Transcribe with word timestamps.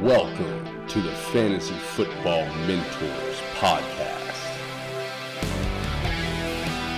Welcome 0.00 0.86
to 0.86 1.00
the 1.00 1.10
Fantasy 1.32 1.74
Football 1.74 2.46
Mentors 2.68 3.40
Podcast. 3.56 4.20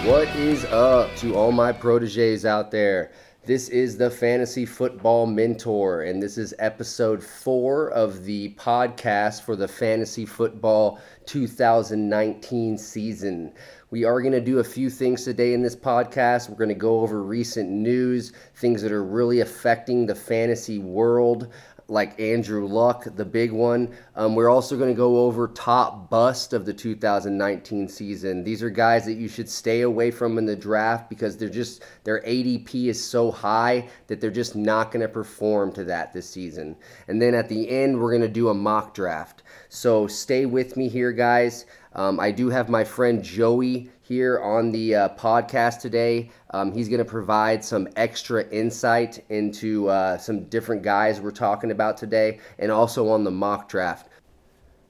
What 0.04 0.29
is 0.37 0.67
up 0.67 1.17
to 1.17 1.35
all 1.35 1.51
my 1.51 1.72
proteges 1.72 2.44
out 2.44 2.71
there? 2.71 3.10
This 3.47 3.69
is 3.69 3.97
the 3.97 4.10
Fantasy 4.10 4.67
Football 4.67 5.26
Mentor, 5.26 6.03
and 6.03 6.21
this 6.21 6.37
is 6.37 6.53
episode 6.58 7.22
four 7.22 7.90
of 7.90 8.24
the 8.24 8.53
podcast 8.58 9.42
for 9.42 9.54
the 9.54 9.69
Fantasy 9.69 10.26
Football 10.26 10.99
2019 11.26 12.76
season. 12.76 13.53
We 13.90 14.03
are 14.03 14.21
going 14.21 14.32
to 14.32 14.40
do 14.40 14.58
a 14.58 14.64
few 14.64 14.90
things 14.90 15.22
today 15.22 15.54
in 15.54 15.62
this 15.62 15.76
podcast. 15.76 16.50
We're 16.50 16.56
going 16.56 16.70
to 16.70 16.74
go 16.74 17.00
over 17.00 17.23
recent 17.23 17.70
news, 17.70 18.32
things 18.56 18.82
that 18.82 18.90
are 18.90 19.04
really 19.04 19.40
affecting 19.40 20.06
the 20.06 20.14
fantasy 20.14 20.80
world 20.80 21.52
like 21.88 22.18
Andrew 22.20 22.66
Luck, 22.66 23.06
the 23.14 23.24
big 23.24 23.52
one. 23.52 23.94
Um, 24.16 24.34
we're 24.34 24.50
also 24.50 24.77
going 24.77 24.92
to 24.92 24.96
go 24.96 25.18
over 25.18 25.46
top 25.48 26.10
bust 26.10 26.52
of 26.52 26.66
the 26.66 26.72
2019 26.72 27.88
season. 27.88 28.42
These 28.42 28.62
are 28.62 28.70
guys 28.70 29.04
that 29.04 29.14
you 29.14 29.28
should 29.28 29.48
stay 29.48 29.82
away 29.82 30.10
from 30.10 30.36
in 30.36 30.46
the 30.46 30.56
draft 30.56 31.08
because 31.08 31.36
they're 31.36 31.48
just 31.48 31.84
their 32.02 32.22
ADP 32.22 32.86
is 32.86 33.02
so 33.02 33.30
high 33.30 33.88
that 34.08 34.20
they're 34.20 34.30
just 34.30 34.56
not 34.56 34.91
going 34.91 35.02
to 35.02 35.08
perform 35.08 35.72
to 35.74 35.84
that 35.84 36.12
this 36.12 36.28
season. 36.28 36.74
And 37.06 37.22
then 37.22 37.34
at 37.34 37.48
the 37.48 37.70
end, 37.70 38.00
we're 38.00 38.10
going 38.10 38.22
to 38.22 38.28
do 38.28 38.48
a 38.48 38.55
mock 38.55 38.92
draft. 38.94 39.44
So 39.68 40.08
stay 40.08 40.44
with 40.44 40.77
me 40.77 40.88
here, 40.88 41.12
guys. 41.12 41.66
Um, 41.96 42.20
I 42.20 42.30
do 42.30 42.50
have 42.50 42.68
my 42.68 42.84
friend 42.84 43.23
Joey 43.23 43.91
here 44.02 44.38
on 44.41 44.70
the 44.70 44.95
uh, 44.95 45.09
podcast 45.16 45.80
today. 45.80 46.30
Um, 46.50 46.70
he's 46.70 46.88
going 46.88 46.98
to 46.98 47.06
provide 47.06 47.64
some 47.64 47.88
extra 47.96 48.46
insight 48.50 49.24
into 49.30 49.89
uh, 49.89 50.19
some 50.19 50.44
different 50.44 50.83
guys 50.83 51.20
we're 51.22 51.30
talking 51.30 51.70
about 51.70 51.97
today 51.97 52.39
and 52.58 52.70
also 52.70 53.08
on 53.08 53.24
the 53.24 53.30
mock 53.30 53.69
draft. 53.69 54.11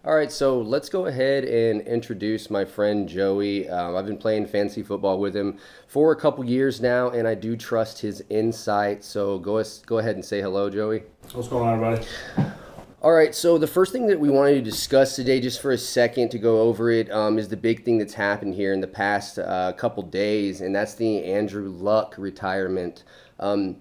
All 0.05 0.15
right, 0.15 0.31
so 0.31 0.61
let's 0.61 0.89
go 0.89 1.07
ahead 1.07 1.45
and 1.45 1.81
introduce 1.83 2.51
my 2.51 2.65
friend 2.65 3.09
Joey. 3.09 3.69
Um, 3.69 3.97
I've 3.97 4.07
been 4.07 4.19
playing 4.19 4.47
fantasy 4.47 4.83
football 4.83 5.19
with 5.19 5.35
him 5.35 5.59
for 5.87 6.13
a 6.13 6.17
couple 6.17 6.45
years 6.45 6.81
now, 6.81 7.11
and 7.11 7.27
I 7.27 7.35
do 7.35 7.57
trust 7.57 8.01
his 8.01 8.23
insight. 8.31 9.03
So 9.03 9.39
go, 9.39 9.63
go 9.87 9.99
ahead 9.99 10.17
and 10.17 10.25
say 10.25 10.41
hello, 10.41 10.71
Joey. 10.71 11.05
What's 11.33 11.49
going 11.49 11.69
on, 11.69 11.75
everybody? 11.75 12.07
All 13.07 13.13
right, 13.13 13.33
so 13.33 13.57
the 13.57 13.69
first 13.69 13.93
thing 13.93 14.09
that 14.09 14.19
we 14.19 14.31
wanted 14.31 14.55
to 14.55 14.63
discuss 14.63 15.15
today, 15.15 15.39
just 15.39 15.63
for 15.63 15.71
a 15.71 15.79
second 15.79 16.29
to 16.31 16.41
go 16.41 16.63
over 16.63 16.91
it, 16.91 17.09
um, 17.13 17.39
is 17.39 17.47
the 17.47 17.57
big 17.57 17.85
thing 17.85 17.99
that's 17.99 18.15
happened 18.15 18.55
here 18.55 18.73
in 18.73 18.81
the 18.81 18.89
past 18.89 19.39
uh, 19.39 19.73
couple 19.75 20.03
days, 20.03 20.61
and 20.61 20.75
that's 20.75 20.95
the 20.95 21.23
Andrew 21.23 21.69
Luck 21.69 22.17
retirement. 22.19 23.05
Um, 23.39 23.77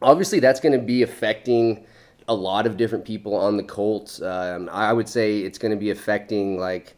obviously, 0.00 0.38
that's 0.38 0.60
going 0.60 0.78
to 0.78 0.86
be 0.86 1.02
affecting 1.02 1.86
a 2.28 2.34
lot 2.34 2.68
of 2.68 2.76
different 2.76 3.04
people 3.04 3.34
on 3.34 3.56
the 3.56 3.64
Colts. 3.64 4.22
Um, 4.22 4.70
I 4.70 4.92
would 4.92 5.08
say 5.08 5.40
it's 5.40 5.58
going 5.58 5.72
to 5.72 5.76
be 5.76 5.90
affecting 5.90 6.56
like 6.56 6.96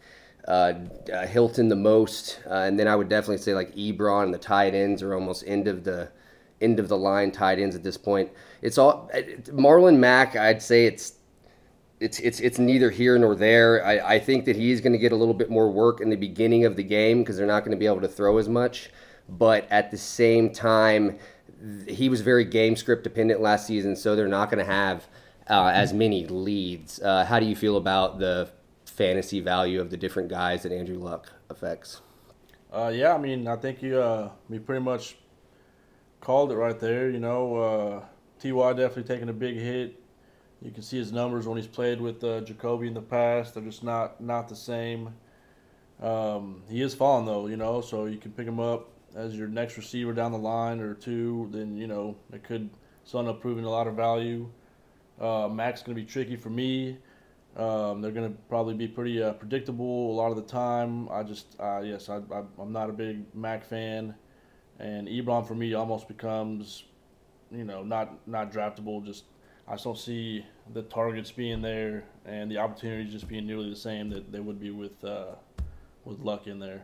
uh, 0.49 0.75
uh, 1.11 1.27
Hilton 1.27 1.71
the 1.71 1.77
most, 1.77 2.41
uh, 2.47 2.57
and 2.57 2.79
then 2.79 2.89
I 2.89 2.95
would 2.95 3.09
definitely 3.09 3.39
say 3.39 3.55
like 3.55 3.75
Ebron 3.75 4.25
and 4.25 4.35
the 4.35 4.39
tight 4.39 4.75
ends 4.75 5.03
are 5.03 5.15
almost 5.15 5.45
end 5.47 5.67
of 5.67 5.85
the 5.85 6.11
end 6.61 6.79
of 6.79 6.89
the 6.89 6.99
line 6.99 7.33
tight 7.33 7.59
ends 7.59 7.75
at 7.75 7.83
this 7.83 7.97
point. 7.97 8.31
It's 8.61 8.77
all 8.77 9.11
Marlon 9.47 9.97
Mack. 9.97 10.37
I'd 10.37 10.61
say 10.61 10.85
it's 10.85 11.15
it's 12.01 12.19
it's 12.19 12.41
it's 12.41 12.59
neither 12.59 12.91
here 12.91 13.19
nor 13.19 13.35
there. 13.35 13.85
I, 13.85 14.15
I 14.15 14.19
think 14.19 14.47
that 14.47 14.57
he's 14.57 14.81
going 14.81 14.93
to 14.93 14.99
get 14.99 15.13
a 15.13 15.17
little 15.17 15.35
bit 15.35 15.51
more 15.51 15.71
work 15.71 16.01
in 16.01 16.09
the 16.09 16.17
beginning 16.17 16.65
of 16.65 16.75
the 16.75 16.83
game 16.83 17.21
because 17.21 17.37
they're 17.37 17.47
not 17.47 17.61
going 17.61 17.73
to 17.73 17.77
be 17.77 17.87
able 17.87 18.01
to 18.01 18.09
throw 18.09 18.39
as 18.39 18.49
much. 18.49 18.91
But 19.29 19.71
at 19.71 19.91
the 19.91 19.99
same 19.99 20.51
time, 20.51 21.19
he 21.87 22.09
was 22.09 22.23
very 22.23 22.45
game 22.45 22.75
script 22.75 23.05
dependent 23.05 23.41
last 23.41 23.67
season, 23.67 23.95
so 23.95 24.17
they're 24.17 24.27
not 24.27 24.51
going 24.51 24.65
to 24.65 24.73
have 24.73 25.07
uh, 25.49 25.67
as 25.67 25.93
many 25.93 26.27
leads. 26.27 27.01
Uh, 27.01 27.25
how 27.27 27.39
do 27.39 27.47
you 27.47 27.55
feel 27.55 27.77
about 27.77 28.19
the 28.19 28.51
fantasy 28.87 29.41
value 29.41 29.81
of 29.81 29.91
the 29.91 29.97
different 29.97 30.31
guys 30.31 30.63
that 30.63 30.73
Andrew 30.73 30.99
Luck 30.99 31.33
affects? 31.51 32.01
Uh, 32.73 32.91
yeah, 32.93 33.15
I 33.15 33.19
mean, 33.19 33.47
I 33.47 33.57
think 33.57 33.83
you 33.83 34.01
uh, 34.01 34.31
we 34.49 34.59
pretty 34.59 34.83
much 34.83 35.17
called 36.21 36.51
it 36.51 36.57
right 36.57 36.79
there. 36.81 37.11
You 37.11 37.21
know, 37.21 37.57
uh, 37.57 38.05
Ty 38.43 38.73
definitely 38.73 39.03
taking 39.03 39.29
a 39.29 39.35
big 39.35 39.57
hit 39.57 40.00
you 40.63 40.71
can 40.71 40.83
see 40.83 40.99
his 40.99 41.13
numbers 41.13 41.47
when 41.47 41.57
he's 41.57 41.67
played 41.67 42.01
with 42.01 42.23
uh, 42.23 42.41
Jacoby 42.43 42.87
in 42.87 42.95
the 42.95 43.01
past. 43.01 43.55
They're 43.55 43.63
just 43.63 43.83
not 43.83 44.21
not 44.21 44.49
the 44.49 44.57
same. 44.57 45.15
Um, 46.01 46.63
he 46.69 46.81
is 46.83 46.95
falling 46.95 47.27
though, 47.27 47.47
you 47.47 47.57
know, 47.57 47.81
so 47.81 48.07
you 48.07 48.19
can 48.19 48.33
pick 48.33 48.47
him 48.47 48.61
up 48.61 48.89
as 49.15 49.37
your 49.37 49.49
next 49.49 49.77
receiver 49.77 50.13
down 50.13 50.33
the 50.33 50.39
line 50.39 50.81
or 50.81 50.95
two. 50.95 51.49
Then 51.51 51.77
you 51.77 51.87
know 51.87 52.17
it 52.33 52.43
could 52.43 52.71
end 53.15 53.29
up 53.29 53.41
proving 53.41 53.65
a 53.65 53.71
lot 53.71 53.87
of 53.87 53.95
value. 53.95 54.49
Uh, 55.21 55.49
Mack's 55.49 55.83
going 55.83 55.97
to 55.97 56.03
be 56.03 56.07
tricky 56.07 56.37
for 56.37 56.51
me. 56.51 56.97
Um, 57.57 58.01
they're 58.01 58.13
going 58.13 58.31
to 58.33 58.39
probably 58.49 58.75
be 58.75 58.87
pretty 58.87 59.23
uh, 59.23 59.33
predictable 59.33 60.13
a 60.13 60.15
lot 60.15 60.31
of 60.31 60.37
the 60.37 60.43
time. 60.43 61.09
I 61.11 61.25
just, 61.25 61.57
uh, 61.59 61.81
yes, 61.85 62.09
I, 62.09 62.21
am 62.59 62.73
not 62.73 62.89
a 62.89 62.93
big 62.93 63.35
Mack 63.35 63.65
fan, 63.65 64.15
and 64.79 65.09
Ebron 65.09 65.47
for 65.47 65.55
me 65.55 65.75
almost 65.75 66.07
becomes, 66.07 66.85
you 67.51 67.65
know, 67.65 67.83
not 67.83 68.27
not 68.29 68.53
draftable. 68.53 69.05
Just 69.05 69.25
I 69.71 69.77
don't 69.77 69.97
see 69.97 70.45
the 70.75 70.83
targets 70.83 71.31
being 71.31 71.63
there 71.63 72.03
and 72.27 72.51
the 72.51 72.59
opportunities 72.59 73.13
just 73.13 73.29
being 73.29 73.47
nearly 73.47 73.71
the 73.71 73.77
same 73.77 74.11
that 74.11 74.33
they 74.33 74.41
would 74.41 74.59
be 74.59 74.73
with 74.73 75.05
uh, 75.05 75.35
with 76.05 76.19
luck 76.21 76.49
in 76.49 76.59
there. 76.59 76.83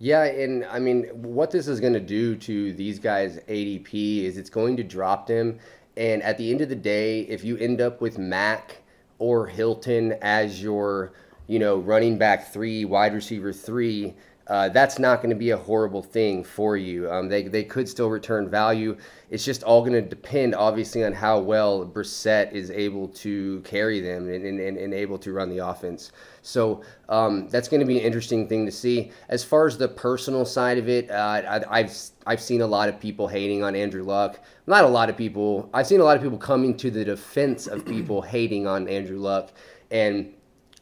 Yeah, 0.00 0.24
and 0.24 0.64
I 0.64 0.80
mean, 0.80 1.04
what 1.12 1.52
this 1.52 1.68
is 1.68 1.78
going 1.78 1.92
to 1.92 2.00
do 2.00 2.34
to 2.34 2.72
these 2.72 2.98
guys' 2.98 3.38
ADP 3.48 4.24
is 4.24 4.36
it's 4.36 4.50
going 4.50 4.76
to 4.78 4.82
drop 4.82 5.28
them. 5.28 5.60
And 5.96 6.24
at 6.24 6.38
the 6.38 6.50
end 6.50 6.60
of 6.60 6.68
the 6.68 6.74
day, 6.74 7.20
if 7.20 7.44
you 7.44 7.56
end 7.58 7.80
up 7.80 8.00
with 8.00 8.18
Mack 8.18 8.82
or 9.20 9.46
Hilton 9.46 10.14
as 10.20 10.60
your, 10.60 11.12
you 11.46 11.60
know, 11.60 11.76
running 11.76 12.18
back 12.18 12.52
three, 12.52 12.84
wide 12.84 13.14
receiver 13.14 13.52
three, 13.52 14.14
uh, 14.48 14.68
that's 14.68 14.98
not 14.98 15.18
going 15.18 15.30
to 15.30 15.36
be 15.36 15.50
a 15.50 15.56
horrible 15.56 16.02
thing 16.02 16.42
for 16.42 16.76
you. 16.76 17.10
Um, 17.10 17.28
they, 17.28 17.44
they 17.44 17.62
could 17.62 17.88
still 17.88 18.10
return 18.10 18.48
value. 18.48 18.96
It's 19.30 19.44
just 19.44 19.62
all 19.62 19.80
going 19.80 19.92
to 19.92 20.02
depend, 20.02 20.54
obviously, 20.54 21.04
on 21.04 21.12
how 21.12 21.38
well 21.38 21.86
Brissett 21.86 22.52
is 22.52 22.70
able 22.70 23.08
to 23.08 23.60
carry 23.60 24.00
them 24.00 24.28
and, 24.28 24.44
and, 24.44 24.76
and 24.76 24.94
able 24.94 25.16
to 25.18 25.32
run 25.32 25.48
the 25.48 25.58
offense. 25.58 26.10
So 26.42 26.82
um, 27.08 27.48
that's 27.48 27.68
going 27.68 27.80
to 27.80 27.86
be 27.86 27.98
an 27.98 28.04
interesting 28.04 28.48
thing 28.48 28.66
to 28.66 28.72
see. 28.72 29.12
As 29.28 29.44
far 29.44 29.66
as 29.66 29.78
the 29.78 29.88
personal 29.88 30.44
side 30.44 30.76
of 30.76 30.88
it, 30.88 31.10
uh, 31.10 31.62
I, 31.70 31.82
have 31.82 31.96
I've 32.26 32.40
seen 32.40 32.62
a 32.62 32.66
lot 32.66 32.88
of 32.88 32.98
people 32.98 33.28
hating 33.28 33.62
on 33.62 33.76
Andrew 33.76 34.02
Luck. 34.02 34.40
Not 34.66 34.84
a 34.84 34.88
lot 34.88 35.08
of 35.08 35.16
people. 35.16 35.70
I've 35.72 35.86
seen 35.86 36.00
a 36.00 36.04
lot 36.04 36.16
of 36.16 36.22
people 36.22 36.38
coming 36.38 36.76
to 36.78 36.90
the 36.90 37.04
defense 37.04 37.68
of 37.68 37.86
people 37.86 38.22
hating 38.22 38.66
on 38.66 38.88
Andrew 38.88 39.18
Luck, 39.18 39.52
and 39.90 40.34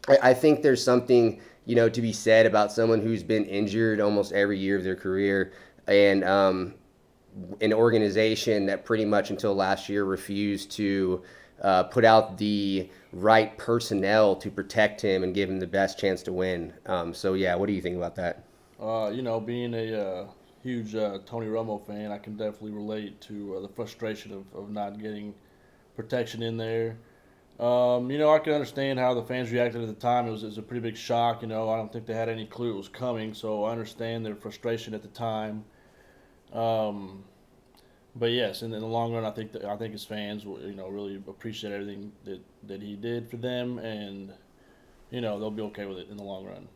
I, 0.08 0.30
I 0.30 0.34
think 0.34 0.62
there's 0.62 0.82
something 0.82 1.40
you 1.70 1.76
know, 1.76 1.88
to 1.88 2.02
be 2.02 2.12
said 2.12 2.46
about 2.46 2.72
someone 2.72 3.00
who's 3.00 3.22
been 3.22 3.44
injured 3.44 4.00
almost 4.00 4.32
every 4.32 4.58
year 4.58 4.76
of 4.76 4.82
their 4.82 4.96
career 4.96 5.52
and 5.86 6.24
um, 6.24 6.74
an 7.60 7.72
organization 7.72 8.66
that 8.66 8.84
pretty 8.84 9.04
much 9.04 9.30
until 9.30 9.54
last 9.54 9.88
year 9.88 10.02
refused 10.02 10.72
to 10.72 11.22
uh, 11.62 11.84
put 11.84 12.04
out 12.04 12.36
the 12.38 12.90
right 13.12 13.56
personnel 13.56 14.34
to 14.34 14.50
protect 14.50 15.00
him 15.00 15.22
and 15.22 15.32
give 15.32 15.48
him 15.48 15.60
the 15.60 15.66
best 15.66 15.96
chance 15.96 16.24
to 16.24 16.32
win. 16.32 16.72
Um, 16.86 17.14
so, 17.14 17.34
yeah, 17.34 17.54
what 17.54 17.66
do 17.66 17.72
you 17.72 17.80
think 17.80 17.96
about 17.96 18.16
that? 18.16 18.42
Uh, 18.82 19.12
you 19.14 19.22
know, 19.22 19.38
being 19.38 19.72
a 19.72 19.94
uh, 19.94 20.26
huge 20.64 20.96
uh, 20.96 21.18
Tony 21.24 21.46
Romo 21.46 21.86
fan, 21.86 22.10
I 22.10 22.18
can 22.18 22.36
definitely 22.36 22.72
relate 22.72 23.20
to 23.20 23.58
uh, 23.58 23.60
the 23.60 23.68
frustration 23.68 24.32
of, 24.32 24.44
of 24.60 24.70
not 24.70 25.00
getting 25.00 25.34
protection 25.94 26.42
in 26.42 26.56
there. 26.56 26.96
Um, 27.60 28.10
you 28.10 28.16
know, 28.16 28.32
I 28.32 28.38
can 28.38 28.54
understand 28.54 28.98
how 28.98 29.12
the 29.12 29.22
fans 29.22 29.52
reacted 29.52 29.82
at 29.82 29.86
the 29.86 29.94
time. 29.94 30.26
It 30.26 30.30
was, 30.30 30.42
it 30.44 30.46
was, 30.46 30.58
a 30.58 30.62
pretty 30.62 30.80
big 30.80 30.96
shock. 30.96 31.42
You 31.42 31.48
know, 31.48 31.68
I 31.68 31.76
don't 31.76 31.92
think 31.92 32.06
they 32.06 32.14
had 32.14 32.30
any 32.30 32.46
clue 32.46 32.72
it 32.72 32.76
was 32.76 32.88
coming, 32.88 33.34
so 33.34 33.64
I 33.64 33.72
understand 33.72 34.24
their 34.24 34.34
frustration 34.34 34.94
at 34.94 35.02
the 35.02 35.08
time. 35.08 35.62
Um, 36.54 37.22
but 38.16 38.30
yes, 38.30 38.62
in, 38.62 38.72
in, 38.72 38.80
the 38.80 38.86
long 38.86 39.12
run, 39.12 39.26
I 39.26 39.30
think 39.30 39.52
that, 39.52 39.64
I 39.66 39.76
think 39.76 39.92
his 39.92 40.04
fans 40.04 40.46
will, 40.46 40.58
you 40.60 40.74
know, 40.74 40.88
really 40.88 41.16
appreciate 41.16 41.72
everything 41.72 42.12
that, 42.24 42.40
that 42.66 42.80
he 42.80 42.96
did 42.96 43.30
for 43.30 43.36
them, 43.36 43.78
and 43.78 44.32
you 45.10 45.20
know, 45.20 45.38
they'll 45.38 45.50
be 45.50 45.62
okay 45.62 45.84
with 45.84 45.98
it 45.98 46.08
in 46.08 46.16
the 46.16 46.22
long 46.22 46.46
run. 46.46 46.66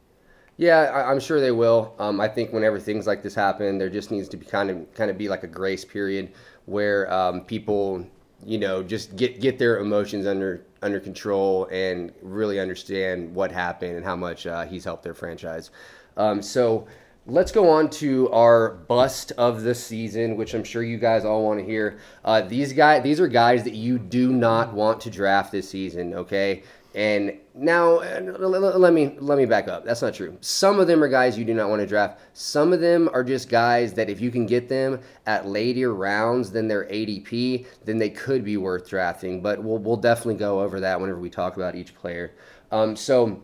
Yeah, 0.57 0.83
I, 0.83 1.11
am 1.11 1.19
sure 1.19 1.41
they 1.41 1.51
will. 1.51 1.95
Um, 1.99 2.21
I 2.21 2.29
think 2.29 2.53
whenever 2.53 2.79
things 2.79 3.07
like 3.07 3.23
this 3.23 3.35
happen, 3.35 3.79
there 3.79 3.89
just 3.89 4.11
needs 4.11 4.29
to 4.29 4.37
be 4.37 4.47
kind 4.47 4.71
of 4.71 4.93
kind 4.95 5.11
of 5.11 5.19
be 5.19 5.29
like 5.29 5.43
a 5.43 5.49
grace 5.49 5.85
period 5.85 6.33
where 6.67 7.13
um, 7.13 7.41
people, 7.41 8.07
you 8.45 8.59
know, 8.59 8.83
just 8.83 9.17
get 9.17 9.41
get 9.41 9.59
their 9.59 9.79
emotions 9.79 10.27
under 10.27 10.65
under 10.85 11.01
control 11.01 11.67
and 11.73 12.13
really 12.23 12.61
understand 12.61 13.35
what 13.35 13.51
happened 13.51 13.97
and 13.97 14.05
how 14.05 14.15
much 14.15 14.47
uh, 14.47 14.65
he's 14.67 14.85
helped 14.85 15.03
their 15.03 15.15
franchise. 15.15 15.71
Um, 16.17 16.43
so 16.43 16.87
let's 17.27 17.51
go 17.51 17.71
on 17.71 17.89
to 17.89 18.31
our 18.31 18.75
bust 18.75 19.33
of 19.39 19.63
the 19.63 19.75
season, 19.75 20.37
which 20.37 20.55
I'm 20.55 20.63
sure 20.63 20.83
you 20.83 20.99
guys 20.99 21.25
all 21.25 21.43
want 21.43 21.59
to 21.59 21.65
hear. 21.65 21.99
Uh, 22.25 22.43
these 22.43 22.75
guys, 22.75 23.03
these 23.03 23.19
are 23.19 23.29
guys 23.29 23.65
that 23.65 23.75
you 23.75 23.99
do 23.99 24.31
not 24.31 24.75
want 24.75 25.01
to 25.01 25.11
draft 25.11 25.51
this 25.51 25.69
season, 25.69 26.15
okay? 26.15 26.63
And 26.95 27.39
now, 27.57 27.99
let 27.99 28.93
me 28.93 29.17
let 29.21 29.39
me 29.39 29.45
back 29.47 29.69
up. 29.69 29.85
That's 29.85 30.03
not 30.03 30.15
true. 30.15 30.37
Some 30.41 30.81
of 30.81 30.89
them 30.89 31.05
are 31.05 31.09
guys 31.09 31.39
you 31.39 31.45
do 31.45 31.55
not 31.55 31.69
want 31.71 31.81
to 31.81 31.87
draft. 31.87 32.21
Some 32.33 32.73
of 32.73 32.81
them 32.81 33.09
are 33.13 33.23
just 33.23 33.49
guys 33.49 33.93
that 33.95 34.11
if 34.11 34.21
you 34.21 34.33
can 34.33 34.45
get 34.45 34.69
them 34.69 35.01
at 35.27 35.47
later 35.47 35.95
rounds 35.95 36.51
than 36.51 36.67
their 36.67 36.85
ADP, 36.87 37.67
then 37.85 37.99
they 37.99 38.11
could 38.11 38.45
be 38.45 38.57
worth 38.57 38.89
drafting. 38.89 39.41
But 39.41 39.63
we'll 39.63 39.79
we'll 39.79 39.97
definitely 39.97 40.35
go 40.35 40.63
over 40.63 40.81
that 40.81 41.01
whenever 41.01 41.21
we 41.21 41.31
talk 41.31 41.55
about 41.55 41.77
each 41.77 41.95
player. 41.95 42.33
Um, 42.73 42.97
so, 42.97 43.41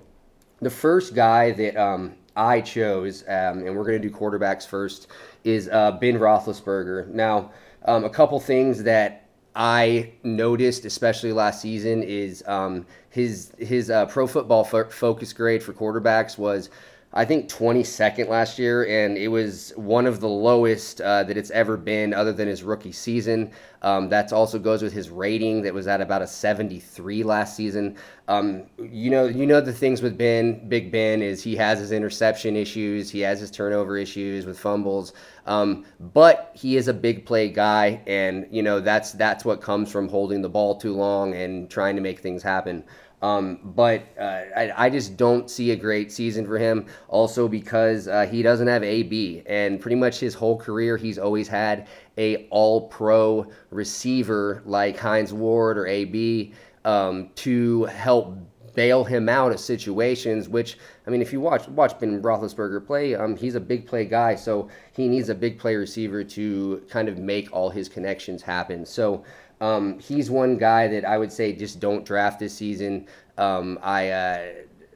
the 0.61 0.71
first 0.71 1.15
guy 1.15 1.53
that 1.53 1.77
um, 1.77 2.17
I 2.35 2.62
chose, 2.62 3.23
um, 3.29 3.65
and 3.65 3.77
we're 3.77 3.85
going 3.85 4.03
to 4.03 4.09
do 4.09 4.12
quarterbacks 4.12 4.67
first, 4.67 5.07
is 5.45 5.69
uh, 5.69 5.93
Ben 5.93 6.19
Roethlisberger. 6.19 7.07
Now, 7.07 7.53
um, 7.85 8.05
a 8.05 8.11
couple 8.11 8.41
things 8.41 8.83
that 8.83 9.29
I 9.55 10.12
noticed, 10.23 10.85
especially 10.85 11.33
last 11.33 11.61
season, 11.61 12.03
is 12.03 12.43
um, 12.47 12.87
his 13.11 13.53
his 13.59 13.91
uh, 13.91 14.07
Pro 14.07 14.27
Football 14.27 14.65
Focus 14.65 15.33
grade 15.33 15.62
for 15.62 15.73
quarterbacks 15.73 16.39
was 16.39 16.71
I 17.12 17.25
think 17.25 17.49
22nd 17.49 18.29
last 18.29 18.57
year, 18.57 18.87
and 18.87 19.19
it 19.19 19.27
was 19.27 19.73
one 19.75 20.07
of 20.07 20.21
the 20.21 20.29
lowest 20.29 21.01
uh, 21.01 21.25
that 21.25 21.37
it's 21.37 21.51
ever 21.51 21.77
been, 21.77 22.15
other 22.15 22.33
than 22.33 22.47
his 22.47 22.62
rookie 22.62 22.93
season. 22.93 23.51
Um, 23.83 24.09
that 24.11 24.33
also 24.33 24.61
goes 24.61 24.81
with 24.81 24.93
his 24.93 25.11
rating 25.11 25.62
that 25.62 25.75
was 25.75 25.89
at 25.89 26.01
about 26.01 26.23
a 26.23 26.27
73 26.27 27.25
last 27.25 27.57
season. 27.57 27.97
Um, 28.29 28.62
you 28.79 29.11
know, 29.11 29.25
you 29.25 29.45
know 29.45 29.61
the 29.61 29.73
things 29.73 30.03
with 30.03 30.17
Ben, 30.17 30.69
Big 30.69 30.93
Ben, 30.93 31.21
is 31.21 31.43
he 31.43 31.57
has 31.57 31.81
his 31.81 31.91
interception 31.91 32.55
issues, 32.55 33.11
he 33.11 33.21
has 33.21 33.41
his 33.41 33.51
turnover 33.51 33.97
issues 33.97 34.47
with 34.47 34.57
fumbles, 34.57 35.12
um, 35.47 35.85
but 35.99 36.53
he 36.55 36.77
is 36.77 36.87
a 36.87 36.95
big 36.95 37.27
play 37.27 37.49
guy, 37.49 38.01
and 38.07 38.47
you 38.53 38.62
know 38.62 38.79
that's 38.79 39.12
that's 39.12 39.45
what 39.45 39.61
comes 39.61 39.91
from 39.91 40.09
holding 40.09 40.43
the 40.43 40.49
ball 40.49 40.77
too 40.77 40.95
long 40.95 41.35
and 41.35 41.69
trying 41.69 41.97
to 41.97 42.03
make 42.03 42.21
things 42.21 42.41
happen. 42.41 42.85
Um, 43.23 43.61
but 43.63 44.03
uh, 44.19 44.45
I, 44.57 44.73
I, 44.87 44.91
just 44.91 45.19
don't 45.19 45.51
see 45.51 45.73
a 45.73 45.77
great 45.77 46.11
season 46.11 46.47
for 46.47 46.59
him. 46.59 46.87
Also 47.09 47.49
because 47.49 48.09
uh, 48.09 48.27
he 48.27 48.43
doesn't 48.43 48.67
have 48.67 48.83
AB, 48.83 49.43
and 49.47 49.79
pretty 49.79 49.97
much 49.97 50.19
his 50.19 50.35
whole 50.35 50.57
career 50.57 50.97
he's 50.97 51.19
always 51.19 51.47
had 51.47 51.89
a 52.17 52.47
All-Pro 52.49 53.51
receiver 53.71 54.63
like 54.65 54.97
Hines 54.97 55.35
Ward 55.35 55.77
or 55.77 55.87
AB 55.87 56.55
um, 56.87 57.29
to 57.37 57.85
help 57.85 58.39
bail 58.75 59.05
him 59.05 59.29
out 59.29 59.53
of 59.53 59.61
situations. 59.61 60.49
Which 60.49 60.79
I 61.07 61.11
mean, 61.11 61.21
if 61.21 61.31
you 61.31 61.41
watch 61.41 61.69
watch 61.69 61.99
Ben 62.01 62.23
Roethlisberger 62.23 62.87
play, 62.87 63.15
um, 63.17 63.37
he's 63.37 63.55
a 63.55 63.61
big 63.61 63.87
play 63.87 64.07
guy, 64.07 64.35
so 64.35 64.71
he 64.93 65.09
needs 65.09 65.29
a 65.29 65.35
big 65.35 65.59
play 65.59 65.77
receiver 65.77 66.25
to 66.25 66.83
kind 66.89 67.07
of 67.07 67.19
make 67.19 67.53
all 67.53 67.69
his 67.69 67.89
connections 67.89 68.41
happen. 68.41 68.87
So. 68.87 69.25
Um, 69.61 69.99
he's 69.99 70.31
one 70.31 70.57
guy 70.57 70.89
that 70.89 71.05
I 71.05 71.19
would 71.19 71.33
say 71.33 71.53
just 71.53 71.81
don't 71.81 72.05
draft 72.05 72.39
this 72.39 72.55
season. 72.55 73.07
Um, 73.37 73.79
I 73.83 74.09
uh, 74.09 74.53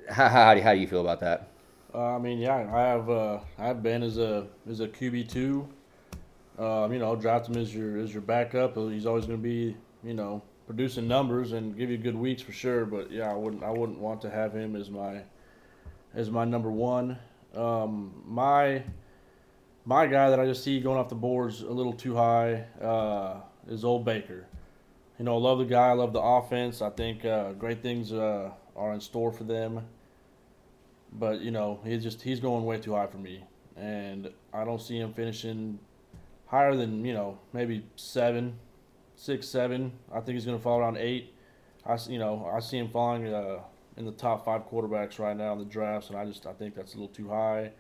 how, 0.09 0.29
how, 0.29 0.61
how 0.61 0.75
do 0.75 0.81
you 0.81 0.87
feel 0.87 1.01
about 1.01 1.21
that? 1.21 1.49
Uh, 1.95 2.17
I 2.17 2.19
mean, 2.19 2.39
yeah, 2.39 2.69
I 2.73 2.81
have 2.81 3.11
uh, 3.11 3.39
I 3.59 3.67
have 3.67 3.83
Ben 3.83 4.03
as 4.03 4.19
a 4.19 4.47
as 4.69 4.81
a 4.81 4.89
QB 4.89 5.29
two. 5.29 5.69
Um, 6.59 6.93
you 6.93 6.99
know, 6.99 7.15
draft 7.15 7.49
him 7.49 7.57
as 7.57 7.75
your 7.75 7.99
as 7.99 8.13
your 8.13 8.23
backup. 8.23 8.77
He's 8.77 9.07
always 9.07 9.27
going 9.27 9.39
to 9.39 9.43
be 9.43 9.77
you 10.03 10.15
know 10.15 10.43
producing 10.67 11.07
numbers 11.07 11.53
and 11.53 11.77
give 11.77 11.91
you 11.91 11.99
good 11.99 12.17
weeks 12.17 12.41
for 12.41 12.53
sure. 12.53 12.87
But 12.87 13.11
yeah, 13.11 13.31
I 13.31 13.35
wouldn't 13.35 13.63
I 13.63 13.71
wouldn't 13.71 13.99
want 13.99 14.23
to 14.23 14.31
have 14.31 14.55
him 14.55 14.77
as 14.77 14.91
my 14.91 15.21
as 16.15 16.31
my 16.31 16.45
number 16.45 16.71
one. 16.71 17.19
Um, 17.55 18.23
my 18.27 18.83
my 19.85 20.07
guy 20.07 20.31
that 20.31 20.41
I 20.41 20.47
just 20.47 20.65
see 20.65 20.81
going 20.81 20.99
off 20.99 21.11
the 21.11 21.15
boards 21.15 21.61
a 21.63 21.71
little 21.71 21.93
too 21.93 22.17
high 22.17 22.65
uh, 22.81 23.41
is 23.69 23.85
Old 23.85 24.05
Baker 24.05 24.47
you 25.19 25.25
know, 25.25 25.37
love 25.39 25.59
the 25.59 25.65
guy. 25.65 25.89
I 25.89 25.93
love 25.93 26.13
the 26.13 26.21
offense. 26.21 26.83
I 26.83 26.91
think 26.91 27.25
uh, 27.25 27.53
great 27.53 27.83
things 27.83 28.13
uh, 28.13 28.51
are 28.77 28.93
in 28.93 29.01
store 29.01 29.33
for 29.33 29.45
them. 29.45 29.87
But 31.13 31.41
you 31.41 31.51
know, 31.51 31.81
he's 31.85 32.03
just 32.03 32.23
he's 32.23 32.41
going 32.41 32.65
way 32.65 32.79
too 32.79 32.95
high 32.95 33.07
for 33.07 33.19
me, 33.19 33.45
and 33.77 34.31
I 34.53 34.65
don't 34.65 34.83
see 34.83 34.99
him 34.99 35.13
finishing 35.13 35.79
higher 36.47 36.75
than 36.75 37.05
you 37.05 37.15
know 37.15 37.39
maybe 37.53 37.85
seven, 37.95 38.59
six, 39.15 39.47
seven. 39.47 39.93
I 40.13 40.21
think 40.21 40.35
he's 40.35 40.45
going 40.45 40.59
to 40.59 40.63
fall 40.63 40.81
around 40.81 40.97
eight. 40.97 41.33
I 41.87 41.97
you 42.09 42.19
know 42.19 42.51
I 42.53 42.59
see 42.59 42.79
him 42.79 42.89
falling 42.89 43.33
uh, 43.33 43.61
in 43.97 44.05
the 44.05 44.13
top 44.13 44.45
five 44.45 44.69
quarterbacks 44.69 45.21
right 45.21 45.37
now 45.37 45.53
in 45.53 45.61
the 45.61 45.65
drafts, 45.65 46.11
and 46.11 46.19
I 46.19 46.25
just 46.25 46.47
I 46.47 46.53
think 46.53 46.75
that's 46.75 46.95
a 46.95 46.97
little 46.97 47.15
too 47.15 47.29
high. 47.29 47.71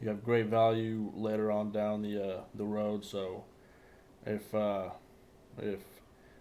You 0.00 0.08
have 0.08 0.24
great 0.24 0.46
value 0.46 1.12
later 1.14 1.52
on 1.52 1.70
down 1.70 2.02
the 2.02 2.38
uh, 2.38 2.40
the 2.56 2.64
road, 2.64 3.04
so 3.04 3.44
if 4.26 4.52
uh, 4.52 4.88
if 5.58 5.78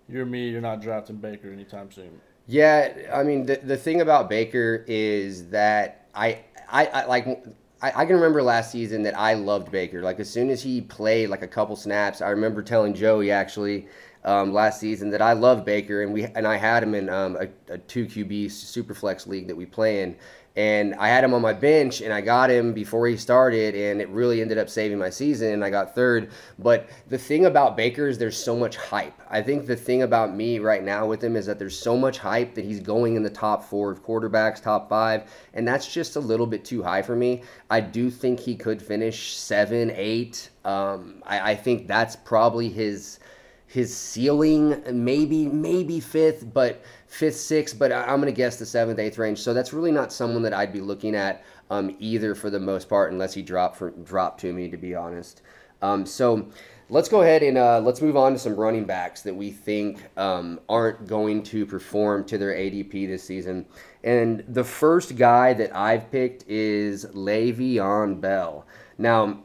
you're 0.10 0.26
me, 0.26 0.50
you're 0.50 0.62
not 0.62 0.82
drafting 0.82 1.18
Baker 1.18 1.52
anytime 1.52 1.92
soon. 1.92 2.20
Yeah, 2.48 2.94
I 3.14 3.24
mean 3.24 3.46
the 3.46 3.58
the 3.58 3.78
thing 3.78 4.02
about 4.02 4.30
Baker 4.30 4.84
is 4.88 5.50
that 5.50 6.08
I 6.16 6.42
I, 6.68 6.86
I 6.88 7.06
like 7.06 7.44
I, 7.82 8.06
can 8.06 8.16
remember 8.16 8.44
last 8.44 8.72
season 8.72 9.04
that 9.04 9.18
I 9.18 9.36
loved 9.36 9.72
Baker. 9.72 10.02
Like 10.02 10.20
as 10.20 10.30
soon 10.30 10.50
as 10.50 10.62
he 10.62 10.82
played 10.82 11.30
like 11.30 11.44
a 11.44 11.48
couple 11.48 11.76
snaps, 11.76 12.22
I 12.22 12.30
remember 12.30 12.62
telling 12.62 12.94
Joey 12.94 13.32
actually 13.32 13.88
um, 14.26 14.52
last 14.52 14.82
season 14.82 15.10
that 15.12 15.22
I 15.22 15.34
love 15.34 15.64
Baker 15.64 16.02
and 16.04 16.12
we 16.12 16.26
and 16.26 16.46
I 16.46 16.58
had 16.58 16.84
him 16.84 16.94
in 16.94 17.10
um, 17.10 17.38
a, 17.38 17.74
a 17.74 17.78
two 17.78 18.06
QB 18.06 18.52
super 18.52 18.94
flex 18.94 19.28
league 19.28 19.48
that 19.48 19.56
we 19.56 19.66
play 19.66 20.04
in, 20.04 20.18
and 20.60 20.94
I 20.96 21.08
had 21.08 21.24
him 21.24 21.34
on 21.34 21.42
my 21.42 21.54
bench 21.54 22.02
and 22.02 22.12
I 22.12 22.20
got 22.20 22.52
him 22.52 22.74
before 22.74 23.08
he 23.08 23.16
started 23.16 23.76
and 23.76 24.02
it 24.02 24.10
really 24.10 24.42
ended 24.42 24.58
up 24.58 24.70
saving 24.70 24.98
my 24.98 25.10
season 25.10 25.54
and 25.54 25.64
I 25.64 25.70
got 25.70 25.96
third. 25.96 26.32
But 26.58 26.90
the 27.08 27.18
thing 27.18 27.46
about 27.46 27.78
Baker 27.78 28.10
is 28.10 28.18
there's 28.18 28.36
so 28.36 28.58
much 28.58 28.76
hype. 28.76 29.14
I 29.30 29.42
think 29.42 29.68
the 29.68 29.78
thing 29.78 30.02
about 30.02 30.36
me 30.36 30.60
right 30.60 30.84
now 30.84 31.06
with 31.06 31.24
him 31.24 31.38
is 31.38 31.46
that 31.46 31.60
there's 31.60 31.80
so 31.80 31.96
much 31.96 32.18
hype 32.18 32.56
that 32.56 32.66
he's 32.66 32.82
going 32.82 33.16
in 33.16 33.24
the 33.24 33.30
top 33.30 33.64
four 33.64 33.90
of 33.90 34.04
quarterbacks, 34.04 34.62
top 34.62 34.90
five, 34.90 35.32
and 35.54 35.66
that's 35.66 35.88
just 35.88 36.18
a 36.18 36.20
little 36.20 36.46
bit 36.46 36.66
too 36.66 36.84
high 36.84 37.04
for 37.04 37.16
me. 37.16 37.44
I 37.70 37.80
do 37.80 38.10
think 38.10 38.42
he 38.42 38.58
could 38.58 38.82
finish 38.82 39.38
seven, 39.38 39.94
eight. 39.96 40.50
Um, 40.66 41.24
I, 41.26 41.52
I 41.52 41.56
think 41.56 41.88
that's 41.88 42.18
probably 42.18 42.68
his 42.68 43.22
his 43.66 43.96
ceiling, 43.96 44.82
maybe 44.92 45.46
maybe 45.46 46.02
fifth, 46.02 46.54
but 46.54 46.82
fifth, 47.10 47.38
sixth, 47.38 47.78
but 47.78 47.92
I'm 47.92 48.22
going 48.22 48.28
to 48.28 48.32
guess 48.32 48.58
the 48.58 48.66
seventh, 48.66 49.00
eighth 49.00 49.18
range. 49.18 49.40
So 49.40 49.54
that's 49.54 49.74
really 49.74 49.92
not 49.92 50.14
someone 50.14 50.44
that 50.44 50.54
I'd 50.54 50.72
be 50.72 50.80
looking 50.80 51.16
at 51.16 51.44
um, 51.70 51.96
either 52.00 52.36
for 52.36 52.50
the 52.50 52.60
most 52.60 52.88
part, 52.88 53.12
unless 53.12 53.34
he 53.34 53.42
dropped 53.42 53.78
for 53.78 53.90
drop 53.90 54.38
to 54.40 54.54
me, 54.54 54.70
to 54.70 54.78
be 54.78 54.96
honest. 54.96 55.42
Um, 55.82 56.06
so 56.06 56.48
let's 56.90 57.10
go 57.10 57.22
ahead 57.22 57.42
and 57.42 57.58
uh, 57.58 57.80
let's 57.80 58.02
move 58.02 58.16
on 58.16 58.34
to 58.34 58.40
some 58.40 58.56
running 58.56 58.86
backs 58.86 59.24
that 59.24 59.36
we 59.36 59.50
think 59.52 60.04
um, 60.18 60.60
aren't 60.70 61.08
going 61.08 61.42
to 61.44 61.66
perform 61.66 62.26
to 62.26 62.38
their 62.38 62.54
ADP 62.54 63.08
this 63.08 63.24
season. 63.24 63.66
And 64.04 64.44
the 64.48 64.64
first 64.64 65.18
guy 65.18 65.54
that 65.54 65.76
I've 65.76 66.12
picked 66.12 66.48
is 66.48 67.06
Le'Veon 67.08 68.22
Bell. 68.22 68.66
Now, 68.98 69.40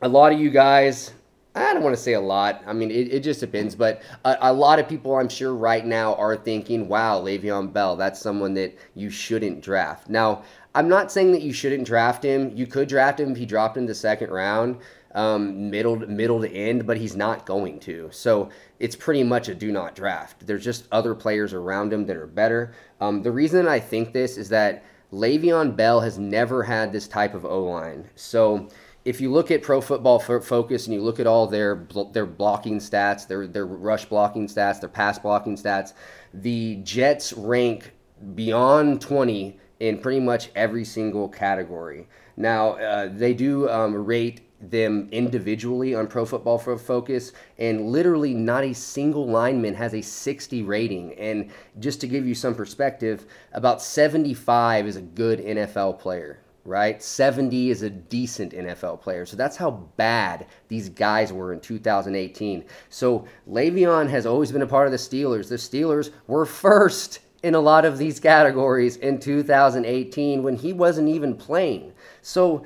a 0.00 0.08
lot 0.08 0.32
of 0.32 0.38
you 0.38 0.50
guys 0.50 1.12
I 1.54 1.72
don't 1.72 1.84
want 1.84 1.94
to 1.94 2.02
say 2.02 2.14
a 2.14 2.20
lot. 2.20 2.62
I 2.66 2.72
mean, 2.72 2.90
it, 2.90 3.12
it 3.12 3.20
just 3.20 3.40
depends. 3.40 3.76
But 3.76 4.02
a, 4.24 4.36
a, 4.40 4.52
lot 4.52 4.80
of 4.80 4.88
people, 4.88 5.16
I'm 5.16 5.28
sure, 5.28 5.54
right 5.54 5.86
now 5.86 6.14
are 6.16 6.36
thinking, 6.36 6.88
wow, 6.88 7.20
Le'Veon 7.20 7.72
Bell, 7.72 7.96
that's 7.96 8.20
someone 8.20 8.54
that 8.54 8.76
you 8.94 9.08
shouldn't 9.08 9.62
draft. 9.62 10.08
Now, 10.08 10.42
I'm 10.74 10.88
not 10.88 11.12
saying 11.12 11.30
that 11.32 11.42
you 11.42 11.52
shouldn't 11.52 11.86
draft 11.86 12.24
him. 12.24 12.50
You 12.56 12.66
could 12.66 12.88
draft 12.88 13.20
him 13.20 13.30
if 13.30 13.38
he 13.38 13.46
dropped 13.46 13.76
in 13.76 13.86
the 13.86 13.94
second 13.94 14.30
round, 14.30 14.78
um, 15.14 15.70
middle, 15.70 15.96
middle 15.96 16.40
to 16.40 16.50
end, 16.50 16.88
but 16.88 16.96
he's 16.96 17.14
not 17.14 17.46
going 17.46 17.78
to. 17.80 18.08
So 18.10 18.48
it's 18.80 18.96
pretty 18.96 19.22
much 19.22 19.48
a 19.48 19.54
do 19.54 19.70
not 19.70 19.94
draft. 19.94 20.44
There's 20.44 20.64
just 20.64 20.88
other 20.90 21.14
players 21.14 21.52
around 21.52 21.92
him 21.92 22.04
that 22.06 22.16
are 22.16 22.26
better. 22.26 22.74
Um, 23.00 23.22
the 23.22 23.30
reason 23.30 23.68
I 23.68 23.78
think 23.78 24.12
this 24.12 24.36
is 24.36 24.48
that 24.48 24.82
Le'Veon 25.12 25.76
Bell 25.76 26.00
has 26.00 26.18
never 26.18 26.64
had 26.64 26.90
this 26.90 27.06
type 27.06 27.34
of 27.34 27.44
O 27.44 27.62
line. 27.62 28.08
So 28.16 28.68
if 29.04 29.20
you 29.20 29.30
look 29.30 29.50
at 29.50 29.62
Pro 29.62 29.80
Football 29.80 30.18
Focus 30.18 30.86
and 30.86 30.94
you 30.94 31.02
look 31.02 31.20
at 31.20 31.26
all 31.26 31.46
their 31.46 31.86
their 32.12 32.26
blocking 32.26 32.78
stats, 32.78 33.26
their 33.26 33.46
their 33.46 33.66
rush 33.66 34.06
blocking 34.06 34.46
stats, 34.48 34.80
their 34.80 34.88
pass 34.88 35.18
blocking 35.18 35.56
stats, 35.56 35.92
the 36.32 36.76
Jets 36.76 37.32
rank 37.34 37.92
beyond 38.34 39.00
20 39.00 39.58
in 39.80 39.98
pretty 39.98 40.20
much 40.20 40.50
every 40.54 40.84
single 40.84 41.28
category. 41.28 42.08
Now 42.36 42.70
uh, 42.70 43.08
they 43.12 43.34
do 43.34 43.68
um, 43.68 43.94
rate 43.94 44.40
them 44.70 45.08
individually 45.12 45.94
on 45.94 46.06
Pro 46.06 46.24
Football 46.24 46.58
Focus, 46.58 47.32
and 47.58 47.88
literally 47.90 48.32
not 48.32 48.64
a 48.64 48.72
single 48.72 49.26
lineman 49.26 49.74
has 49.74 49.92
a 49.92 50.00
60 50.00 50.62
rating. 50.62 51.12
And 51.14 51.50
just 51.78 52.00
to 52.00 52.06
give 52.06 52.26
you 52.26 52.34
some 52.34 52.54
perspective, 52.54 53.26
about 53.52 53.82
75 53.82 54.86
is 54.86 54.96
a 54.96 55.02
good 55.02 55.40
NFL 55.40 55.98
player 55.98 56.43
right? 56.64 57.02
70 57.02 57.70
is 57.70 57.82
a 57.82 57.90
decent 57.90 58.52
NFL 58.52 59.00
player. 59.00 59.26
So 59.26 59.36
that's 59.36 59.56
how 59.56 59.70
bad 59.96 60.46
these 60.68 60.88
guys 60.88 61.32
were 61.32 61.52
in 61.52 61.60
2018. 61.60 62.64
So 62.88 63.26
Le'Veon 63.48 64.08
has 64.08 64.26
always 64.26 64.50
been 64.50 64.62
a 64.62 64.66
part 64.66 64.86
of 64.86 64.92
the 64.92 64.98
Steelers. 64.98 65.48
The 65.48 65.56
Steelers 65.56 66.10
were 66.26 66.46
first 66.46 67.20
in 67.42 67.54
a 67.54 67.60
lot 67.60 67.84
of 67.84 67.98
these 67.98 68.18
categories 68.18 68.96
in 68.96 69.18
2018 69.18 70.42
when 70.42 70.56
he 70.56 70.72
wasn't 70.72 71.08
even 71.08 71.36
playing. 71.36 71.92
So 72.22 72.64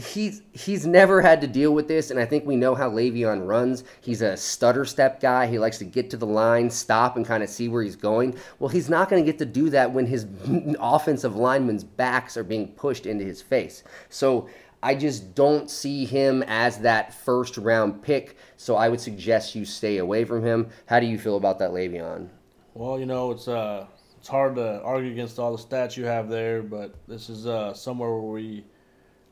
he's 0.00 0.42
he's 0.52 0.86
never 0.86 1.20
had 1.20 1.40
to 1.42 1.46
deal 1.46 1.72
with 1.72 1.88
this, 1.88 2.10
and 2.10 2.18
I 2.18 2.24
think 2.24 2.46
we 2.46 2.56
know 2.56 2.74
how 2.74 2.90
Le'Veon 2.90 3.46
runs. 3.46 3.84
He's 4.00 4.22
a 4.22 4.36
stutter 4.36 4.84
step 4.84 5.20
guy. 5.20 5.46
He 5.46 5.58
likes 5.58 5.78
to 5.78 5.84
get 5.84 6.10
to 6.10 6.16
the 6.16 6.26
line, 6.26 6.70
stop, 6.70 7.16
and 7.16 7.26
kind 7.26 7.42
of 7.42 7.48
see 7.48 7.68
where 7.68 7.82
he's 7.82 7.96
going. 7.96 8.36
Well, 8.58 8.68
he's 8.68 8.88
not 8.88 9.08
going 9.08 9.22
to 9.22 9.30
get 9.30 9.38
to 9.38 9.46
do 9.46 9.70
that 9.70 9.92
when 9.92 10.06
his 10.06 10.26
offensive 10.80 11.36
linemen's 11.36 11.84
backs 11.84 12.36
are 12.36 12.44
being 12.44 12.68
pushed 12.68 13.06
into 13.06 13.24
his 13.24 13.42
face. 13.42 13.84
So 14.08 14.48
I 14.82 14.94
just 14.94 15.34
don't 15.34 15.70
see 15.70 16.04
him 16.04 16.42
as 16.46 16.78
that 16.78 17.12
first 17.12 17.58
round 17.58 18.02
pick. 18.02 18.36
So 18.56 18.76
I 18.76 18.88
would 18.88 19.00
suggest 19.00 19.54
you 19.54 19.64
stay 19.64 19.98
away 19.98 20.24
from 20.24 20.44
him. 20.44 20.68
How 20.86 21.00
do 21.00 21.06
you 21.06 21.18
feel 21.18 21.36
about 21.36 21.58
that, 21.58 21.70
Le'Veon? 21.70 22.28
Well, 22.74 22.98
you 22.98 23.06
know, 23.06 23.30
it's 23.30 23.48
uh, 23.48 23.86
it's 24.18 24.28
hard 24.28 24.56
to 24.56 24.80
argue 24.82 25.10
against 25.10 25.38
all 25.38 25.56
the 25.56 25.62
stats 25.62 25.96
you 25.96 26.04
have 26.04 26.28
there, 26.28 26.62
but 26.62 26.94
this 27.08 27.28
is 27.28 27.46
uh, 27.46 27.74
somewhere 27.74 28.10
where 28.10 28.32
we 28.32 28.64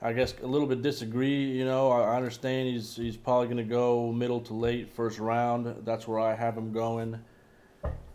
I 0.00 0.12
guess 0.12 0.34
a 0.42 0.46
little 0.46 0.68
bit 0.68 0.80
disagree. 0.80 1.44
You 1.44 1.64
know, 1.64 1.90
I 1.90 2.16
understand 2.16 2.68
he's 2.68 2.94
he's 2.94 3.16
probably 3.16 3.46
going 3.46 3.58
to 3.58 3.64
go 3.64 4.12
middle 4.12 4.40
to 4.42 4.54
late 4.54 4.90
first 4.94 5.18
round. 5.18 5.74
That's 5.84 6.06
where 6.06 6.20
I 6.20 6.34
have 6.34 6.56
him 6.56 6.72
going. 6.72 7.18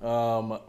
Um, 0.02 0.60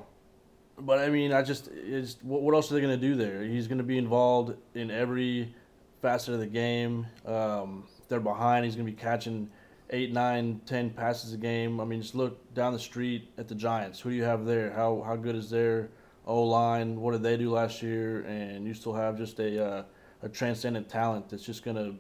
but 0.79 0.99
I 0.99 1.09
mean, 1.09 1.33
I 1.33 1.43
just 1.43 1.69
is 1.69 2.17
what, 2.23 2.43
what 2.43 2.55
else 2.55 2.71
are 2.71 2.75
they 2.75 2.81
going 2.81 2.99
to 2.99 3.07
do 3.07 3.15
there? 3.15 3.43
He's 3.43 3.69
going 3.69 3.79
to 3.79 3.85
be 3.85 3.97
involved 3.97 4.57
in 4.75 4.91
every 4.91 5.55
facet 6.03 6.35
of 6.35 6.41
the 6.41 6.47
game. 6.47 7.07
Um, 7.25 7.85
they're 8.09 8.19
behind. 8.19 8.65
He's 8.65 8.75
going 8.75 8.87
to 8.87 8.93
be 8.93 8.99
catching 8.99 9.49
eight, 9.91 10.13
nine, 10.13 10.61
ten 10.67 10.91
passes 10.91 11.33
a 11.33 11.37
game. 11.37 11.81
I 11.81 11.85
mean, 11.85 12.03
just 12.03 12.17
look 12.17 12.53
down 12.55 12.73
the 12.73 12.79
street 12.79 13.31
at 13.39 13.47
the 13.47 13.55
Giants. 13.55 14.01
Who 14.01 14.11
do 14.11 14.17
you 14.17 14.25
have 14.25 14.47
there? 14.47 14.73
How 14.73 15.03
how 15.07 15.15
good 15.15 15.37
is 15.37 15.49
their 15.49 15.91
O 16.27 16.43
line? 16.43 17.01
What 17.01 17.13
did 17.13 17.23
they 17.23 17.37
do 17.37 17.51
last 17.51 17.83
year? 17.83 18.23
And 18.23 18.67
you 18.67 18.75
still 18.75 18.95
have 18.95 19.17
just 19.17 19.39
a 19.39 19.65
uh, 19.65 19.83
a 20.25 20.29
transcendent 20.29 20.89
talent 20.89 21.29
that's 21.29 21.45
just 21.45 21.65
gonna 21.65 21.95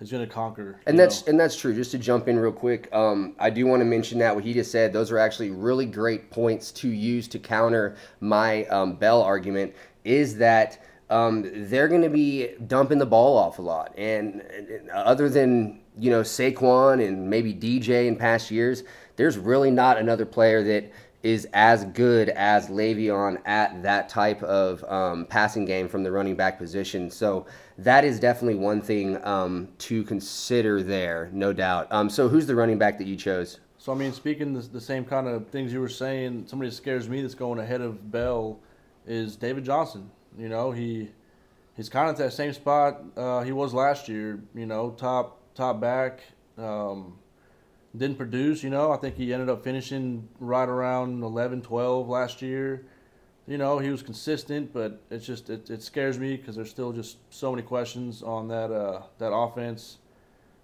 is 0.00 0.10
gonna 0.10 0.26
conquer. 0.26 0.80
And 0.86 0.98
that's 0.98 1.26
know? 1.26 1.30
and 1.30 1.40
that's 1.40 1.54
true. 1.54 1.74
Just 1.74 1.90
to 1.92 1.98
jump 1.98 2.26
in 2.26 2.38
real 2.38 2.52
quick, 2.52 2.88
um, 2.92 3.34
I 3.38 3.50
do 3.50 3.66
want 3.66 3.82
to 3.82 3.84
mention 3.84 4.18
that 4.20 4.34
what 4.34 4.44
he 4.44 4.54
just 4.54 4.72
said. 4.72 4.92
Those 4.92 5.12
are 5.12 5.18
actually 5.18 5.50
really 5.50 5.86
great 5.86 6.30
points 6.30 6.72
to 6.72 6.88
use 6.88 7.28
to 7.28 7.38
counter 7.38 7.96
my 8.20 8.64
um, 8.66 8.96
Bell 8.96 9.22
argument. 9.22 9.74
Is 10.04 10.38
that 10.38 10.82
um, 11.10 11.68
they're 11.68 11.88
going 11.88 12.02
to 12.02 12.08
be 12.08 12.54
dumping 12.66 12.98
the 12.98 13.06
ball 13.06 13.36
off 13.36 13.58
a 13.58 13.62
lot, 13.62 13.92
and, 13.98 14.40
and 14.40 14.88
other 14.90 15.28
than 15.28 15.80
you 15.98 16.10
know 16.10 16.22
Saquon 16.22 17.06
and 17.06 17.28
maybe 17.28 17.52
DJ 17.52 18.06
in 18.06 18.16
past 18.16 18.50
years, 18.50 18.84
there's 19.16 19.36
really 19.36 19.70
not 19.70 19.98
another 19.98 20.24
player 20.24 20.64
that 20.64 20.90
is 21.22 21.46
as 21.52 21.84
good 21.86 22.30
as 22.30 22.68
Le'Veon 22.68 23.42
at 23.44 23.82
that 23.82 24.08
type 24.08 24.42
of 24.42 24.82
um, 24.84 25.26
passing 25.26 25.64
game 25.64 25.88
from 25.88 26.02
the 26.02 26.10
running 26.10 26.34
back 26.34 26.58
position. 26.58 27.10
So 27.10 27.46
that 27.78 28.04
is 28.04 28.18
definitely 28.18 28.56
one 28.56 28.80
thing 28.80 29.22
um, 29.26 29.68
to 29.78 30.02
consider 30.04 30.82
there, 30.82 31.28
no 31.32 31.52
doubt. 31.52 31.88
Um, 31.90 32.08
so 32.08 32.28
who's 32.28 32.46
the 32.46 32.54
running 32.54 32.78
back 32.78 32.98
that 32.98 33.06
you 33.06 33.16
chose? 33.16 33.60
So 33.76 33.92
I 33.92 33.94
mean, 33.94 34.12
speaking 34.12 34.52
the, 34.52 34.60
the 34.60 34.80
same 34.80 35.04
kind 35.04 35.26
of 35.26 35.48
things 35.48 35.72
you 35.72 35.80
were 35.80 35.88
saying, 35.88 36.44
somebody 36.46 36.70
that 36.70 36.76
scares 36.76 37.08
me 37.08 37.22
that's 37.22 37.34
going 37.34 37.58
ahead 37.58 37.80
of 37.80 38.10
Bell 38.10 38.58
is 39.06 39.36
David 39.36 39.64
Johnson. 39.64 40.10
You 40.38 40.48
know, 40.48 40.70
he 40.70 41.10
he's 41.76 41.88
kind 41.88 42.08
of 42.08 42.14
at 42.14 42.18
that 42.24 42.32
same 42.32 42.52
spot 42.52 43.02
uh, 43.16 43.40
he 43.40 43.52
was 43.52 43.72
last 43.72 44.08
year. 44.08 44.38
You 44.54 44.66
know, 44.66 44.90
top 44.90 45.38
top 45.54 45.80
back. 45.80 46.20
Um, 46.58 47.18
didn't 47.96 48.16
produce, 48.16 48.62
you 48.62 48.70
know. 48.70 48.92
I 48.92 48.96
think 48.96 49.16
he 49.16 49.32
ended 49.32 49.48
up 49.48 49.64
finishing 49.64 50.28
right 50.38 50.68
around 50.68 51.22
11, 51.22 51.62
12 51.62 52.08
last 52.08 52.42
year. 52.42 52.86
You 53.46 53.58
know, 53.58 53.78
he 53.78 53.90
was 53.90 54.02
consistent, 54.02 54.72
but 54.72 55.02
it's 55.10 55.26
just 55.26 55.50
it, 55.50 55.70
it 55.70 55.82
scares 55.82 56.18
me 56.18 56.36
because 56.36 56.54
there's 56.54 56.70
still 56.70 56.92
just 56.92 57.16
so 57.30 57.50
many 57.50 57.62
questions 57.62 58.22
on 58.22 58.46
that 58.48 58.70
uh, 58.70 59.02
that 59.18 59.32
offense. 59.32 59.98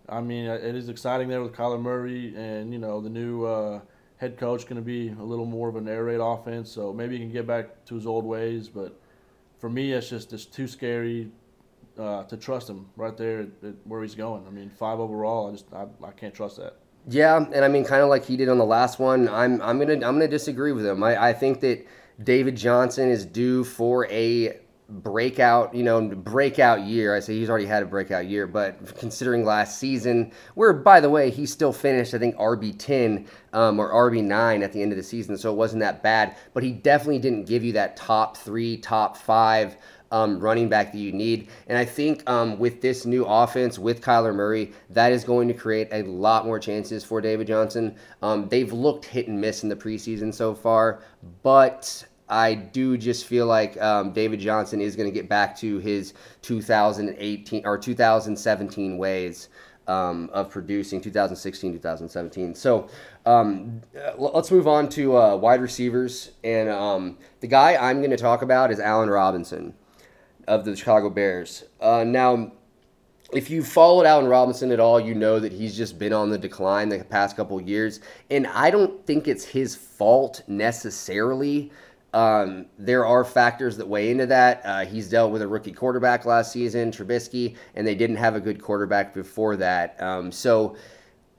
I 0.08 0.20
mean, 0.20 0.44
it 0.44 0.76
is 0.76 0.88
exciting 0.88 1.28
there 1.28 1.42
with 1.42 1.52
Kyler 1.52 1.82
Murray, 1.82 2.32
and 2.36 2.72
you 2.72 2.78
know 2.78 3.00
the 3.00 3.10
new 3.10 3.44
uh, 3.44 3.80
head 4.18 4.38
coach 4.38 4.62
going 4.64 4.76
to 4.76 4.82
be 4.82 5.08
a 5.08 5.22
little 5.22 5.46
more 5.46 5.68
of 5.68 5.74
an 5.74 5.88
air 5.88 6.04
raid 6.04 6.20
offense, 6.20 6.70
so 6.70 6.92
maybe 6.92 7.16
he 7.16 7.24
can 7.24 7.32
get 7.32 7.46
back 7.46 7.84
to 7.86 7.96
his 7.96 8.06
old 8.06 8.24
ways. 8.24 8.68
But 8.68 8.96
for 9.58 9.68
me, 9.68 9.92
it's 9.92 10.08
just 10.08 10.32
it's 10.32 10.44
too 10.44 10.68
scary 10.68 11.32
uh, 11.98 12.22
to 12.24 12.36
trust 12.36 12.70
him 12.70 12.86
right 12.94 13.16
there 13.16 13.40
at, 13.40 13.48
at 13.64 13.74
where 13.82 14.02
he's 14.02 14.14
going. 14.14 14.46
I 14.46 14.50
mean, 14.50 14.70
five 14.70 15.00
overall, 15.00 15.48
I 15.48 15.52
just 15.52 15.66
I, 15.72 15.86
I 16.04 16.12
can't 16.12 16.34
trust 16.34 16.58
that. 16.58 16.76
Yeah, 17.08 17.36
and 17.36 17.64
I 17.64 17.68
mean, 17.68 17.84
kind 17.84 18.02
of 18.02 18.08
like 18.08 18.24
he 18.24 18.36
did 18.36 18.48
on 18.48 18.58
the 18.58 18.64
last 18.64 18.98
one. 18.98 19.28
I'm 19.28 19.62
I'm 19.62 19.78
gonna 19.78 19.94
I'm 19.94 20.00
gonna 20.00 20.28
disagree 20.28 20.72
with 20.72 20.84
him. 20.84 21.02
I, 21.04 21.28
I 21.28 21.32
think 21.32 21.60
that 21.60 21.86
David 22.22 22.56
Johnson 22.56 23.08
is 23.08 23.24
due 23.24 23.62
for 23.62 24.06
a 24.10 24.58
breakout, 24.88 25.74
you 25.74 25.82
know, 25.82 26.00
breakout 26.00 26.82
year. 26.82 27.14
I 27.14 27.20
say 27.20 27.34
he's 27.34 27.50
already 27.50 27.66
had 27.66 27.82
a 27.82 27.86
breakout 27.86 28.26
year, 28.26 28.46
but 28.48 28.96
considering 28.98 29.44
last 29.44 29.78
season, 29.78 30.32
where 30.54 30.72
by 30.72 31.00
the 31.00 31.10
way 31.10 31.30
he 31.30 31.46
still 31.46 31.72
finished, 31.72 32.12
I 32.12 32.18
think 32.18 32.36
RB 32.36 32.76
ten 32.76 33.26
um, 33.52 33.78
or 33.78 33.92
RB 34.10 34.24
nine 34.24 34.64
at 34.64 34.72
the 34.72 34.82
end 34.82 34.90
of 34.90 34.96
the 34.98 35.04
season, 35.04 35.38
so 35.38 35.52
it 35.52 35.56
wasn't 35.56 35.80
that 35.80 36.02
bad. 36.02 36.36
But 36.54 36.64
he 36.64 36.72
definitely 36.72 37.20
didn't 37.20 37.44
give 37.44 37.62
you 37.62 37.72
that 37.74 37.96
top 37.96 38.36
three, 38.36 38.78
top 38.78 39.16
five 39.16 39.76
um, 40.10 40.38
running 40.38 40.68
back 40.68 40.92
that 40.92 40.98
you 40.98 41.12
need. 41.12 41.48
And 41.66 41.76
I 41.76 41.84
think 41.84 42.28
um, 42.28 42.58
with 42.58 42.80
this 42.80 43.06
new 43.06 43.24
offense 43.24 43.78
with 43.78 44.00
Kyler 44.00 44.34
Murray, 44.34 44.72
that 44.90 45.12
is 45.12 45.24
going 45.24 45.48
to 45.48 45.54
create 45.54 45.88
a 45.92 46.02
lot 46.02 46.46
more 46.46 46.58
chances 46.58 47.04
for 47.04 47.20
David 47.20 47.46
Johnson. 47.46 47.96
Um, 48.22 48.48
they've 48.48 48.72
looked 48.72 49.04
hit 49.04 49.28
and 49.28 49.40
miss 49.40 49.62
in 49.62 49.68
the 49.68 49.76
preseason 49.76 50.32
so 50.32 50.54
far, 50.54 51.02
but 51.42 52.06
I 52.28 52.54
do 52.54 52.96
just 52.96 53.26
feel 53.26 53.46
like 53.46 53.80
um, 53.80 54.12
David 54.12 54.40
Johnson 54.40 54.80
is 54.80 54.96
going 54.96 55.08
to 55.08 55.14
get 55.14 55.28
back 55.28 55.56
to 55.58 55.78
his 55.78 56.14
2018 56.42 57.66
or 57.66 57.78
2017 57.78 58.98
ways. 58.98 59.48
Um, 59.88 60.30
of 60.32 60.50
producing 60.50 61.00
2016 61.00 61.74
2017 61.74 62.56
so 62.56 62.88
um, 63.24 63.80
let's 64.18 64.50
move 64.50 64.66
on 64.66 64.88
to 64.88 65.16
uh, 65.16 65.36
wide 65.36 65.60
receivers 65.60 66.32
and 66.42 66.68
um, 66.68 67.16
the 67.38 67.46
guy 67.46 67.76
i'm 67.76 67.98
going 67.98 68.10
to 68.10 68.16
talk 68.16 68.42
about 68.42 68.72
is 68.72 68.80
allen 68.80 69.08
robinson 69.08 69.72
of 70.46 70.64
the 70.64 70.76
Chicago 70.76 71.10
Bears. 71.10 71.64
Uh, 71.80 72.04
now, 72.04 72.52
if 73.32 73.50
you 73.50 73.62
followed 73.62 74.06
Allen 74.06 74.26
Robinson 74.26 74.70
at 74.70 74.80
all, 74.80 75.00
you 75.00 75.14
know 75.14 75.40
that 75.40 75.52
he's 75.52 75.76
just 75.76 75.98
been 75.98 76.12
on 76.12 76.30
the 76.30 76.38
decline 76.38 76.88
the 76.88 77.04
past 77.04 77.36
couple 77.36 77.60
years, 77.60 78.00
and 78.30 78.46
I 78.46 78.70
don't 78.70 79.04
think 79.06 79.26
it's 79.26 79.44
his 79.44 79.74
fault 79.74 80.42
necessarily. 80.46 81.72
Um, 82.14 82.66
there 82.78 83.04
are 83.04 83.24
factors 83.24 83.76
that 83.76 83.86
weigh 83.86 84.10
into 84.10 84.26
that. 84.26 84.62
Uh, 84.64 84.84
he's 84.86 85.10
dealt 85.10 85.32
with 85.32 85.42
a 85.42 85.48
rookie 85.48 85.72
quarterback 85.72 86.24
last 86.24 86.52
season, 86.52 86.90
Trubisky, 86.90 87.56
and 87.74 87.86
they 87.86 87.94
didn't 87.94 88.16
have 88.16 88.36
a 88.36 88.40
good 88.40 88.62
quarterback 88.62 89.12
before 89.12 89.56
that. 89.56 90.00
Um, 90.00 90.32
so 90.32 90.76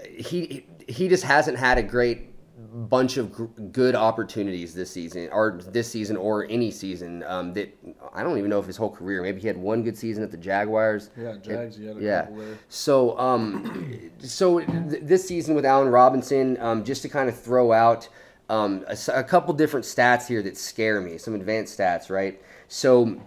he 0.04 0.66
he 0.88 1.08
just 1.08 1.24
hasn't 1.24 1.58
had 1.58 1.78
a 1.78 1.84
great 1.84 2.30
bunch 2.58 3.18
of 3.18 3.38
g- 3.38 3.64
good 3.72 3.96
opportunities 3.96 4.74
this 4.74 4.90
season, 4.90 5.30
or 5.32 5.60
this 5.68 5.90
season, 5.90 6.18
or 6.18 6.46
any 6.50 6.72
season. 6.72 7.24
Um, 7.24 7.54
that 7.54 7.78
I 8.14 8.24
don't 8.24 8.38
even 8.38 8.50
know 8.50 8.60
if 8.60 8.66
his 8.66 8.78
whole 8.78 8.90
career. 8.90 9.22
Maybe 9.22 9.42
he 9.42 9.48
had 9.48 9.58
one 9.58 9.84
good 9.84 9.98
season 9.98 10.24
at 10.24 10.32
the 10.32 10.38
Jaguars. 10.38 11.12
Yeah, 11.18 11.36
Jags. 11.42 11.78
It, 11.78 11.98
yeah. 12.02 12.28
So, 12.70 13.18
um, 13.20 14.12
so 14.20 14.60
th- 14.60 15.04
this 15.04 15.28
season 15.28 15.56
with 15.56 15.66
Allen 15.66 15.90
Robinson, 15.90 16.58
um, 16.60 16.84
just 16.84 17.02
to 17.04 17.10
kind 17.10 17.30
of 17.30 17.40
throw 17.40 17.72
out 17.72 18.10
um, 18.50 18.86
a, 18.88 18.98
a 19.14 19.24
couple 19.24 19.54
different 19.54 19.86
stats 19.86 20.28
here 20.28 20.42
that 20.42 20.58
scare 20.58 21.00
me. 21.02 21.18
Some 21.18 21.36
advanced 21.36 21.78
stats, 21.78 22.10
right? 22.10 22.42
So. 22.68 23.22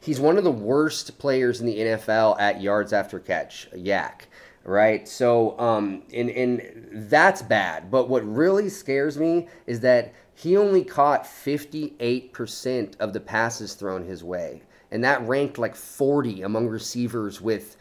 He's 0.00 0.20
one 0.20 0.36
of 0.36 0.44
the 0.44 0.50
worst 0.50 1.18
players 1.18 1.62
in 1.62 1.66
the 1.66 1.78
NFL 1.78 2.38
at 2.38 2.60
yards 2.60 2.92
after 2.92 3.18
catch, 3.18 3.70
YAC 3.74 4.26
right? 4.64 5.06
So, 5.06 5.58
um, 5.58 6.02
and, 6.12 6.30
and 6.30 7.08
that's 7.10 7.42
bad. 7.42 7.90
But 7.90 8.08
what 8.08 8.24
really 8.26 8.68
scares 8.68 9.18
me 9.18 9.48
is 9.66 9.80
that 9.80 10.12
he 10.34 10.56
only 10.56 10.84
caught 10.84 11.24
58% 11.24 12.96
of 12.98 13.12
the 13.12 13.20
passes 13.20 13.74
thrown 13.74 14.04
his 14.04 14.24
way. 14.24 14.62
And 14.90 15.04
that 15.04 15.26
ranked 15.26 15.58
like 15.58 15.76
40 15.76 16.42
among 16.42 16.68
receivers 16.68 17.40
with 17.40 17.76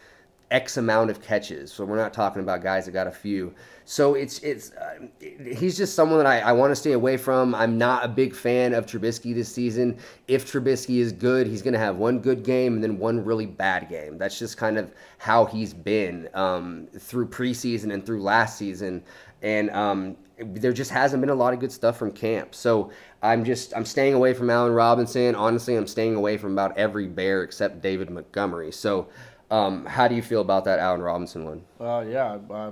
X 0.53 0.77
amount 0.77 1.09
of 1.09 1.19
catches. 1.21 1.73
So 1.73 1.83
we're 1.83 1.97
not 1.97 2.13
talking 2.13 2.41
about 2.41 2.61
guys 2.61 2.85
that 2.85 2.91
got 2.91 3.07
a 3.07 3.11
few. 3.11 3.53
So 3.85 4.13
it's 4.13 4.39
it's 4.39 4.71
uh, 4.73 5.07
he's 5.19 5.75
just 5.75 5.95
someone 5.95 6.19
that 6.19 6.27
I, 6.27 6.39
I 6.39 6.51
want 6.53 6.71
to 6.71 6.75
stay 6.75 6.93
away 6.93 7.17
from. 7.17 7.53
I'm 7.55 7.77
not 7.77 8.05
a 8.05 8.07
big 8.07 8.35
fan 8.35 8.73
of 8.73 8.85
Trubisky 8.85 9.33
this 9.33 9.51
season. 9.51 9.97
If 10.27 10.49
Trubisky 10.49 10.99
is 10.99 11.11
good, 11.11 11.47
he's 11.47 11.63
going 11.63 11.73
to 11.73 11.79
have 11.79 11.97
one 11.97 12.19
good 12.19 12.43
game 12.43 12.75
and 12.75 12.83
then 12.83 12.99
one 12.99 13.25
really 13.25 13.47
bad 13.47 13.89
game. 13.89 14.17
That's 14.17 14.37
just 14.37 14.55
kind 14.55 14.77
of 14.77 14.91
how 15.17 15.45
he's 15.45 15.73
been 15.73 16.29
um, 16.35 16.87
through 16.97 17.27
preseason 17.27 17.91
and 17.91 18.05
through 18.05 18.21
last 18.21 18.57
season. 18.57 19.03
And 19.41 19.69
um, 19.71 20.15
there 20.37 20.71
just 20.71 20.91
hasn't 20.91 21.21
been 21.21 21.29
a 21.29 21.35
lot 21.35 21.53
of 21.53 21.59
good 21.59 21.71
stuff 21.71 21.97
from 21.97 22.11
camp. 22.11 22.55
So 22.55 22.91
I'm 23.21 23.43
just 23.43 23.75
I'm 23.75 23.85
staying 23.85 24.13
away 24.13 24.33
from 24.33 24.49
Allen 24.49 24.73
Robinson. 24.73 25.35
Honestly, 25.35 25.75
I'm 25.75 25.87
staying 25.87 26.15
away 26.15 26.37
from 26.37 26.53
about 26.53 26.77
every 26.77 27.07
Bear 27.07 27.43
except 27.43 27.81
David 27.81 28.09
Montgomery. 28.09 28.71
So 28.71 29.09
um, 29.53 29.85
how 29.85 30.07
do 30.07 30.15
you 30.15 30.21
feel 30.21 30.41
about 30.41 30.65
that 30.65 30.79
Allen 30.79 31.01
Robinson 31.01 31.45
one? 31.45 31.61
Uh, 31.79 32.03
yeah, 32.07 32.39
I, 32.49 32.71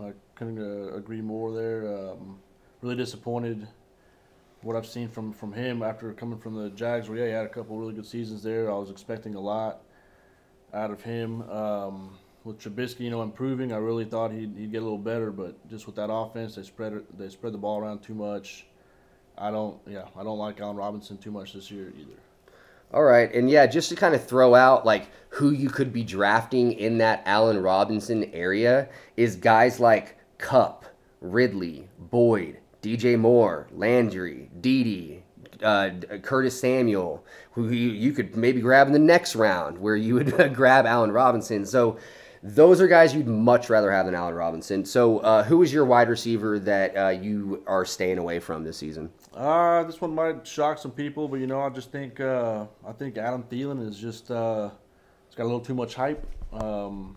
I 0.00 0.12
couldn't 0.34 0.58
uh, 0.58 0.94
agree 0.94 1.20
more 1.20 1.52
there. 1.52 1.86
Um, 1.86 2.38
really 2.80 2.96
disappointed 2.96 3.68
what 4.62 4.74
I've 4.74 4.86
seen 4.86 5.08
from, 5.08 5.34
from 5.34 5.52
him 5.52 5.82
after 5.82 6.12
coming 6.14 6.38
from 6.38 6.54
the 6.54 6.70
Jags, 6.70 7.08
where 7.10 7.18
yeah, 7.18 7.26
he 7.26 7.32
had 7.32 7.44
a 7.44 7.48
couple 7.50 7.76
really 7.76 7.92
good 7.92 8.06
seasons 8.06 8.42
there. 8.42 8.70
I 8.70 8.74
was 8.74 8.90
expecting 8.90 9.34
a 9.34 9.40
lot 9.40 9.82
out 10.72 10.90
of 10.90 11.02
him. 11.02 11.42
Um, 11.50 12.18
with 12.44 12.58
Trubisky, 12.58 13.00
you 13.00 13.10
know, 13.10 13.22
improving, 13.22 13.72
I 13.72 13.76
really 13.76 14.04
thought 14.04 14.32
he'd, 14.32 14.54
he'd 14.56 14.72
get 14.72 14.78
a 14.78 14.84
little 14.84 14.98
better, 14.98 15.30
but 15.30 15.66
just 15.68 15.86
with 15.86 15.96
that 15.96 16.10
offense, 16.10 16.54
they 16.54 16.62
spread 16.62 17.02
they 17.18 17.28
spread 17.28 17.52
the 17.52 17.58
ball 17.58 17.80
around 17.80 18.02
too 18.02 18.14
much. 18.14 18.66
I 19.36 19.50
don't, 19.50 19.78
yeah, 19.86 20.04
I 20.16 20.22
don't 20.22 20.38
like 20.38 20.60
Allen 20.60 20.76
Robinson 20.76 21.18
too 21.18 21.30
much 21.30 21.52
this 21.52 21.70
year 21.70 21.92
either. 21.98 22.18
All 22.92 23.02
right, 23.02 23.32
and 23.34 23.50
yeah, 23.50 23.66
just 23.66 23.88
to 23.88 23.96
kind 23.96 24.14
of 24.14 24.24
throw 24.24 24.54
out 24.54 24.86
like 24.86 25.08
who 25.30 25.50
you 25.50 25.68
could 25.68 25.92
be 25.92 26.04
drafting 26.04 26.72
in 26.72 26.98
that 26.98 27.22
Allen 27.26 27.60
Robinson 27.60 28.30
area 28.32 28.88
is 29.16 29.34
guys 29.34 29.80
like 29.80 30.16
Kupp, 30.38 30.84
Ridley, 31.20 31.88
Boyd, 31.98 32.58
DJ 32.82 33.18
Moore, 33.18 33.66
Landry, 33.72 34.48
Dede, 34.60 35.22
uh, 35.62 35.90
Curtis 36.22 36.60
Samuel, 36.60 37.24
who 37.52 37.68
you, 37.70 37.90
you, 37.90 38.12
could 38.12 38.36
maybe 38.36 38.60
grab 38.60 38.86
in 38.86 38.92
the 38.92 38.98
next 38.98 39.34
round, 39.34 39.78
where 39.78 39.96
you 39.96 40.14
would 40.14 40.32
grab 40.54 40.86
Allen 40.86 41.10
Robinson. 41.10 41.66
So 41.66 41.98
those 42.44 42.78
are 42.78 42.86
guys 42.86 43.14
you'd 43.14 43.26
much 43.26 43.70
rather 43.70 43.90
have 43.90 44.04
than 44.04 44.14
Allen 44.14 44.34
Robinson. 44.34 44.84
So 44.84 45.18
uh, 45.20 45.44
who 45.44 45.62
is 45.62 45.72
your 45.72 45.86
wide 45.86 46.10
receiver 46.10 46.58
that 46.58 46.94
uh, 46.94 47.08
you 47.08 47.62
are 47.66 47.86
staying 47.86 48.18
away 48.18 48.38
from 48.38 48.62
this 48.62 48.76
season? 48.76 49.10
Uh, 49.32 49.82
this 49.84 49.98
one 49.98 50.14
might 50.14 50.46
shock 50.46 50.78
some 50.78 50.90
people, 50.90 51.26
but 51.26 51.40
you 51.40 51.46
know, 51.46 51.62
I 51.62 51.70
just 51.70 51.90
think 51.90 52.20
uh, 52.20 52.66
I 52.86 52.92
think 52.92 53.16
Adam 53.16 53.44
Thielen 53.44 53.88
is 53.88 53.98
just 53.98 54.30
uh, 54.30 54.68
it's 55.26 55.34
got 55.34 55.44
a 55.44 55.46
little 55.46 55.58
too 55.58 55.74
much 55.74 55.94
hype. 55.94 56.26
Um, 56.52 57.16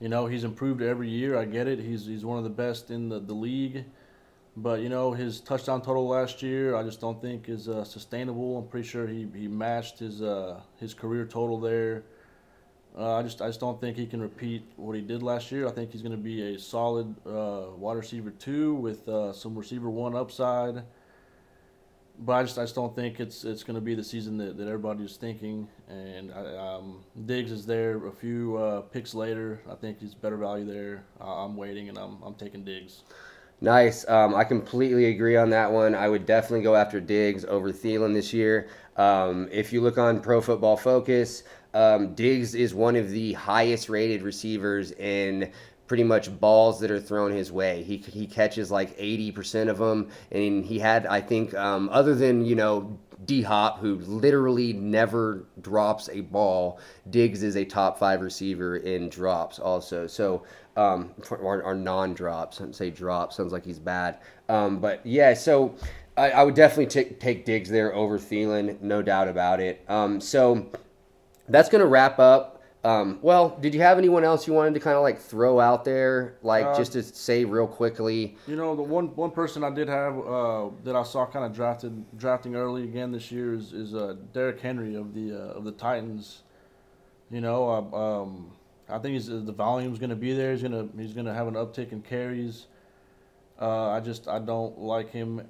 you 0.00 0.08
know, 0.08 0.26
he's 0.26 0.44
improved 0.44 0.80
every 0.80 1.10
year. 1.10 1.36
I 1.36 1.44
get 1.44 1.68
it. 1.68 1.78
He's 1.78 2.06
he's 2.06 2.24
one 2.24 2.38
of 2.38 2.44
the 2.44 2.50
best 2.50 2.90
in 2.90 3.10
the, 3.10 3.20
the 3.20 3.34
league. 3.34 3.84
But 4.56 4.80
you 4.80 4.88
know 4.88 5.12
his 5.12 5.40
touchdown 5.40 5.82
total 5.82 6.08
last 6.08 6.42
year, 6.42 6.74
I 6.74 6.82
just 6.82 7.02
don't 7.02 7.20
think 7.20 7.50
is 7.50 7.68
uh, 7.68 7.84
sustainable. 7.84 8.56
I'm 8.56 8.66
pretty 8.66 8.88
sure 8.88 9.06
he, 9.06 9.28
he 9.36 9.46
matched 9.46 9.98
his 9.98 10.22
uh, 10.22 10.62
his 10.78 10.94
career 10.94 11.26
total 11.26 11.60
there. 11.60 12.04
Uh, 12.96 13.16
I 13.16 13.22
just 13.22 13.40
I 13.40 13.46
just 13.46 13.60
don't 13.60 13.80
think 13.80 13.96
he 13.96 14.06
can 14.06 14.20
repeat 14.20 14.64
what 14.76 14.94
he 14.96 15.02
did 15.02 15.22
last 15.22 15.52
year. 15.52 15.66
I 15.66 15.70
think 15.70 15.92
he's 15.92 16.02
going 16.02 16.12
to 16.12 16.18
be 16.18 16.54
a 16.54 16.58
solid 16.58 17.14
uh, 17.26 17.66
wide 17.76 17.96
receiver 17.96 18.30
two 18.30 18.74
with 18.74 19.08
uh, 19.08 19.32
some 19.32 19.56
receiver 19.56 19.88
one 19.88 20.16
upside. 20.16 20.82
But 22.20 22.32
I 22.32 22.42
just 22.42 22.58
I 22.58 22.62
just 22.62 22.74
don't 22.74 22.94
think 22.96 23.20
it's 23.20 23.44
it's 23.44 23.62
going 23.62 23.76
to 23.76 23.80
be 23.80 23.94
the 23.94 24.02
season 24.02 24.36
that, 24.38 24.56
that 24.56 24.66
everybody's 24.66 25.16
thinking. 25.16 25.68
And 25.88 26.32
I, 26.32 26.56
um, 26.56 27.04
Diggs 27.26 27.52
is 27.52 27.64
there 27.64 28.04
a 28.06 28.12
few 28.12 28.56
uh, 28.56 28.80
picks 28.80 29.14
later. 29.14 29.60
I 29.70 29.74
think 29.76 30.00
he's 30.00 30.14
better 30.14 30.36
value 30.36 30.64
there. 30.64 31.04
I'm 31.20 31.56
waiting 31.56 31.88
and 31.88 31.96
I'm 31.96 32.20
I'm 32.22 32.34
taking 32.34 32.64
Diggs. 32.64 33.04
Nice. 33.60 34.08
Um, 34.08 34.34
I 34.34 34.44
completely 34.44 35.06
agree 35.06 35.36
on 35.36 35.50
that 35.50 35.70
one. 35.70 35.94
I 35.94 36.08
would 36.08 36.26
definitely 36.26 36.62
go 36.62 36.76
after 36.76 37.00
Diggs 37.00 37.44
over 37.44 37.72
Thielen 37.72 38.14
this 38.14 38.32
year. 38.32 38.68
Um, 38.96 39.48
if 39.50 39.72
you 39.72 39.80
look 39.80 39.98
on 39.98 40.20
Pro 40.20 40.40
Football 40.40 40.76
Focus, 40.76 41.42
um, 41.74 42.14
Diggs 42.14 42.54
is 42.54 42.74
one 42.74 42.96
of 42.96 43.10
the 43.10 43.32
highest 43.34 43.88
rated 43.88 44.22
receivers 44.22 44.92
in 44.92 45.52
pretty 45.86 46.04
much 46.04 46.38
balls 46.38 46.80
that 46.80 46.90
are 46.90 47.00
thrown 47.00 47.32
his 47.32 47.50
way. 47.50 47.82
He, 47.82 47.96
he 47.96 48.26
catches 48.26 48.70
like 48.70 48.96
80% 48.98 49.68
of 49.68 49.78
them. 49.78 50.08
And 50.30 50.64
he 50.64 50.78
had, 50.78 51.06
I 51.06 51.20
think, 51.20 51.54
um, 51.54 51.88
other 51.90 52.14
than, 52.14 52.44
you 52.44 52.54
know, 52.54 52.98
D 53.24 53.42
Hop, 53.42 53.80
who 53.80 53.96
literally 53.96 54.72
never 54.72 55.46
drops 55.60 56.08
a 56.10 56.20
ball, 56.20 56.78
Diggs 57.10 57.42
is 57.42 57.56
a 57.56 57.64
top 57.64 57.98
five 57.98 58.20
receiver 58.20 58.76
in 58.76 59.08
drops 59.08 59.58
also. 59.58 60.06
So 60.06 60.44
um, 60.78 61.12
or, 61.30 61.62
or 61.62 61.74
non-drops. 61.74 62.60
I 62.60 62.70
say 62.70 62.90
drop 62.90 63.32
sounds 63.32 63.52
like 63.52 63.64
he's 63.64 63.80
bad. 63.80 64.18
Um, 64.48 64.78
but 64.78 65.04
yeah, 65.04 65.34
so 65.34 65.74
I, 66.16 66.30
I 66.30 66.42
would 66.44 66.54
definitely 66.54 66.86
take 66.86 67.18
take 67.18 67.44
Diggs 67.44 67.68
there 67.68 67.92
over 67.92 68.16
Thielen, 68.18 68.80
no 68.80 69.02
doubt 69.02 69.26
about 69.26 69.58
it. 69.58 69.84
Um, 69.88 70.20
so 70.20 70.70
that's 71.48 71.68
gonna 71.68 71.86
wrap 71.86 72.18
up. 72.18 72.58
Um, 72.84 73.18
well, 73.22 73.58
did 73.60 73.74
you 73.74 73.80
have 73.80 73.98
anyone 73.98 74.22
else 74.22 74.46
you 74.46 74.52
wanted 74.52 74.74
to 74.74 74.80
kind 74.80 74.96
of 74.96 75.02
like 75.02 75.20
throw 75.20 75.58
out 75.58 75.84
there, 75.84 76.38
like 76.42 76.64
uh, 76.64 76.76
just 76.76 76.92
to 76.92 77.02
say 77.02 77.44
real 77.44 77.66
quickly? 77.66 78.36
You 78.46 78.54
know, 78.54 78.76
the 78.76 78.82
one 78.82 79.14
one 79.16 79.32
person 79.32 79.64
I 79.64 79.70
did 79.70 79.88
have 79.88 80.16
uh, 80.18 80.68
that 80.84 80.94
I 80.94 81.02
saw 81.02 81.26
kind 81.26 81.44
of 81.44 81.52
drafted 81.52 82.04
drafting 82.16 82.54
early 82.54 82.84
again 82.84 83.10
this 83.10 83.32
year 83.32 83.52
is, 83.54 83.72
is 83.72 83.94
uh, 83.94 84.14
Derrick 84.32 84.60
Henry 84.60 84.94
of 84.94 85.12
the 85.12 85.34
uh, 85.34 85.54
of 85.58 85.64
the 85.64 85.72
Titans. 85.72 86.42
You 87.30 87.40
know, 87.40 87.68
uh, 87.68 88.22
um, 88.22 88.52
I 88.88 88.98
think 88.98 89.14
he's, 89.14 89.26
the 89.26 89.52
volume's 89.52 89.98
going 89.98 90.10
to 90.10 90.16
be 90.16 90.32
there. 90.32 90.52
He's 90.52 90.62
going 90.62 90.72
to 90.72 90.88
he's 90.96 91.12
going 91.12 91.26
to 91.26 91.34
have 91.34 91.48
an 91.48 91.54
uptick 91.54 91.90
in 91.92 92.00
carries. 92.00 92.66
Uh, 93.60 93.88
I 93.90 94.00
just 94.00 94.28
I 94.28 94.38
don't 94.38 94.78
like 94.78 95.10
him. 95.10 95.42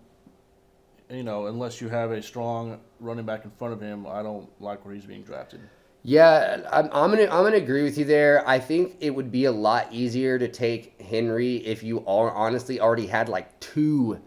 You 1.10 1.22
know, 1.22 1.46
unless 1.46 1.80
you 1.80 1.88
have 1.88 2.10
a 2.10 2.22
strong 2.22 2.80
running 3.00 3.26
back 3.26 3.44
in 3.44 3.50
front 3.50 3.74
of 3.74 3.80
him, 3.80 4.06
I 4.06 4.22
don't 4.22 4.48
like 4.60 4.84
where 4.84 4.94
he's 4.94 5.06
being 5.06 5.22
drafted. 5.22 5.60
Yeah, 6.08 6.62
I'm, 6.72 6.86
I'm 6.86 7.10
gonna 7.10 7.24
I'm 7.24 7.44
gonna 7.44 7.56
agree 7.56 7.82
with 7.82 7.98
you 7.98 8.06
there. 8.06 8.42
I 8.48 8.58
think 8.58 8.96
it 9.00 9.10
would 9.10 9.30
be 9.30 9.44
a 9.44 9.52
lot 9.52 9.92
easier 9.92 10.38
to 10.38 10.48
take 10.48 10.98
Henry 11.02 11.56
if 11.56 11.82
you 11.82 11.98
are 12.06 12.30
honestly 12.32 12.80
already 12.80 13.06
had 13.06 13.28
like 13.28 13.60
two 13.60 14.18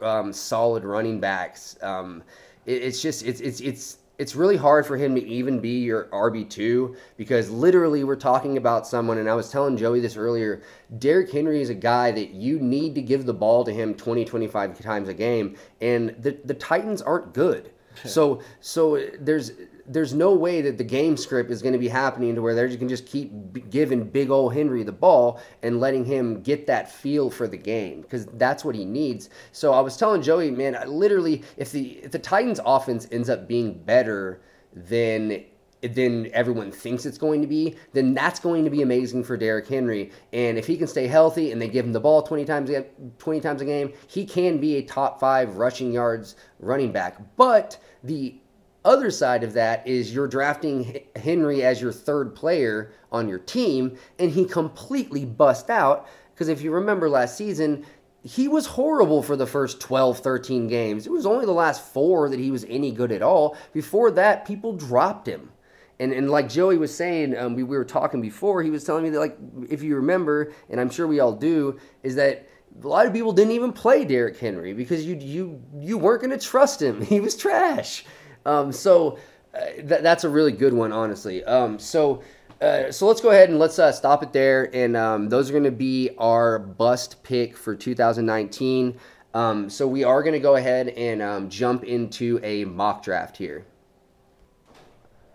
um, 0.00 0.32
solid 0.32 0.82
running 0.82 1.20
backs. 1.20 1.76
Um, 1.80 2.24
it, 2.66 2.82
it's 2.82 3.00
just 3.00 3.24
it's 3.24 3.40
it's 3.40 3.60
it's 3.60 3.98
it's 4.18 4.34
really 4.34 4.56
hard 4.56 4.84
for 4.84 4.96
him 4.96 5.14
to 5.14 5.24
even 5.24 5.60
be 5.60 5.78
your 5.78 6.06
RB2 6.06 6.96
because 7.16 7.48
literally 7.50 8.02
we're 8.02 8.16
talking 8.16 8.56
about 8.56 8.84
someone, 8.84 9.18
and 9.18 9.30
I 9.30 9.34
was 9.34 9.48
telling 9.48 9.76
Joey 9.76 10.00
this 10.00 10.16
earlier. 10.16 10.60
Derrick 10.98 11.30
Henry 11.30 11.62
is 11.62 11.70
a 11.70 11.74
guy 11.74 12.10
that 12.10 12.30
you 12.30 12.58
need 12.58 12.96
to 12.96 13.00
give 13.00 13.26
the 13.26 13.34
ball 13.34 13.62
to 13.62 13.72
him 13.72 13.94
20, 13.94 14.24
25 14.24 14.80
times 14.80 15.08
a 15.08 15.14
game, 15.14 15.54
and 15.80 16.16
the, 16.18 16.36
the 16.46 16.54
Titans 16.54 17.00
aren't 17.00 17.32
good. 17.32 17.70
so 18.04 18.40
so 18.60 19.06
there's 19.20 19.52
there's 19.86 20.14
no 20.14 20.32
way 20.32 20.60
that 20.62 20.78
the 20.78 20.84
game 20.84 21.16
script 21.16 21.50
is 21.50 21.62
going 21.62 21.72
to 21.72 21.78
be 21.78 21.88
happening 21.88 22.34
to 22.34 22.42
where 22.42 22.54
they 22.54 22.76
can 22.76 22.88
just 22.88 23.06
keep 23.06 23.70
giving 23.70 24.04
big 24.04 24.30
old 24.30 24.54
Henry 24.54 24.82
the 24.82 24.92
ball 24.92 25.40
and 25.62 25.80
letting 25.80 26.04
him 26.04 26.42
get 26.42 26.66
that 26.66 26.90
feel 26.90 27.30
for 27.30 27.48
the 27.48 27.56
game 27.56 28.02
because 28.02 28.26
that's 28.34 28.64
what 28.64 28.74
he 28.74 28.84
needs. 28.84 29.30
So 29.52 29.72
I 29.72 29.80
was 29.80 29.96
telling 29.96 30.22
Joey, 30.22 30.50
man, 30.50 30.76
literally, 30.86 31.42
if 31.56 31.72
the 31.72 31.98
if 32.02 32.12
the 32.12 32.18
Titans' 32.18 32.60
offense 32.64 33.08
ends 33.10 33.28
up 33.28 33.48
being 33.48 33.74
better 33.74 34.42
than 34.74 35.44
than 35.82 36.30
everyone 36.32 36.70
thinks 36.70 37.04
it's 37.04 37.18
going 37.18 37.40
to 37.40 37.46
be, 37.48 37.76
then 37.92 38.14
that's 38.14 38.38
going 38.38 38.64
to 38.64 38.70
be 38.70 38.82
amazing 38.82 39.24
for 39.24 39.36
Derrick 39.36 39.66
Henry. 39.66 40.12
And 40.32 40.56
if 40.56 40.66
he 40.66 40.76
can 40.76 40.86
stay 40.86 41.08
healthy 41.08 41.50
and 41.50 41.60
they 41.60 41.68
give 41.68 41.84
him 41.84 41.92
the 41.92 42.00
ball 42.00 42.22
20 42.22 42.44
times 42.44 42.70
a, 42.70 42.86
20 43.18 43.40
times 43.40 43.60
a 43.60 43.64
game, 43.64 43.92
he 44.06 44.24
can 44.24 44.58
be 44.58 44.76
a 44.76 44.82
top 44.82 45.18
5 45.18 45.56
rushing 45.56 45.92
yards 45.92 46.36
running 46.60 46.92
back. 46.92 47.18
But 47.36 47.78
the 48.04 48.36
other 48.84 49.10
side 49.10 49.44
of 49.44 49.52
that 49.54 49.86
is 49.86 50.14
you're 50.14 50.28
drafting 50.28 51.00
Henry 51.16 51.62
as 51.62 51.80
your 51.80 51.92
third 51.92 52.34
player 52.34 52.92
on 53.10 53.28
your 53.28 53.38
team, 53.38 53.96
and 54.18 54.30
he 54.30 54.44
completely 54.44 55.24
bust 55.24 55.70
out. 55.70 56.08
Because 56.34 56.48
if 56.48 56.62
you 56.62 56.72
remember 56.72 57.08
last 57.08 57.36
season, 57.36 57.84
he 58.24 58.48
was 58.48 58.66
horrible 58.66 59.22
for 59.22 59.36
the 59.36 59.46
first 59.46 59.80
12, 59.80 60.18
13 60.18 60.68
games. 60.68 61.06
It 61.06 61.12
was 61.12 61.26
only 61.26 61.46
the 61.46 61.52
last 61.52 61.84
four 61.92 62.28
that 62.28 62.38
he 62.38 62.50
was 62.50 62.64
any 62.68 62.92
good 62.92 63.12
at 63.12 63.22
all. 63.22 63.56
Before 63.72 64.10
that, 64.12 64.46
people 64.46 64.72
dropped 64.72 65.26
him. 65.26 65.50
And, 65.98 66.12
and 66.12 66.30
like 66.30 66.48
Joey 66.48 66.78
was 66.78 66.94
saying, 66.94 67.36
um, 67.36 67.54
we, 67.54 67.62
we 67.62 67.76
were 67.76 67.84
talking 67.84 68.20
before, 68.20 68.62
he 68.62 68.70
was 68.70 68.82
telling 68.82 69.04
me 69.04 69.10
that, 69.10 69.20
like, 69.20 69.36
if 69.68 69.82
you 69.82 69.96
remember, 69.96 70.52
and 70.70 70.80
I'm 70.80 70.90
sure 70.90 71.06
we 71.06 71.20
all 71.20 71.32
do, 71.32 71.78
is 72.02 72.16
that 72.16 72.48
a 72.82 72.88
lot 72.88 73.06
of 73.06 73.12
people 73.12 73.32
didn't 73.32 73.52
even 73.52 73.72
play 73.72 74.04
Derrick 74.04 74.38
Henry 74.38 74.72
because 74.72 75.04
you 75.04 75.16
you 75.16 75.62
you 75.78 75.98
weren't 75.98 76.22
going 76.22 76.36
to 76.36 76.44
trust 76.44 76.80
him. 76.80 77.02
He 77.12 77.20
was 77.20 77.36
trash. 77.36 78.04
Um, 78.44 78.72
so 78.72 79.18
uh, 79.54 79.64
th- 79.76 80.02
that's 80.02 80.24
a 80.24 80.28
really 80.28 80.52
good 80.52 80.72
one, 80.72 80.92
honestly. 80.92 81.44
Um, 81.44 81.78
so. 81.78 82.22
Uh, 82.60 82.92
so 82.92 83.08
let's 83.08 83.20
go 83.20 83.30
ahead 83.30 83.48
and 83.48 83.58
let's 83.58 83.76
uh, 83.80 83.90
stop 83.90 84.22
it 84.22 84.32
there. 84.32 84.70
And 84.72 84.96
um, 84.96 85.28
those 85.28 85.50
are 85.50 85.52
going 85.52 85.64
to 85.64 85.72
be 85.72 86.10
our 86.16 86.60
bust 86.60 87.20
pick 87.24 87.56
for 87.56 87.74
2019. 87.74 88.96
Um, 89.34 89.68
so 89.68 89.88
we 89.88 90.04
are 90.04 90.22
going 90.22 90.34
to 90.34 90.38
go 90.38 90.54
ahead 90.54 90.90
and 90.90 91.20
um, 91.20 91.50
jump 91.50 91.82
into 91.82 92.38
a 92.44 92.64
mock 92.64 93.02
draft 93.02 93.36
here. 93.36 93.66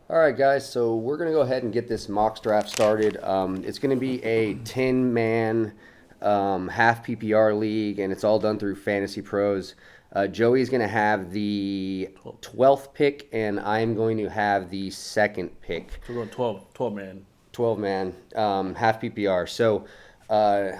All 0.10 0.18
right, 0.18 0.38
guys. 0.38 0.72
So 0.72 0.96
we're 0.96 1.18
going 1.18 1.30
to 1.30 1.34
go 1.34 1.42
ahead 1.42 1.64
and 1.64 1.74
get 1.74 1.90
this 1.90 2.08
mock 2.08 2.42
draft 2.42 2.70
started. 2.70 3.18
Um, 3.22 3.62
it's 3.66 3.78
going 3.78 3.94
to 3.94 4.00
be 4.00 4.24
a 4.24 4.54
10 4.54 5.14
man 5.14 5.74
half 6.22 7.06
PPR 7.06 7.60
league, 7.60 8.00
and 8.00 8.14
it's 8.14 8.24
all 8.24 8.40
done 8.40 8.58
through 8.58 8.76
Fantasy 8.76 9.22
Pros. 9.22 9.76
Uh, 10.18 10.26
Joey's 10.26 10.68
going 10.68 10.82
to 10.82 10.88
have 10.88 11.32
the 11.32 12.10
12th 12.42 12.92
pick, 12.96 13.30
and 13.34 13.60
I'm 13.60 13.94
going 13.94 14.18
to 14.18 14.28
have 14.28 14.72
the 14.72 14.90
second 14.90 15.50
pick. 15.62 15.92
So 16.08 16.14
we're 16.14 16.16
going 16.16 16.30
12, 16.30 16.74
12 16.74 16.94
man. 16.96 17.26
12 17.52 17.78
man, 17.78 18.16
um, 18.36 18.74
half 18.74 19.00
PPR. 19.00 19.48
So 19.48 19.86
uh, 20.32 20.72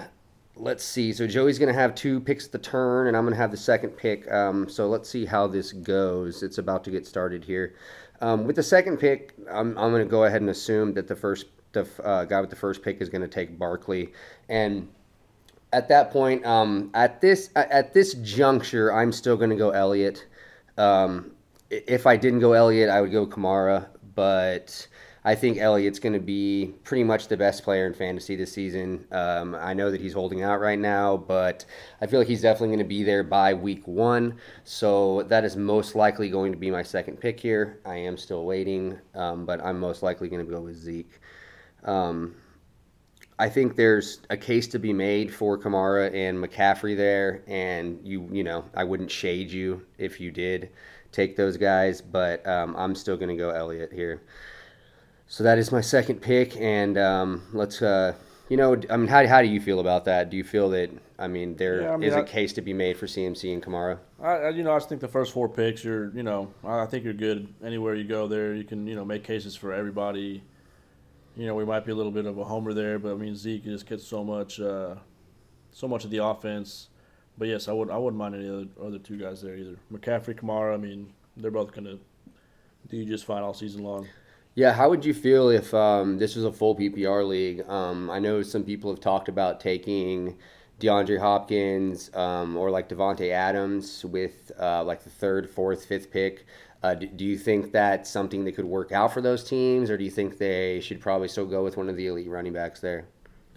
let's 0.56 0.82
see. 0.82 1.12
So 1.12 1.28
Joey's 1.28 1.56
going 1.56 1.72
to 1.72 1.80
have 1.80 1.94
two 1.94 2.18
picks 2.18 2.46
at 2.46 2.52
the 2.52 2.58
turn, 2.58 3.06
and 3.06 3.16
I'm 3.16 3.22
going 3.22 3.32
to 3.32 3.40
have 3.40 3.52
the 3.52 3.56
second 3.56 3.90
pick. 3.90 4.28
Um, 4.28 4.68
so 4.68 4.88
let's 4.88 5.08
see 5.08 5.24
how 5.24 5.46
this 5.46 5.70
goes. 5.70 6.42
It's 6.42 6.58
about 6.58 6.82
to 6.82 6.90
get 6.90 7.06
started 7.06 7.44
here. 7.44 7.76
Um, 8.20 8.44
with 8.44 8.56
the 8.56 8.64
second 8.64 8.96
pick, 8.96 9.34
I'm, 9.48 9.78
I'm 9.78 9.92
going 9.92 10.04
to 10.04 10.10
go 10.10 10.24
ahead 10.24 10.40
and 10.40 10.50
assume 10.50 10.94
that 10.94 11.06
the 11.06 11.14
first 11.14 11.46
the 11.70 11.86
uh, 12.02 12.24
guy 12.24 12.40
with 12.40 12.50
the 12.50 12.56
first 12.56 12.82
pick 12.82 13.00
is 13.00 13.08
going 13.08 13.22
to 13.22 13.28
take 13.28 13.56
Barkley, 13.56 14.12
and 14.48 14.88
at 15.72 15.88
that 15.88 16.10
point, 16.10 16.44
um, 16.46 16.90
at 16.94 17.20
this 17.20 17.50
at 17.54 17.92
this 17.92 18.14
juncture, 18.14 18.92
I'm 18.92 19.12
still 19.12 19.36
going 19.36 19.50
to 19.50 19.56
go 19.56 19.70
Elliott. 19.70 20.26
Um, 20.76 21.32
if 21.70 22.06
I 22.06 22.16
didn't 22.16 22.40
go 22.40 22.52
Elliott, 22.52 22.88
I 22.88 23.00
would 23.00 23.12
go 23.12 23.26
Kamara, 23.26 23.88
but 24.14 24.88
I 25.24 25.34
think 25.34 25.58
Elliott's 25.58 25.98
going 25.98 26.14
to 26.14 26.20
be 26.20 26.74
pretty 26.84 27.04
much 27.04 27.28
the 27.28 27.36
best 27.36 27.62
player 27.62 27.86
in 27.86 27.92
fantasy 27.92 28.34
this 28.36 28.52
season. 28.52 29.04
Um, 29.12 29.54
I 29.54 29.74
know 29.74 29.90
that 29.90 30.00
he's 30.00 30.14
holding 30.14 30.42
out 30.42 30.60
right 30.60 30.78
now, 30.78 31.18
but 31.18 31.66
I 32.00 32.06
feel 32.06 32.20
like 32.20 32.28
he's 32.28 32.40
definitely 32.40 32.68
going 32.68 32.78
to 32.78 32.84
be 32.84 33.02
there 33.02 33.22
by 33.22 33.52
week 33.52 33.86
one. 33.86 34.38
So 34.64 35.24
that 35.24 35.44
is 35.44 35.56
most 35.56 35.94
likely 35.94 36.30
going 36.30 36.52
to 36.52 36.58
be 36.58 36.70
my 36.70 36.82
second 36.82 37.20
pick 37.20 37.38
here. 37.38 37.80
I 37.84 37.96
am 37.96 38.16
still 38.16 38.46
waiting, 38.46 38.98
um, 39.14 39.44
but 39.44 39.62
I'm 39.62 39.78
most 39.78 40.02
likely 40.02 40.28
going 40.28 40.46
to 40.46 40.50
go 40.50 40.60
with 40.60 40.76
Zeke. 40.76 41.20
Um, 41.84 42.34
I 43.38 43.48
think 43.48 43.76
there's 43.76 44.20
a 44.30 44.36
case 44.36 44.66
to 44.68 44.78
be 44.78 44.92
made 44.92 45.32
for 45.32 45.56
Kamara 45.56 46.12
and 46.12 46.42
McCaffrey 46.42 46.96
there, 46.96 47.42
and 47.46 48.00
you 48.02 48.28
you 48.32 48.42
know 48.44 48.64
I 48.74 48.84
wouldn't 48.84 49.10
shade 49.10 49.50
you 49.50 49.86
if 49.96 50.20
you 50.20 50.30
did 50.30 50.70
take 51.12 51.36
those 51.36 51.56
guys, 51.56 52.00
but 52.00 52.46
um, 52.46 52.74
I'm 52.76 52.94
still 52.94 53.16
going 53.16 53.30
to 53.30 53.36
go 53.36 53.50
Elliott 53.50 53.92
here. 53.92 54.22
So 55.26 55.44
that 55.44 55.58
is 55.58 55.70
my 55.70 55.80
second 55.80 56.20
pick, 56.20 56.56
and 56.56 56.96
um, 56.96 57.42
let's, 57.52 57.82
uh, 57.82 58.14
you 58.48 58.56
know, 58.56 58.80
I 58.88 58.96
mean, 58.96 59.08
how, 59.08 59.26
how 59.26 59.42
do 59.42 59.48
you 59.48 59.60
feel 59.60 59.80
about 59.80 60.06
that? 60.06 60.30
Do 60.30 60.38
you 60.38 60.44
feel 60.44 60.70
that, 60.70 60.90
I 61.18 61.28
mean, 61.28 61.54
there 61.56 61.82
yeah, 61.82 61.92
I 61.92 61.96
mean, 61.98 62.08
is 62.08 62.14
a 62.14 62.22
case 62.22 62.54
to 62.54 62.62
be 62.62 62.72
made 62.72 62.96
for 62.96 63.06
CMC 63.06 63.52
and 63.52 63.62
Kamara? 63.62 63.98
I, 64.22 64.48
you 64.48 64.62
know, 64.62 64.72
I 64.72 64.76
just 64.76 64.88
think 64.88 65.02
the 65.02 65.08
first 65.08 65.32
four 65.32 65.48
picks, 65.48 65.84
you're, 65.84 66.10
you 66.16 66.22
know, 66.22 66.50
I 66.64 66.86
think 66.86 67.04
you're 67.04 67.12
good 67.12 67.52
anywhere 67.62 67.94
you 67.94 68.04
go 68.04 68.26
there. 68.26 68.54
You 68.54 68.64
can, 68.64 68.86
you 68.86 68.94
know, 68.94 69.04
make 69.04 69.22
cases 69.22 69.54
for 69.54 69.72
everybody. 69.72 70.42
You 71.38 71.46
know, 71.46 71.54
we 71.54 71.64
might 71.64 71.84
be 71.84 71.92
a 71.92 71.94
little 71.94 72.10
bit 72.10 72.26
of 72.26 72.36
a 72.36 72.42
homer 72.42 72.74
there, 72.74 72.98
but 72.98 73.12
I 73.12 73.14
mean, 73.14 73.36
Zeke 73.36 73.62
just 73.62 73.86
gets 73.86 74.04
so 74.04 74.24
much, 74.24 74.58
uh, 74.58 74.96
so 75.70 75.86
much 75.86 76.04
of 76.04 76.10
the 76.10 76.24
offense. 76.24 76.88
But 77.38 77.46
yes, 77.46 77.68
I 77.68 77.72
would, 77.72 77.90
I 77.90 77.96
wouldn't 77.96 78.18
mind 78.18 78.34
any 78.34 78.48
other 78.48 78.66
other 78.84 78.98
two 78.98 79.16
guys 79.16 79.40
there 79.40 79.54
either. 79.54 79.76
McCaffrey, 79.92 80.34
Kamara. 80.34 80.74
I 80.74 80.78
mean, 80.78 81.12
they're 81.36 81.52
both 81.52 81.72
gonna 81.72 81.98
do 82.88 83.04
just 83.04 83.24
fine 83.24 83.44
all 83.44 83.54
season 83.54 83.84
long. 83.84 84.08
Yeah, 84.56 84.72
how 84.72 84.90
would 84.90 85.04
you 85.04 85.14
feel 85.14 85.50
if 85.50 85.72
um, 85.72 86.18
this 86.18 86.34
was 86.34 86.44
a 86.44 86.50
full 86.50 86.74
PPR 86.74 87.24
league? 87.24 87.62
Um, 87.68 88.10
I 88.10 88.18
know 88.18 88.42
some 88.42 88.64
people 88.64 88.90
have 88.90 88.98
talked 88.98 89.28
about 89.28 89.60
taking 89.60 90.36
DeAndre 90.80 91.20
Hopkins 91.20 92.12
um, 92.14 92.56
or 92.56 92.68
like 92.68 92.88
Davante 92.88 93.30
Adams 93.30 94.04
with 94.04 94.50
uh, 94.58 94.82
like 94.82 95.04
the 95.04 95.10
third, 95.10 95.48
fourth, 95.48 95.84
fifth 95.84 96.10
pick. 96.10 96.46
Uh, 96.82 96.94
do, 96.94 97.06
do, 97.06 97.24
you 97.24 97.36
think 97.36 97.72
that's 97.72 98.08
something 98.08 98.44
that 98.44 98.52
could 98.52 98.64
work 98.64 98.92
out 98.92 99.12
for 99.12 99.20
those 99.20 99.42
teams, 99.42 99.90
or 99.90 99.98
do 99.98 100.04
you 100.04 100.10
think 100.10 100.38
they 100.38 100.78
should 100.80 101.00
probably 101.00 101.26
still 101.26 101.46
go 101.46 101.64
with 101.64 101.76
one 101.76 101.88
of 101.88 101.96
the 101.96 102.06
elite 102.06 102.28
running 102.28 102.52
backs 102.52 102.78
there? 102.78 103.06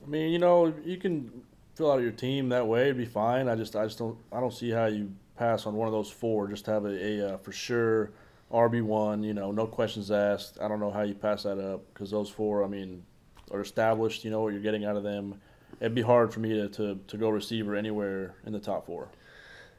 I 0.03 0.09
mean, 0.09 0.31
you 0.31 0.39
know, 0.39 0.73
you 0.83 0.97
can 0.97 1.31
fill 1.75 1.91
out 1.91 2.01
your 2.01 2.11
team 2.11 2.49
that 2.49 2.65
way; 2.65 2.83
it'd 2.83 2.97
be 2.97 3.05
fine. 3.05 3.47
I 3.47 3.55
just, 3.55 3.75
I 3.75 3.85
just 3.85 3.99
don't, 3.99 4.17
I 4.31 4.39
don't 4.39 4.53
see 4.53 4.71
how 4.71 4.85
you 4.85 5.11
pass 5.37 5.67
on 5.67 5.75
one 5.75 5.87
of 5.87 5.93
those 5.93 6.09
four 6.09 6.47
just 6.47 6.65
to 6.65 6.71
have 6.71 6.85
a, 6.85 6.89
a 6.89 7.33
uh, 7.33 7.37
for 7.37 7.51
sure 7.51 8.11
RB 8.51 8.81
one, 8.81 9.23
you 9.23 9.33
know, 9.33 9.51
no 9.51 9.65
questions 9.65 10.11
asked. 10.11 10.57
I 10.61 10.67
don't 10.67 10.79
know 10.79 10.91
how 10.91 11.01
you 11.01 11.15
pass 11.15 11.43
that 11.43 11.57
up 11.57 11.81
because 11.93 12.11
those 12.11 12.29
four, 12.29 12.63
I 12.63 12.67
mean, 12.67 13.03
are 13.51 13.61
established. 13.61 14.23
You 14.23 14.31
know 14.31 14.41
what 14.41 14.53
you're 14.53 14.61
getting 14.61 14.85
out 14.85 14.95
of 14.95 15.03
them. 15.03 15.39
It'd 15.79 15.95
be 15.95 16.01
hard 16.01 16.33
for 16.33 16.41
me 16.41 16.49
to, 16.49 16.67
to, 16.69 16.99
to 17.07 17.17
go 17.17 17.29
receiver 17.29 17.75
anywhere 17.75 18.35
in 18.45 18.53
the 18.53 18.59
top 18.59 18.85
four. 18.85 19.09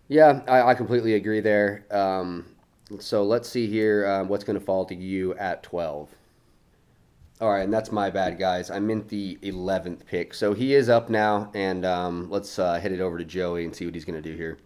Yeah, 0.09 0.43
I, 0.49 0.71
I 0.71 0.75
completely 0.75 1.15
agree 1.15 1.41
there. 1.41 1.87
Um, 1.91 2.47
so 3.01 3.23
let's 3.25 3.49
see 3.49 3.67
here 3.67 4.07
um, 4.07 4.29
what's 4.29 4.45
going 4.45 4.59
to 4.59 4.65
fall 4.65 4.85
to 4.87 4.95
you 4.95 5.35
at 5.35 5.63
12. 5.63 6.09
All 7.41 7.51
right, 7.51 7.65
and 7.65 7.73
that's 7.73 7.91
my 7.91 8.09
bad, 8.09 8.39
guys. 8.39 8.71
I 8.71 8.79
meant 8.79 9.09
the 9.09 9.37
11th 9.43 10.07
pick. 10.07 10.33
So 10.33 10.55
he 10.55 10.75
is 10.75 10.89
up 10.89 11.11
now, 11.11 11.51
and 11.55 11.85
um, 11.85 12.31
let's 12.31 12.59
uh, 12.59 12.79
head 12.79 12.93
it 12.93 13.01
over 13.01 13.19
to 13.19 13.25
Joey 13.25 13.65
and 13.65 13.75
see 13.75 13.85
what 13.85 13.95
he's 13.95 14.05
going 14.05 14.23
to 14.23 14.31
do 14.31 14.37
here. 14.37 14.59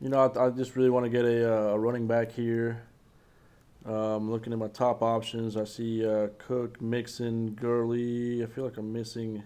You 0.00 0.10
know, 0.10 0.18
I, 0.18 0.46
I 0.46 0.50
just 0.50 0.76
really 0.76 0.90
want 0.90 1.04
to 1.04 1.10
get 1.10 1.24
a, 1.24 1.50
uh, 1.50 1.72
a 1.72 1.78
running 1.78 2.06
back 2.06 2.30
here. 2.30 2.82
Um, 3.86 4.30
looking 4.30 4.52
at 4.52 4.58
my 4.58 4.68
top 4.68 5.00
options, 5.00 5.56
I 5.56 5.64
see 5.64 6.04
uh, 6.06 6.28
Cook, 6.38 6.82
Mixon, 6.82 7.54
Gurley. 7.54 8.42
I 8.42 8.46
feel 8.46 8.64
like 8.64 8.76
I'm 8.76 8.92
missing. 8.92 9.42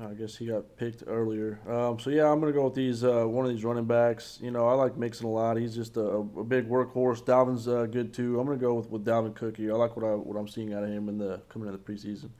I 0.00 0.14
guess 0.14 0.36
he 0.36 0.46
got 0.46 0.76
picked 0.76 1.04
earlier. 1.06 1.60
Um, 1.68 1.98
so 1.98 2.10
yeah, 2.10 2.30
I'm 2.30 2.40
gonna 2.40 2.52
go 2.52 2.64
with 2.64 2.74
these 2.74 3.04
uh, 3.04 3.24
one 3.24 3.44
of 3.44 3.52
these 3.52 3.64
running 3.64 3.84
backs. 3.84 4.38
You 4.42 4.50
know, 4.50 4.66
I 4.66 4.72
like 4.72 4.96
Mixon 4.96 5.26
a 5.26 5.30
lot. 5.30 5.56
He's 5.58 5.74
just 5.74 5.96
a, 5.96 6.00
a 6.00 6.44
big 6.44 6.68
workhorse. 6.68 7.22
Dalvin's 7.22 7.68
uh, 7.68 7.86
good 7.86 8.14
too. 8.14 8.40
I'm 8.40 8.46
gonna 8.46 8.58
go 8.58 8.74
with, 8.74 8.88
with 8.88 9.04
Dalvin 9.04 9.34
Cook 9.34 9.58
here. 9.58 9.72
I 9.72 9.76
like 9.76 9.96
what 9.96 10.04
I 10.04 10.14
what 10.14 10.38
I'm 10.38 10.48
seeing 10.48 10.72
out 10.72 10.82
of 10.82 10.88
him 10.88 11.08
in 11.08 11.18
the 11.18 11.42
coming 11.48 11.68
in 11.68 11.72
the 11.72 11.78
preseason. 11.78 12.30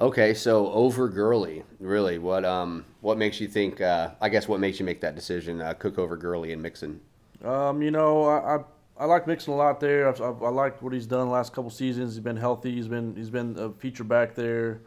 Okay, 0.00 0.34
so 0.34 0.70
over 0.72 1.08
Gurley, 1.08 1.64
really? 1.80 2.18
What 2.18 2.44
um 2.44 2.84
what 3.00 3.18
makes 3.18 3.40
you 3.40 3.48
think? 3.48 3.80
Uh, 3.80 4.10
I 4.20 4.28
guess 4.28 4.46
what 4.46 4.60
makes 4.60 4.78
you 4.78 4.84
make 4.84 5.00
that 5.00 5.16
decision? 5.16 5.60
Uh, 5.60 5.74
Cook 5.74 5.98
over 5.98 6.16
Gurley 6.16 6.52
and 6.52 6.62
Mixon. 6.62 7.00
Um, 7.44 7.82
you 7.82 7.90
know, 7.90 8.24
I, 8.24 8.56
I, 8.56 8.58
I 8.98 9.04
like 9.06 9.26
Mixon 9.26 9.52
a 9.52 9.56
lot 9.56 9.80
there. 9.80 10.08
I've, 10.08 10.20
I've, 10.20 10.42
i 10.42 10.48
liked 10.48 10.82
what 10.82 10.92
he's 10.92 11.06
done 11.06 11.26
the 11.26 11.32
last 11.32 11.52
couple 11.52 11.70
seasons. 11.70 12.14
He's 12.14 12.22
been 12.22 12.36
healthy. 12.36 12.72
He's 12.72 12.88
been 12.88 13.16
he's 13.16 13.30
been 13.30 13.58
a 13.58 13.70
feature 13.72 14.04
back 14.04 14.34
there. 14.34 14.82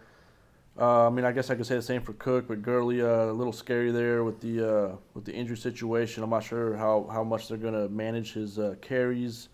Uh, 0.80 1.08
I 1.08 1.10
mean, 1.10 1.26
I 1.26 1.34
guess 1.34 1.50
I 1.50 1.56
could 1.56 1.66
say 1.66 1.76
the 1.76 1.82
same 1.82 2.02
for 2.02 2.14
Cook, 2.14 2.48
but 2.48 2.62
Gurley 2.62 3.02
uh, 3.02 3.06
a 3.06 3.34
little 3.34 3.52
scary 3.52 3.92
there 3.92 4.24
with 4.24 4.40
the 4.40 4.66
uh, 4.66 4.96
with 5.14 5.26
the 5.26 5.34
injury 5.34 5.58
situation. 5.58 6.24
I'm 6.24 6.30
not 6.30 6.44
sure 6.44 6.78
how, 6.78 7.10
how 7.12 7.24
much 7.24 7.50
they're 7.50 7.58
going 7.58 7.74
to 7.74 7.90
manage 7.90 8.34
his 8.34 8.58
uh, 8.58 8.76
carries. 8.80 9.50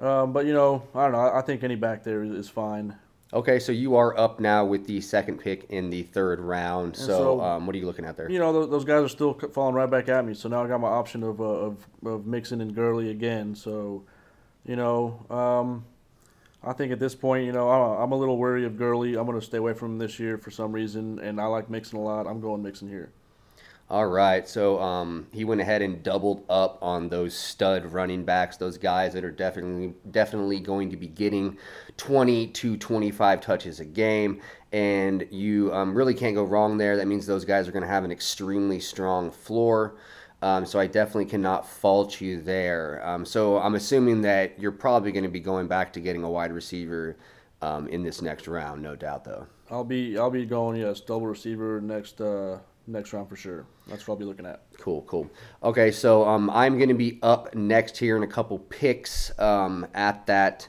Um, 0.00 0.32
but 0.32 0.44
you 0.44 0.52
know, 0.52 0.82
I 0.94 1.04
don't 1.04 1.12
know. 1.12 1.18
I, 1.18 1.38
I 1.38 1.42
think 1.42 1.62
any 1.62 1.76
back 1.76 2.02
there 2.02 2.24
is, 2.24 2.32
is 2.32 2.48
fine. 2.48 2.96
Okay, 3.32 3.58
so 3.60 3.70
you 3.70 3.96
are 3.96 4.18
up 4.18 4.40
now 4.40 4.64
with 4.64 4.86
the 4.86 5.00
second 5.00 5.38
pick 5.38 5.66
in 5.70 5.90
the 5.90 6.02
third 6.02 6.40
round. 6.40 6.96
So, 6.96 7.06
so 7.06 7.40
um, 7.40 7.66
what 7.66 7.74
are 7.74 7.78
you 7.78 7.86
looking 7.86 8.04
at 8.04 8.16
there? 8.16 8.30
You 8.30 8.38
know, 8.38 8.66
those 8.66 8.84
guys 8.84 9.02
are 9.02 9.08
still 9.08 9.34
falling 9.34 9.74
right 9.74 9.90
back 9.90 10.08
at 10.08 10.24
me. 10.24 10.34
So 10.34 10.48
now 10.48 10.64
I 10.64 10.68
got 10.68 10.80
my 10.80 10.88
option 10.88 11.22
of 11.22 11.40
uh, 11.40 11.44
of, 11.44 11.86
of 12.04 12.26
Mixon 12.26 12.60
and 12.60 12.74
Gurley 12.74 13.10
again. 13.10 13.54
So, 13.54 14.04
you 14.64 14.74
know, 14.74 15.24
um, 15.30 15.84
I 16.66 16.72
think 16.72 16.90
at 16.90 16.98
this 16.98 17.14
point, 17.14 17.46
you 17.46 17.52
know, 17.52 17.70
I'm 17.70 18.10
a 18.10 18.16
little 18.16 18.38
wary 18.38 18.64
of 18.64 18.76
Gurley. 18.76 19.16
I'm 19.16 19.24
going 19.24 19.38
to 19.38 19.46
stay 19.46 19.58
away 19.58 19.72
from 19.72 19.92
him 19.92 19.98
this 19.98 20.18
year 20.18 20.36
for 20.36 20.50
some 20.50 20.72
reason, 20.72 21.20
and 21.20 21.40
I 21.40 21.46
like 21.46 21.70
Mixon 21.70 21.98
a 21.98 22.02
lot. 22.02 22.26
I'm 22.26 22.40
going 22.40 22.60
Mixon 22.60 22.88
here. 22.88 23.12
All 23.88 24.08
right, 24.08 24.48
so 24.48 24.80
um, 24.80 25.28
he 25.32 25.44
went 25.44 25.60
ahead 25.60 25.80
and 25.80 26.02
doubled 26.02 26.44
up 26.48 26.76
on 26.82 27.08
those 27.08 27.34
stud 27.34 27.92
running 27.92 28.24
backs, 28.24 28.56
those 28.56 28.78
guys 28.78 29.12
that 29.12 29.24
are 29.24 29.30
definitely 29.30 29.94
definitely 30.10 30.58
going 30.58 30.90
to 30.90 30.96
be 30.96 31.06
getting 31.06 31.56
20 31.96 32.48
to 32.48 32.76
25 32.76 33.40
touches 33.40 33.78
a 33.78 33.84
game, 33.84 34.40
and 34.72 35.24
you 35.30 35.72
um, 35.72 35.94
really 35.94 36.14
can't 36.14 36.34
go 36.34 36.42
wrong 36.42 36.78
there. 36.78 36.96
That 36.96 37.06
means 37.06 37.26
those 37.26 37.44
guys 37.44 37.68
are 37.68 37.72
going 37.72 37.84
to 37.84 37.88
have 37.88 38.02
an 38.02 38.10
extremely 38.10 38.80
strong 38.80 39.30
floor. 39.30 39.94
Um, 40.42 40.66
so 40.66 40.78
I 40.78 40.86
definitely 40.86 41.26
cannot 41.26 41.66
fault 41.66 42.20
you 42.20 42.40
there. 42.40 43.04
Um, 43.06 43.24
so 43.24 43.58
I'm 43.58 43.74
assuming 43.74 44.20
that 44.22 44.58
you're 44.60 44.72
probably 44.72 45.10
going 45.12 45.24
to 45.24 45.30
be 45.30 45.40
going 45.40 45.66
back 45.66 45.92
to 45.94 46.00
getting 46.00 46.24
a 46.24 46.30
wide 46.30 46.52
receiver 46.52 47.16
um, 47.62 47.88
in 47.88 48.02
this 48.02 48.20
next 48.20 48.46
round, 48.46 48.82
no 48.82 48.94
doubt, 48.94 49.24
though. 49.24 49.46
I'll 49.70 49.84
be 49.84 50.16
I'll 50.16 50.30
be 50.30 50.46
going 50.46 50.80
yes 50.80 51.00
double 51.00 51.26
receiver 51.26 51.80
next. 51.80 52.20
Uh 52.20 52.58
next 52.86 53.12
round 53.12 53.28
for 53.28 53.36
sure. 53.36 53.66
That's 53.86 54.06
what 54.06 54.14
I'll 54.14 54.18
be 54.18 54.24
looking 54.24 54.46
at. 54.46 54.62
Cool, 54.78 55.02
cool. 55.02 55.30
Okay, 55.62 55.90
so 55.90 56.26
um, 56.26 56.50
I'm 56.50 56.76
going 56.76 56.88
to 56.88 56.94
be 56.94 57.18
up 57.22 57.54
next 57.54 57.96
here 57.98 58.16
in 58.16 58.22
a 58.22 58.28
couple 58.28 58.58
picks 58.58 59.36
um, 59.38 59.86
at 59.94 60.26
that 60.26 60.68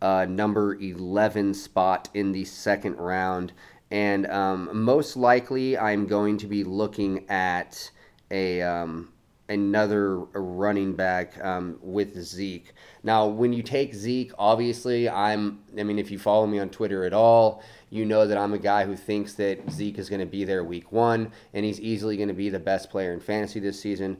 uh, 0.00 0.26
number 0.28 0.74
11 0.76 1.54
spot 1.54 2.08
in 2.14 2.32
the 2.32 2.44
second 2.44 2.96
round. 2.96 3.52
And 3.90 4.26
um, 4.26 4.70
most 4.72 5.16
likely, 5.16 5.78
I'm 5.78 6.06
going 6.06 6.36
to 6.38 6.46
be 6.46 6.62
looking 6.64 7.28
at 7.28 7.90
a 8.30 8.62
um, 8.62 9.12
another 9.48 10.18
running 10.18 10.94
back 10.94 11.42
um, 11.42 11.78
with 11.80 12.20
Zeke. 12.20 12.72
Now, 13.02 13.26
when 13.26 13.52
you 13.52 13.62
take 13.62 13.94
Zeke, 13.94 14.32
obviously, 14.38 15.08
I'm. 15.08 15.60
I 15.78 15.82
mean, 15.82 15.98
if 15.98 16.10
you 16.10 16.18
follow 16.18 16.46
me 16.46 16.58
on 16.58 16.68
Twitter 16.68 17.04
at 17.04 17.12
all, 17.12 17.62
you 17.90 18.04
know 18.04 18.26
that 18.26 18.36
I'm 18.36 18.52
a 18.52 18.58
guy 18.58 18.84
who 18.84 18.96
thinks 18.96 19.34
that 19.34 19.70
Zeke 19.70 19.98
is 19.98 20.08
going 20.08 20.20
to 20.20 20.26
be 20.26 20.44
there 20.44 20.62
week 20.64 20.92
one, 20.92 21.32
and 21.54 21.64
he's 21.64 21.80
easily 21.80 22.16
going 22.16 22.28
to 22.28 22.34
be 22.34 22.50
the 22.50 22.58
best 22.58 22.90
player 22.90 23.12
in 23.12 23.20
fantasy 23.20 23.60
this 23.60 23.80
season. 23.80 24.18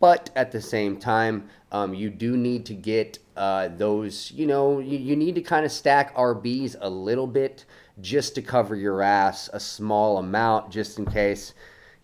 But 0.00 0.30
at 0.34 0.52
the 0.52 0.60
same 0.60 0.96
time, 0.96 1.48
um, 1.70 1.94
you 1.94 2.10
do 2.10 2.36
need 2.36 2.64
to 2.66 2.74
get 2.74 3.18
uh, 3.36 3.68
those. 3.76 4.30
You 4.32 4.46
know, 4.46 4.78
you, 4.78 4.98
you 4.98 5.16
need 5.16 5.34
to 5.34 5.42
kind 5.42 5.66
of 5.66 5.72
stack 5.72 6.14
RBs 6.16 6.76
a 6.80 6.88
little 6.88 7.26
bit 7.26 7.66
just 8.00 8.34
to 8.36 8.42
cover 8.42 8.74
your 8.74 9.02
ass 9.02 9.50
a 9.52 9.60
small 9.60 10.18
amount, 10.18 10.70
just 10.70 10.98
in 10.98 11.04
case. 11.04 11.52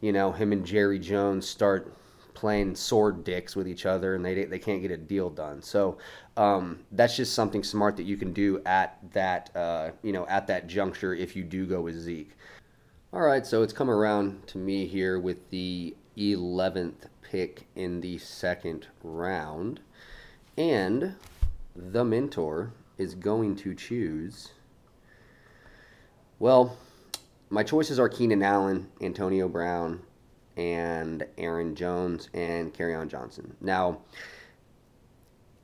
You 0.01 0.13
know, 0.13 0.33
him 0.33 0.53
and 0.53 0.65
Jerry 0.65 0.99
Jones 0.99 1.49
start 1.49 1.93
playing 2.35 2.77
sword 2.77 3.25
dicks 3.25 3.57
with 3.57 3.67
each 3.67 3.85
other 3.85 4.15
and 4.15 4.25
they, 4.25 4.45
they 4.45 4.61
can't 4.61 4.81
get 4.81 4.93
a 4.93 4.97
deal 4.97 5.29
done. 5.29 5.61
So 5.61 5.99
um, 6.37 6.79
that's 6.93 7.17
just 7.17 7.35
something 7.35 7.65
smart 7.65 7.97
that 7.97 8.05
you 8.05 8.17
can 8.17 8.33
do 8.33 8.63
at 8.65 8.97
that 9.13 9.51
uh, 9.57 9.91
you 10.03 10.13
know 10.13 10.25
at 10.29 10.47
that 10.47 10.69
juncture 10.69 11.15
if 11.15 11.35
you 11.35 11.43
do 11.43 11.67
go 11.67 11.81
with 11.81 11.97
Zeke. 11.97 12.31
All 13.13 13.23
right, 13.23 13.45
so 13.45 13.63
it's 13.63 13.73
come 13.73 13.91
around 13.91 14.47
to 14.49 14.59
me 14.59 14.87
here 14.87 15.19
with 15.19 15.51
the 15.51 15.97
11th 16.17 17.09
pick 17.23 17.67
in 17.75 18.01
the 18.01 18.19
second 18.19 18.87
round, 19.03 19.81
and 20.57 21.15
the 21.75 22.05
mentor 22.05 22.73
is 22.99 23.15
going 23.15 23.57
to 23.57 23.75
choose. 23.75 24.53
Well, 26.39 26.77
my 27.51 27.63
choices 27.63 27.99
are 27.99 28.09
Keenan 28.09 28.43
Allen, 28.43 28.89
Antonio 29.01 29.49
Brown, 29.49 30.01
and 30.57 31.25
Aaron 31.39 31.75
Jones 31.75 32.29
and 32.35 32.79
on 32.81 33.09
Johnson. 33.09 33.57
Now, 33.61 34.01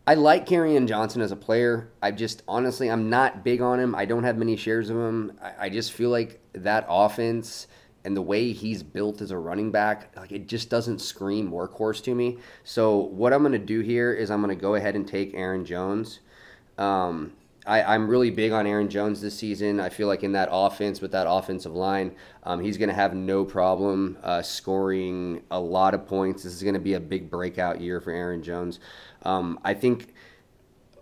I 0.07 0.15
like 0.15 0.47
Kerryon 0.47 0.87
Johnson 0.87 1.23
as 1.23 1.33
a 1.33 1.37
player. 1.37 1.91
I 2.03 2.11
just 2.11 2.43
honestly, 2.47 2.91
I'm 2.91 3.09
not 3.09 3.43
big 3.43 3.61
on 3.61 3.81
him. 3.81 3.95
I 3.95 4.05
don't 4.05 4.25
have 4.25 4.37
many 4.37 4.57
shares 4.57 4.91
of 4.91 4.97
him. 4.97 5.33
I, 5.43 5.53
I 5.61 5.69
just 5.69 5.93
feel 5.93 6.11
like 6.11 6.41
that 6.53 6.87
offense 6.89 7.67
and 8.05 8.15
the 8.15 8.23
way 8.23 8.53
he's 8.53 8.83
built 8.83 9.23
as 9.23 9.31
a 9.31 9.39
running 9.39 9.71
back, 9.71 10.15
like 10.17 10.31
it 10.31 10.47
just 10.47 10.69
doesn't 10.69 11.01
scream 11.01 11.51
workhorse 11.51 12.03
to 12.05 12.15
me. 12.15 12.39
So 12.63 12.99
what 12.99 13.33
I'm 13.33 13.41
going 13.41 13.53
to 13.53 13.59
do 13.59 13.81
here 13.81 14.13
is 14.13 14.31
I'm 14.31 14.43
going 14.43 14.55
to 14.55 14.61
go 14.61 14.75
ahead 14.75 14.95
and 14.95 15.09
take 15.09 15.33
Aaron 15.35 15.65
Jones. 15.65 16.21
Um, 16.77 17.33
I, 17.67 17.95
am 17.95 18.09
really 18.09 18.31
big 18.31 18.53
on 18.53 18.67
Aaron 18.67 18.89
Jones 18.89 19.21
this 19.21 19.39
season. 19.39 19.81
I 19.81 19.89
feel 19.89 20.07
like 20.07 20.23
in 20.23 20.33
that 20.33 20.49
offense 20.51 21.01
with 21.01 21.13
that 21.13 21.27
offensive 21.29 21.75
line, 21.75 22.15
um, 22.43 22.61
he's 22.61 22.77
going 22.77 22.91
to 22.91 22.95
have 22.95 23.15
no 23.15 23.45
problem 23.45 24.19
uh, 24.23 24.43
scoring 24.43 25.43
a 25.51 25.59
lot 25.59 25.95
of 25.95 26.07
points. 26.07 26.43
This 26.43 26.53
is 26.53 26.63
going 26.63 26.75
to 26.75 26.81
be 26.81 26.95
a 26.95 27.01
big 27.01 27.31
breakout 27.31 27.81
year 27.81 28.01
for 28.01 28.11
Aaron 28.11 28.43
Jones. 28.43 28.81
Um, 29.23 29.59
I 29.65 29.73
think 29.75 30.13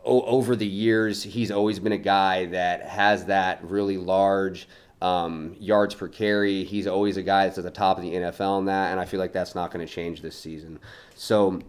o- 0.04 0.22
over 0.22 0.54
the 0.54 0.66
years, 0.66 1.22
he's 1.22 1.50
always 1.50 1.78
been 1.78 1.92
a 1.92 1.98
guy 1.98 2.46
that 2.46 2.82
has 2.82 3.24
that 3.26 3.64
really 3.64 3.96
large 3.96 4.68
um, 5.00 5.56
yards 5.58 5.96
per 5.96 6.06
carry. 6.06 6.62
He's 6.62 6.86
always 6.86 7.16
a 7.16 7.22
guy 7.22 7.46
that's 7.46 7.58
at 7.58 7.64
the 7.64 7.70
top 7.70 7.96
of 7.98 8.04
the 8.04 8.12
NFL 8.12 8.60
in 8.60 8.64
that, 8.66 8.92
and 8.92 9.00
I 9.00 9.04
feel 9.04 9.18
like 9.18 9.32
that's 9.32 9.56
not 9.56 9.72
going 9.72 9.84
to 9.84 9.92
change 9.92 10.22
this 10.22 10.36
season. 10.38 10.78
So, 11.16 11.60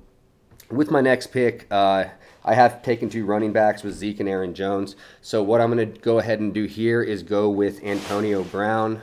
with 0.69 0.91
my 0.91 1.01
next 1.01 1.27
pick, 1.27 1.65
uh, 1.71 2.06
I 2.45 2.56
have 2.56 2.84
taken 2.84 3.10
two 3.10 3.25
running 3.25 3.53
backs 3.53 3.84
with 3.84 3.93
Zeke 3.93 4.19
and 4.19 4.29
Aaron 4.29 4.53
Jones. 4.53 4.95
So, 5.21 5.41
what 5.41 5.62
I'm 5.62 5.71
going 5.71 5.93
to 5.93 5.99
go 5.99 6.19
ahead 6.19 6.39
and 6.39 6.53
do 6.53 6.65
here 6.65 7.01
is 7.01 7.23
go 7.23 7.49
with 7.49 7.84
Antonio 7.84 8.43
Brown. 8.43 9.01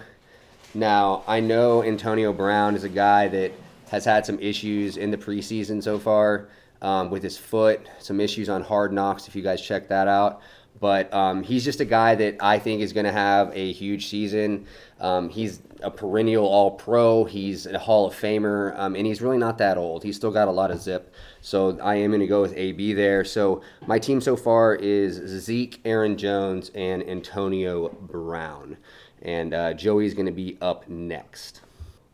Now, 0.75 1.25
I 1.27 1.41
know 1.41 1.83
Antonio 1.83 2.33
Brown 2.33 2.77
is 2.77 2.85
a 2.85 2.89
guy 2.89 3.29
that 3.29 3.53
has 3.91 4.05
had 4.05 4.25
some 4.25 4.39
issues 4.39 4.97
in 4.97 5.11
the 5.11 5.17
preseason 5.17 5.83
so 5.83 5.99
far 5.99 6.49
um, 6.83 7.11
with 7.11 7.23
his 7.23 7.37
foot, 7.37 7.89
some 7.99 8.21
issues 8.21 8.49
on 8.49 8.63
hard 8.63 8.93
knocks, 8.93 9.27
if 9.27 9.35
you 9.35 9.43
guys 9.43 9.61
check 9.61 9.89
that 9.89 10.07
out. 10.07 10.43
But 10.79 11.13
um, 11.13 11.43
he's 11.43 11.65
just 11.65 11.81
a 11.81 11.85
guy 11.85 12.15
that 12.15 12.37
I 12.41 12.59
think 12.59 12.81
is 12.81 12.93
going 12.93 13.05
to 13.05 13.13
have 13.13 13.55
a 13.55 13.73
huge 13.73 14.07
season. 14.07 14.67
Um, 15.01 15.29
he's 15.29 15.61
a 15.83 15.91
perennial 15.91 16.47
All 16.47 16.71
Pro. 16.71 17.25
He's 17.25 17.67
a 17.67 17.79
Hall 17.79 18.07
of 18.07 18.15
Famer, 18.15 18.79
um, 18.79 18.97
and 18.97 19.07
he's 19.07 19.21
really 19.21 19.37
not 19.39 19.59
that 19.59 19.77
old. 19.77 20.03
He's 20.03 20.17
still 20.17 20.31
got 20.31 20.49
a 20.49 20.53
lot 20.53 20.71
of 20.71 20.81
zip. 20.81 21.13
So 21.43 21.79
I 21.81 21.97
am 21.97 22.11
going 22.11 22.21
to 22.21 22.27
go 22.27 22.43
with 22.43 22.57
AB 22.57 22.93
there. 22.93 23.25
So 23.25 23.63
my 23.87 23.99
team 23.99 24.21
so 24.21 24.37
far 24.37 24.75
is 24.75 25.15
Zeke, 25.17 25.81
Aaron 25.85 26.17
Jones, 26.17 26.71
and 26.75 27.09
Antonio 27.09 27.89
Brown. 27.89 28.77
And 29.23 29.55
uh, 29.55 29.75
Joey's 29.75 30.15
going 30.15 30.27
to 30.27 30.33
be 30.33 30.59
up 30.61 30.89
next. 30.89 31.63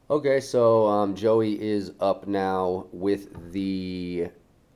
Okay, 0.09 0.39
so 0.39 0.87
um, 0.87 1.17
Joey 1.17 1.61
is 1.61 1.93
up 2.01 2.29
now 2.29 2.87
with 2.93 3.53
the 3.53 4.29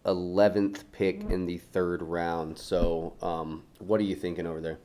11th 0.04 0.84
pick 0.90 1.22
in 1.30 1.46
the 1.46 1.58
third 1.58 2.02
round. 2.02 2.58
So, 2.58 3.14
um, 3.22 3.62
what 3.78 4.00
are 4.00 4.04
you 4.04 4.16
thinking 4.16 4.46
over 4.46 4.60
there? 4.60 4.78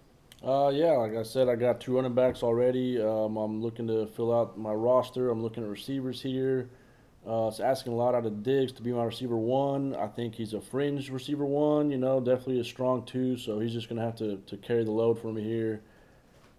Uh, 0.44 0.70
yeah, 0.70 0.92
like 0.92 1.16
I 1.16 1.24
said, 1.24 1.50
I 1.50 1.56
got 1.56 1.82
two 1.82 1.96
running 1.96 2.14
backs 2.14 2.44
already. 2.44 3.02
Um, 3.02 3.38
I'm 3.38 3.62
looking 3.62 3.88
to 3.88 4.06
fill 4.06 4.32
out 4.32 4.58
my 4.60 4.74
roster. 4.74 5.32
I'm 5.32 5.42
looking 5.42 5.64
at 5.64 5.70
receivers 5.70 6.22
here. 6.22 6.70
Uh, 7.28 7.48
it's 7.48 7.60
asking 7.60 7.92
a 7.92 7.96
lot 7.96 8.14
out 8.14 8.26
of 8.26 8.44
Diggs 8.44 8.72
to 8.74 8.84
be 8.84 8.92
my 8.92 9.04
receiver 9.04 9.36
one. 9.36 9.96
I 9.96 10.08
think 10.08 10.36
he's 10.36 10.54
a 10.54 10.62
fringe 10.62 11.10
receiver 11.10 11.46
one, 11.46 11.90
you 11.90 11.98
know, 11.98 12.20
definitely 12.20 12.60
a 12.60 12.64
strong 12.64 13.04
two, 13.04 13.36
so 13.36 13.60
he's 13.60 13.74
just 13.74 13.90
going 13.90 13.98
to 14.00 14.06
have 14.06 14.16
to, 14.18 14.38
to 14.46 14.58
carry 14.58 14.84
the 14.84 14.92
load 14.92 15.20
for 15.20 15.34
me 15.34 15.44
here. 15.44 15.82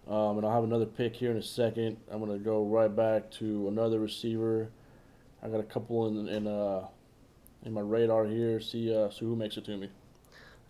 Um, 0.09 0.37
and 0.37 0.45
I'll 0.45 0.53
have 0.53 0.63
another 0.63 0.85
pick 0.85 1.15
here 1.15 1.31
in 1.31 1.37
a 1.37 1.43
second. 1.43 1.97
I'm 2.11 2.19
going 2.19 2.37
to 2.37 2.43
go 2.43 2.65
right 2.65 2.93
back 2.93 3.31
to 3.31 3.67
another 3.67 3.99
receiver. 3.99 4.69
I 5.41 5.47
got 5.47 5.59
a 5.59 5.63
couple 5.63 6.07
in, 6.07 6.27
in 6.27 6.47
uh, 6.47 6.87
in 7.63 7.73
my 7.73 7.81
radar 7.81 8.25
here. 8.25 8.59
See, 8.59 8.93
uh, 8.93 9.09
see 9.09 9.25
who 9.25 9.35
makes 9.35 9.57
it 9.57 9.65
to 9.65 9.77
me. 9.77 9.89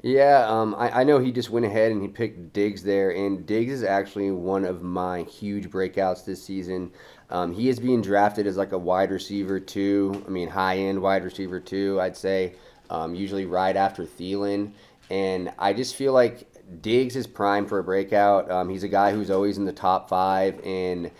Yeah, 0.03 0.45
um, 0.47 0.75
I, 0.75 1.01
I 1.01 1.03
know 1.03 1.17
he 1.17 1.31
just 1.31 1.49
went 1.49 1.65
ahead 1.65 1.91
and 1.91 2.01
he 2.01 2.07
picked 2.07 2.53
Diggs 2.53 2.83
there, 2.83 3.09
and 3.11 3.45
Diggs 3.47 3.73
is 3.73 3.83
actually 3.83 4.29
one 4.29 4.63
of 4.63 4.83
my 4.83 5.23
huge 5.23 5.69
breakouts 5.69 6.23
this 6.23 6.43
season. 6.43 6.91
Um, 7.29 7.53
he 7.53 7.69
is 7.69 7.79
being 7.79 8.01
drafted 8.01 8.47
as 8.47 8.57
like 8.57 8.71
a 8.71 8.77
wide 8.77 9.11
receiver 9.11 9.59
too. 9.59 10.23
I 10.25 10.29
mean, 10.29 10.49
high 10.49 10.77
end 10.77 11.01
wide 11.01 11.23
receiver 11.23 11.59
too. 11.59 11.99
I'd 11.99 12.15
say 12.15 12.55
um, 12.89 13.15
usually 13.15 13.45
right 13.45 13.75
after 13.75 14.03
Thielen, 14.03 14.71
and 15.09 15.51
I 15.59 15.73
just 15.73 15.95
feel 15.95 16.13
like 16.13 16.47
Diggs 16.81 17.15
is 17.15 17.27
prime 17.27 17.65
for 17.65 17.79
a 17.79 17.83
breakout. 17.83 18.51
Um, 18.51 18.69
he's 18.69 18.83
a 18.83 18.89
guy 18.89 19.13
who's 19.13 19.31
always 19.31 19.57
in 19.57 19.63
the 19.63 19.71
top 19.71 20.09
five 20.09 20.59
in 20.65 21.11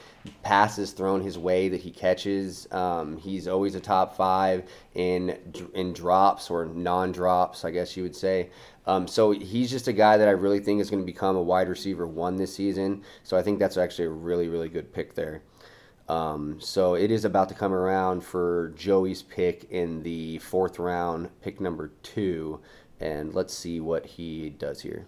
passes 0.44 0.92
thrown 0.92 1.22
his 1.22 1.38
way 1.38 1.70
that 1.70 1.80
he 1.80 1.90
catches. 1.90 2.68
Um, 2.72 3.18
he's 3.18 3.48
always 3.48 3.76
a 3.76 3.80
top 3.80 4.16
five 4.16 4.70
in 4.94 5.38
in 5.74 5.94
drops 5.94 6.50
or 6.50 6.66
non-drops, 6.66 7.64
I 7.64 7.72
guess 7.72 7.96
you 7.96 8.04
would 8.04 8.16
say. 8.16 8.50
Um, 8.86 9.08
so 9.08 9.32
he's 9.32 9.70
just 9.70 9.88
a 9.88 9.94
guy 9.94 10.18
that 10.18 10.28
I 10.28 10.32
really 10.32 10.60
think 10.60 10.82
is 10.82 10.90
going 10.90 11.02
to 11.02 11.06
become 11.06 11.36
a 11.36 11.42
wide 11.42 11.70
receiver 11.70 12.08
one 12.08 12.36
this 12.36 12.54
season. 12.54 13.04
So 13.24 13.38
I 13.38 13.42
think 13.42 13.60
that's 13.60 13.78
actually 13.78 14.06
a 14.06 14.12
really 14.12 14.50
really 14.50 14.70
good 14.70 14.94
pick 14.94 15.16
there. 15.16 15.42
Um, 16.10 16.60
so 16.62 16.96
it 16.96 17.12
is 17.12 17.26
about 17.26 17.50
to 17.50 17.56
come 17.56 17.74
around 17.74 18.22
for 18.22 18.74
Joey's 18.78 19.24
pick 19.24 19.70
in 19.70 20.04
the 20.04 20.38
fourth 20.40 20.80
round, 20.80 21.30
pick 21.42 21.60
number 21.60 21.92
two, 22.02 22.62
and 23.00 23.34
let's 23.34 23.54
see 23.54 23.80
what 23.80 24.06
he 24.06 24.50
does 24.52 24.82
here. 24.82 25.06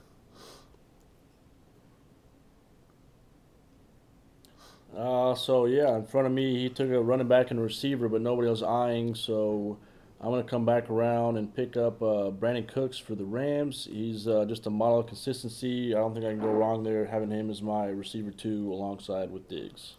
Uh, 4.96 5.34
so 5.36 5.66
yeah, 5.66 5.96
in 5.96 6.06
front 6.06 6.28
of 6.28 6.34
me, 6.34 6.58
he 6.58 6.70
took 6.70 6.90
a 6.90 7.00
running 7.00 7.28
back 7.28 7.52
and 7.52 7.62
receiver, 7.62 8.10
but 8.10 8.22
nobody 8.22 8.50
was 8.50 8.64
eyeing. 8.64 9.16
So 9.16 9.78
I'm 10.20 10.32
gonna 10.32 10.44
come 10.44 10.66
back 10.66 10.90
around 10.90 11.38
and 11.38 11.54
pick 11.56 11.78
up 11.78 12.02
uh, 12.02 12.32
Brandin 12.32 12.68
Cooks 12.68 12.98
for 12.98 13.16
the 13.16 13.24
Rams. 13.24 13.88
He's 13.90 14.28
uh, 14.28 14.44
just 14.46 14.66
a 14.66 14.70
model 14.70 15.00
of 15.00 15.08
consistency. 15.08 15.96
I 15.96 16.00
don't 16.00 16.14
think 16.14 16.26
I 16.26 16.32
can 16.32 16.42
go 16.42 16.52
wrong 16.52 16.84
there 16.84 17.06
having 17.06 17.32
him 17.32 17.50
as 17.50 17.62
my 17.62 17.86
receiver 17.86 18.32
two 18.32 18.74
alongside 18.74 19.32
with 19.32 19.48
Diggs. 19.48 19.96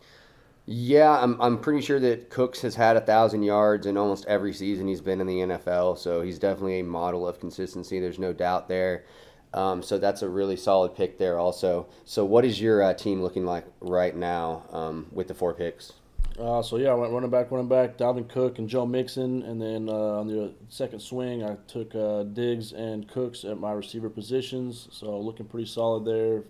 Yeah, 0.72 1.18
I'm, 1.18 1.36
I'm 1.40 1.58
pretty 1.58 1.80
sure 1.80 1.98
that 1.98 2.30
Cooks 2.30 2.60
has 2.60 2.76
had 2.76 2.96
a 2.96 3.00
thousand 3.00 3.42
yards 3.42 3.86
in 3.86 3.96
almost 3.96 4.24
every 4.26 4.52
season 4.52 4.86
he's 4.86 5.00
been 5.00 5.20
in 5.20 5.26
the 5.26 5.38
NFL, 5.38 5.98
so 5.98 6.20
he's 6.20 6.38
definitely 6.38 6.78
a 6.78 6.84
model 6.84 7.26
of 7.26 7.40
consistency. 7.40 7.98
There's 7.98 8.20
no 8.20 8.32
doubt 8.32 8.68
there. 8.68 9.04
Um, 9.52 9.82
so 9.82 9.98
that's 9.98 10.22
a 10.22 10.28
really 10.28 10.54
solid 10.54 10.94
pick 10.94 11.18
there, 11.18 11.40
also. 11.40 11.88
So, 12.04 12.24
what 12.24 12.44
is 12.44 12.60
your 12.60 12.84
uh, 12.84 12.94
team 12.94 13.20
looking 13.20 13.44
like 13.44 13.64
right 13.80 14.14
now 14.14 14.62
um, 14.70 15.08
with 15.10 15.26
the 15.26 15.34
four 15.34 15.54
picks? 15.54 15.94
Uh, 16.38 16.62
so 16.62 16.76
yeah, 16.76 16.90
I 16.90 16.94
went 16.94 17.12
running 17.12 17.30
back, 17.30 17.50
running 17.50 17.68
back, 17.68 17.98
Dalvin 17.98 18.28
Cook 18.28 18.60
and 18.60 18.68
Joe 18.68 18.86
Mixon, 18.86 19.42
and 19.42 19.60
then 19.60 19.88
uh, 19.88 20.20
on 20.20 20.28
the 20.28 20.54
second 20.68 21.00
swing, 21.00 21.42
I 21.42 21.56
took 21.66 21.96
uh, 21.96 22.22
Diggs 22.22 22.74
and 22.74 23.08
Cooks 23.08 23.44
at 23.44 23.58
my 23.58 23.72
receiver 23.72 24.08
positions. 24.08 24.86
So 24.92 25.18
looking 25.18 25.46
pretty 25.46 25.66
solid 25.66 26.04
there 26.04 26.44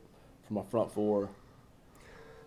for 0.46 0.52
my 0.52 0.62
front 0.70 0.92
four. 0.92 1.30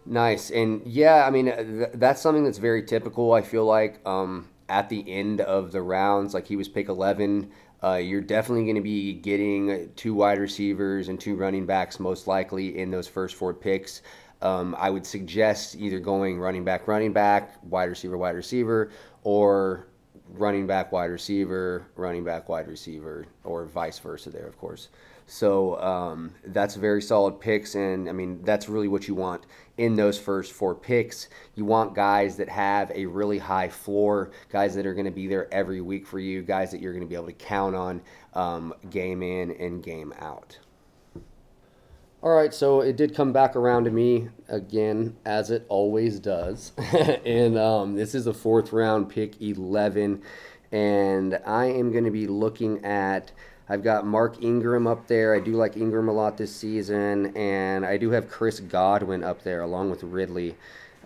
Nice, 0.05 0.51
and 0.51 0.81
yeah, 0.85 1.25
I 1.25 1.29
mean 1.29 1.45
th- 1.45 1.89
that's 1.93 2.21
something 2.21 2.43
that's 2.43 2.57
very 2.57 2.83
typical. 2.83 3.31
I 3.31 3.41
feel 3.41 3.65
like 3.65 4.05
um, 4.05 4.49
at 4.67 4.89
the 4.89 5.09
end 5.09 5.39
of 5.39 5.71
the 5.71 5.81
rounds, 5.81 6.33
like 6.33 6.45
he 6.45 6.57
was 6.57 6.67
pick 6.67 6.89
eleven. 6.89 7.51
Uh, 7.81 7.95
you're 7.95 8.21
definitely 8.21 8.63
going 8.63 8.75
to 8.75 8.81
be 8.81 9.13
getting 9.13 9.91
two 9.95 10.13
wide 10.13 10.39
receivers 10.39 11.09
and 11.09 11.19
two 11.19 11.35
running 11.35 11.65
backs, 11.65 11.99
most 11.99 12.27
likely 12.27 12.77
in 12.79 12.91
those 12.91 13.07
first 13.07 13.35
four 13.35 13.53
picks. 13.53 14.01
Um, 14.41 14.75
I 14.77 14.89
would 14.89 15.05
suggest 15.05 15.75
either 15.75 15.99
going 15.99 16.39
running 16.39 16.63
back, 16.65 16.87
running 16.87 17.13
back, 17.13 17.57
wide 17.63 17.89
receiver, 17.89 18.17
wide 18.17 18.35
receiver, 18.35 18.91
or 19.23 19.87
running 20.29 20.67
back, 20.67 20.91
wide 20.91 21.11
receiver, 21.11 21.85
running 21.95 22.23
back, 22.23 22.49
wide 22.49 22.67
receiver, 22.67 23.25
or 23.43 23.65
vice 23.65 23.99
versa. 23.99 24.29
There, 24.29 24.47
of 24.47 24.57
course. 24.57 24.89
So 25.27 25.79
um, 25.81 26.31
that's 26.45 26.75
very 26.75 27.01
solid 27.01 27.39
picks, 27.39 27.75
and 27.75 28.09
I 28.09 28.11
mean 28.11 28.41
that's 28.43 28.67
really 28.67 28.87
what 28.89 29.07
you 29.07 29.15
want 29.15 29.45
in 29.77 29.95
those 29.95 30.19
first 30.19 30.51
four 30.51 30.75
picks. 30.75 31.29
You 31.55 31.65
want 31.65 31.95
guys 31.95 32.37
that 32.37 32.49
have 32.49 32.91
a 32.91 33.05
really 33.05 33.39
high 33.39 33.69
floor, 33.69 34.31
guys 34.49 34.75
that 34.75 34.85
are 34.85 34.93
going 34.93 35.05
to 35.05 35.11
be 35.11 35.27
there 35.27 35.51
every 35.53 35.81
week 35.81 36.05
for 36.05 36.19
you, 36.19 36.41
guys 36.41 36.71
that 36.71 36.81
you're 36.81 36.93
going 36.93 37.03
to 37.03 37.09
be 37.09 37.15
able 37.15 37.27
to 37.27 37.33
count 37.33 37.75
on 37.75 38.01
um, 38.33 38.73
game 38.89 39.23
in 39.23 39.51
and 39.51 39.83
game 39.83 40.13
out. 40.19 40.59
All 42.21 42.33
right, 42.33 42.53
so 42.53 42.79
it 42.79 42.95
did 42.95 43.13
come 43.13 43.33
back 43.33 43.57
around 43.57 43.83
to 43.83 43.91
me 43.91 44.29
again, 44.47 45.17
as 45.25 45.51
it 45.51 45.65
always 45.67 46.21
does. 46.21 46.71
and 47.25 47.57
um, 47.57 47.95
this 47.95 48.15
is 48.15 48.27
a 48.27 48.33
fourth 48.33 48.71
round 48.71 49.09
pick 49.09 49.41
11. 49.41 50.21
And 50.71 51.39
I 51.45 51.65
am 51.65 51.91
going 51.91 52.05
to 52.05 52.11
be 52.11 52.25
looking 52.25 52.83
at 52.85 53.33
I've 53.69 53.83
got 53.83 54.05
Mark 54.05 54.43
Ingram 54.43 54.87
up 54.87 55.07
there. 55.07 55.33
I 55.33 55.39
do 55.39 55.53
like 55.53 55.77
Ingram 55.77 56.09
a 56.09 56.13
lot 56.13 56.37
this 56.37 56.53
season, 56.53 57.35
and 57.37 57.85
I 57.85 57.97
do 57.97 58.11
have 58.11 58.29
Chris 58.29 58.59
Godwin 58.59 59.23
up 59.23 59.43
there 59.43 59.61
along 59.61 59.89
with 59.89 60.03
Ridley. 60.03 60.55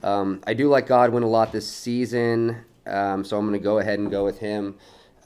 Um, 0.04 0.41
I 0.46 0.54
do 0.54 0.67
like 0.67 0.88
Godwin 0.88 1.24
a 1.24 1.28
lot 1.28 1.52
this 1.52 1.70
season, 1.70 2.58
um, 2.86 3.24
so 3.24 3.38
I'm 3.38 3.48
going 3.48 3.60
to 3.60 3.63
go 3.63 3.80
ahead 3.80 4.00
and 4.00 4.10
go 4.10 4.24
with 4.26 4.39
him. 4.39 4.76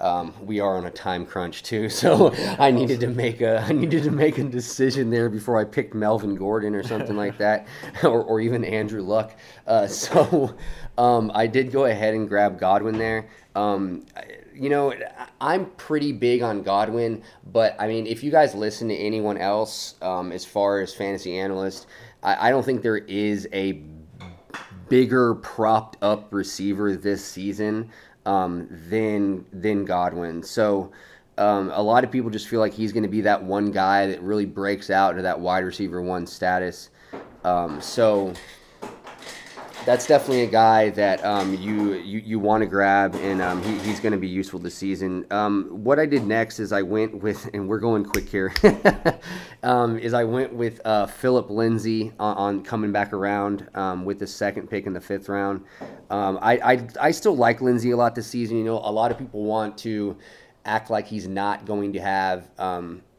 um, 0.02 0.34
we 0.42 0.60
are 0.60 0.78
on 0.78 0.86
a 0.86 0.90
time 0.92 1.26
crunch 1.26 1.62
too, 1.64 1.88
so 2.02 2.34
I 2.60 2.72
needed 2.72 3.00
to 3.02 3.08
make 3.08 3.42
a 3.42 3.60
I 3.68 3.72
needed 3.72 4.04
to 4.04 4.12
make 4.12 4.38
a 4.38 4.44
decision 4.44 5.10
there 5.10 5.30
before 5.30 5.60
I 5.60 5.64
picked 5.64 5.94
Melvin 5.94 6.36
Gordon 6.36 6.76
or 6.76 6.84
something 6.84 7.16
like 7.16 7.38
that, 7.38 7.68
or, 8.04 8.24
or 8.24 8.42
even 8.42 8.66
Andrew 8.66 9.02
Luck. 9.02 9.34
Uh, 9.68 9.88
so 9.88 10.56
um, 10.98 11.32
I 11.34 11.48
did 11.48 11.72
go 11.72 11.86
ahead 11.86 12.14
and 12.14 12.28
grab 12.28 12.60
Godwin 12.60 12.98
there. 12.98 13.28
Um, 13.56 14.06
you 14.54 14.70
know, 14.70 14.94
I'm 15.40 15.66
pretty 15.72 16.12
big 16.12 16.42
on 16.42 16.64
Godwin, 16.64 17.24
but 17.52 17.76
I 17.80 17.88
mean, 17.88 18.08
if 18.08 18.24
you 18.24 18.32
guys 18.32 18.54
listen 18.54 18.88
to 18.90 18.96
anyone 18.96 19.38
else 19.38 19.96
um, 20.02 20.32
as 20.32 20.46
far 20.46 20.82
as 20.82 20.94
fantasy 20.94 21.38
analysts, 21.38 21.88
I, 22.24 22.48
I 22.48 22.50
don't 22.52 22.64
think 22.64 22.82
there 22.82 22.98
is 22.98 23.48
a 23.54 23.82
bigger 24.90 25.36
propped 25.36 25.98
up 26.02 26.34
receiver 26.34 26.96
this 26.96 27.24
season 27.24 27.90
um, 28.26 28.68
than 28.90 29.46
than 29.54 29.86
Godwin. 29.86 30.44
So 30.44 30.92
um, 31.38 31.72
a 31.74 31.82
lot 31.82 32.04
of 32.04 32.12
people 32.12 32.30
just 32.30 32.48
feel 32.48 32.60
like 32.60 32.74
he's 32.74 32.92
going 32.92 33.04
to 33.04 33.10
be 33.10 33.22
that 33.22 33.42
one 33.42 33.72
guy 33.72 34.08
that 34.08 34.22
really 34.22 34.46
breaks 34.46 34.90
out 34.90 35.12
into 35.12 35.24
that 35.24 35.40
wide 35.40 35.64
receiver 35.64 36.02
one 36.02 36.28
status. 36.28 36.90
Um, 37.44 37.82
so 37.82 38.34
that's 39.86 40.06
definitely 40.06 40.44
a 40.44 40.48
guy 40.48 40.90
that 40.92 41.24
um, 41.26 41.56
you 41.56 41.94
you, 41.94 42.20
you 42.20 42.40
want 42.40 42.62
to 42.62 42.68
grab, 42.68 43.16
and 43.16 43.42
um, 43.42 43.62
he, 43.64 43.78
he's 43.80 44.00
going 44.00 44.12
to 44.12 44.18
be 44.18 44.28
useful 44.28 44.60
this 44.60 44.76
season. 44.76 45.26
Um, 45.32 45.70
what 45.70 46.00
I 46.00 46.06
did 46.06 46.26
next 46.26 46.60
is 46.60 46.72
I 46.72 46.82
went 46.82 47.22
with, 47.22 47.50
and 47.54 47.68
we're 47.68 47.80
going 47.80 48.06
quick 48.06 48.30
here, 48.30 48.54
um, 49.64 49.98
is 49.98 50.14
I 50.14 50.24
went 50.24 50.54
with 50.54 50.82
uh, 50.86 51.08
Phillip 51.08 51.50
Lindsay 51.50 52.14
on, 52.20 52.38
on, 52.38 52.64
coming 52.64 52.92
back 52.92 53.14
around 53.14 53.68
um, 53.74 54.06
with 54.06 54.20
the 54.20 54.28
second 54.28 54.70
pick 54.70 54.86
in 54.86 54.94
the 54.94 55.02
fifth 55.02 55.30
round. 55.30 55.64
Um, 56.10 56.38
I, 56.42 56.58
I 56.58 56.88
I 57.00 57.12
still 57.12 57.36
like 57.36 57.62
Lindsay 57.62 57.92
a 57.92 57.98
lot 57.98 58.16
this 58.16 58.28
season. 58.28 58.58
You 58.58 58.64
know, 58.64 58.78
a 58.78 58.92
lot 58.92 59.12
of 59.12 59.18
people 59.18 59.44
want 59.44 59.78
to 59.80 60.18
act 60.66 60.90
like 60.90 61.08
he's 61.08 61.28
not 61.28 61.66
going 61.66 61.94
to 61.94 62.00
have 62.00 62.50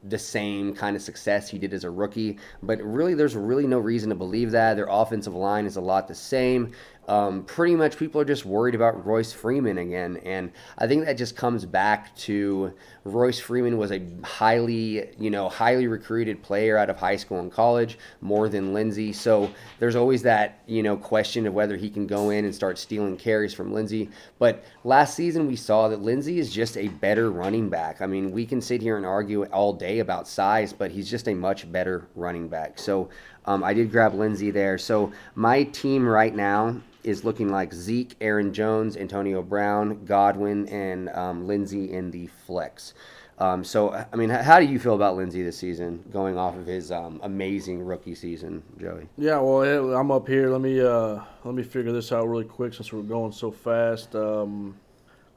the 0.05 0.19
same 0.19 0.75
kind 0.75 0.97
of 0.97 1.03
success 1.03 1.49
he 1.49 1.59
did 1.59 1.73
as 1.73 1.85
a 1.85 1.91
rookie. 1.91 2.39
But 2.63 2.83
really, 2.83 3.15
there's 3.15 3.37
really 3.37 3.67
no 3.67 3.79
reason 3.79 4.09
to 4.11 4.15
believe 4.15 4.51
that. 4.53 4.75
Their 4.75 4.89
offensive 4.89 5.35
line 5.35 5.67
is 5.67 5.77
a 5.77 5.81
lot 5.81 6.09
the 6.09 6.15
same 6.15 6.73
um, 7.09 7.45
pretty 7.45 7.75
much 7.75 7.97
people 7.97 8.21
are 8.21 8.25
just 8.25 8.45
worried 8.45 8.75
about 8.75 9.05
Royce 9.05 9.33
Freeman 9.33 9.79
again. 9.79 10.19
And 10.25 10.53
I 10.79 10.87
think 10.87 11.05
that 11.05 11.17
just 11.17 11.37
comes 11.37 11.65
back 11.65 12.15
to 12.19 12.73
Royce 13.05 13.39
Freeman 13.39 13.79
was 13.79 13.91
a 13.91 14.01
highly, 14.23 15.11
you 15.19 15.31
know, 15.31 15.49
highly 15.49 15.87
recruited 15.87 16.43
player 16.43 16.77
out 16.79 16.89
of 16.89 16.97
high 16.97 17.17
school 17.17 17.41
and 17.41 17.51
college, 17.51 17.99
more 18.21 18.49
than 18.49 18.73
Lindsay. 18.73 19.13
So 19.13 19.51
there's 19.79 19.97
always 19.97 20.23
that, 20.23 20.63
you 20.67 20.83
know, 20.83 20.97
question 20.97 21.47
of 21.47 21.55
whether 21.55 21.77
he 21.77 21.91
can 21.91 22.07
go 22.07 22.31
in 22.31 22.45
and 22.45 22.55
start 22.55 22.79
stealing 22.79 23.17
carries 23.17 23.53
from 23.53 23.73
Lindsay. 23.73 24.09
But 24.39 24.65
last 24.85 25.15
season 25.15 25.47
we 25.47 25.57
saw 25.57 25.89
that 25.89 26.01
Lindsay 26.01 26.39
is 26.39 26.53
just 26.53 26.77
a 26.77 26.89
better 26.89 27.31
running 27.31 27.69
back. 27.69 28.01
I 28.01 28.07
mean, 28.07 28.31
we 28.31 28.47
can 28.47 28.61
sit 28.61 28.81
here 28.81 28.97
and 28.97 29.07
argue 29.07 29.45
all 29.47 29.73
day 29.73 29.99
about 29.99 30.29
size, 30.29 30.73
but 30.73 30.91
he's 30.91 31.11
just 31.11 31.29
a 31.29 31.35
much 31.35 31.71
better 31.71 32.07
running 32.15 32.49
back. 32.49 32.79
So 32.79 33.11
um, 33.47 33.65
I 33.65 33.75
did 33.75 33.91
grab 33.91 34.15
Lindsay 34.15 34.51
there. 34.51 34.79
So 34.79 35.13
my 35.35 35.65
team 35.65 36.07
right 36.07 36.35
now 36.35 36.81
is 37.05 37.25
looking 37.25 37.49
like 37.49 37.73
Zeke, 37.73 38.15
Aaron 38.21 38.53
Jones, 38.53 38.97
Antonio 38.97 39.43
Brown, 39.43 40.05
Godwin, 40.05 40.69
and 40.69 41.09
um, 41.11 41.47
Lindsay 41.47 41.93
in 41.93 42.11
the 42.11 42.27
flex. 42.27 42.95
Um, 43.39 43.65
so, 43.65 43.93
I 44.13 44.15
mean, 44.15 44.31
how 44.31 44.61
do 44.61 44.67
you 44.67 44.79
feel 44.79 44.95
about 44.95 45.17
Lindsay 45.17 45.43
this 45.43 45.57
season, 45.57 46.05
going 46.13 46.39
off 46.39 46.55
of 46.55 46.67
his 46.67 46.93
um, 46.93 47.19
amazing 47.25 47.85
rookie 47.85 48.15
season, 48.15 48.63
Joey? 48.79 49.09
Yeah, 49.17 49.39
well, 49.39 49.95
I'm 49.95 50.11
up 50.13 50.29
here. 50.29 50.49
Let 50.49 50.61
me 50.61 50.81
uh, 50.81 51.19
let 51.45 51.55
me 51.55 51.63
figure 51.65 51.93
this 51.93 52.13
out 52.13 52.29
really 52.29 52.45
quick 52.45 52.75
since 52.75 52.93
we're 52.93 53.03
going 53.03 53.33
so 53.33 53.51
fast. 53.51 54.15
Um, 54.15 54.77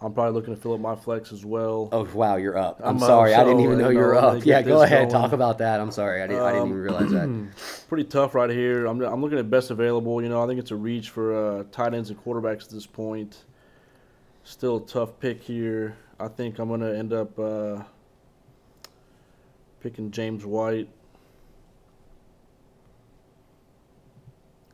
I'm 0.01 0.13
probably 0.13 0.33
looking 0.33 0.53
to 0.53 0.59
fill 0.59 0.73
up 0.73 0.81
my 0.81 0.95
flex 0.95 1.31
as 1.31 1.45
well. 1.45 1.87
Oh 1.91 2.07
wow, 2.13 2.35
you're 2.35 2.57
up. 2.57 2.81
I'm, 2.83 2.95
I'm 2.95 2.99
sorry, 2.99 3.33
up, 3.33 3.39
so, 3.39 3.41
I 3.41 3.45
didn't 3.45 3.61
even 3.61 3.77
know 3.77 3.89
you 3.89 3.99
were 3.99 4.15
up. 4.15 4.45
Yeah, 4.45 4.61
go 4.61 4.81
ahead, 4.81 5.09
going. 5.09 5.21
talk 5.21 5.31
about 5.31 5.57
that. 5.59 5.79
I'm 5.79 5.91
sorry, 5.91 6.21
I 6.21 6.27
didn't, 6.27 6.41
um, 6.41 6.47
I 6.47 6.51
didn't 6.51 6.67
even 6.67 6.81
realize 6.81 7.11
that. 7.11 7.23
Um, 7.23 7.49
pretty 7.87 8.03
tough 8.03 8.35
right 8.35 8.49
here. 8.49 8.87
I'm, 8.87 9.01
I'm 9.01 9.21
looking 9.21 9.39
at 9.39 9.49
best 9.49 9.71
available. 9.71 10.21
You 10.21 10.27
know, 10.27 10.43
I 10.43 10.47
think 10.47 10.59
it's 10.59 10.71
a 10.71 10.75
reach 10.75 11.09
for 11.09 11.59
uh, 11.59 11.63
tight 11.71 11.93
ends 11.93 12.09
and 12.09 12.21
quarterbacks 12.21 12.63
at 12.63 12.69
this 12.71 12.85
point. 12.85 13.45
Still 14.43 14.77
a 14.77 14.85
tough 14.85 15.17
pick 15.19 15.41
here. 15.41 15.97
I 16.19 16.27
think 16.27 16.59
I'm 16.59 16.69
gonna 16.69 16.93
end 16.93 17.13
up 17.13 17.39
uh, 17.39 17.81
picking 19.81 20.11
James 20.11 20.45
White. 20.45 20.89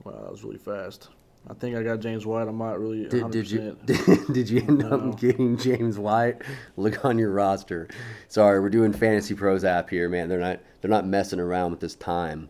Wow, 0.04 0.20
that 0.24 0.32
was 0.32 0.44
really 0.44 0.58
fast. 0.58 1.10
I 1.50 1.54
think 1.56 1.76
I 1.76 1.84
got 1.84 2.00
James 2.00 2.26
White. 2.26 2.48
I'm 2.48 2.58
not 2.58 2.80
really. 2.80 3.06
100%. 3.06 3.10
Did, 3.10 3.32
did 3.32 3.52
you 3.52 3.78
did, 3.86 4.28
did 4.34 4.50
you 4.50 4.60
end 4.62 4.78
no. 4.80 4.90
up 4.90 5.20
getting 5.20 5.58
James 5.58 5.98
White? 5.98 6.42
Look 6.78 7.04
on 7.04 7.18
your 7.18 7.32
roster. 7.32 7.90
Sorry, 8.28 8.60
we're 8.60 8.70
doing 8.70 8.94
Fantasy 8.94 9.34
Pros 9.34 9.64
app 9.64 9.90
here, 9.90 10.08
man. 10.08 10.30
They're 10.30 10.40
not 10.40 10.60
they're 10.82 10.92
not 10.92 11.06
messing 11.08 11.40
around 11.40 11.72
with 11.72 11.80
this 11.80 11.96
time. 11.96 12.50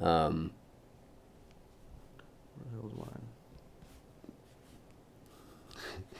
Um, 0.00 0.52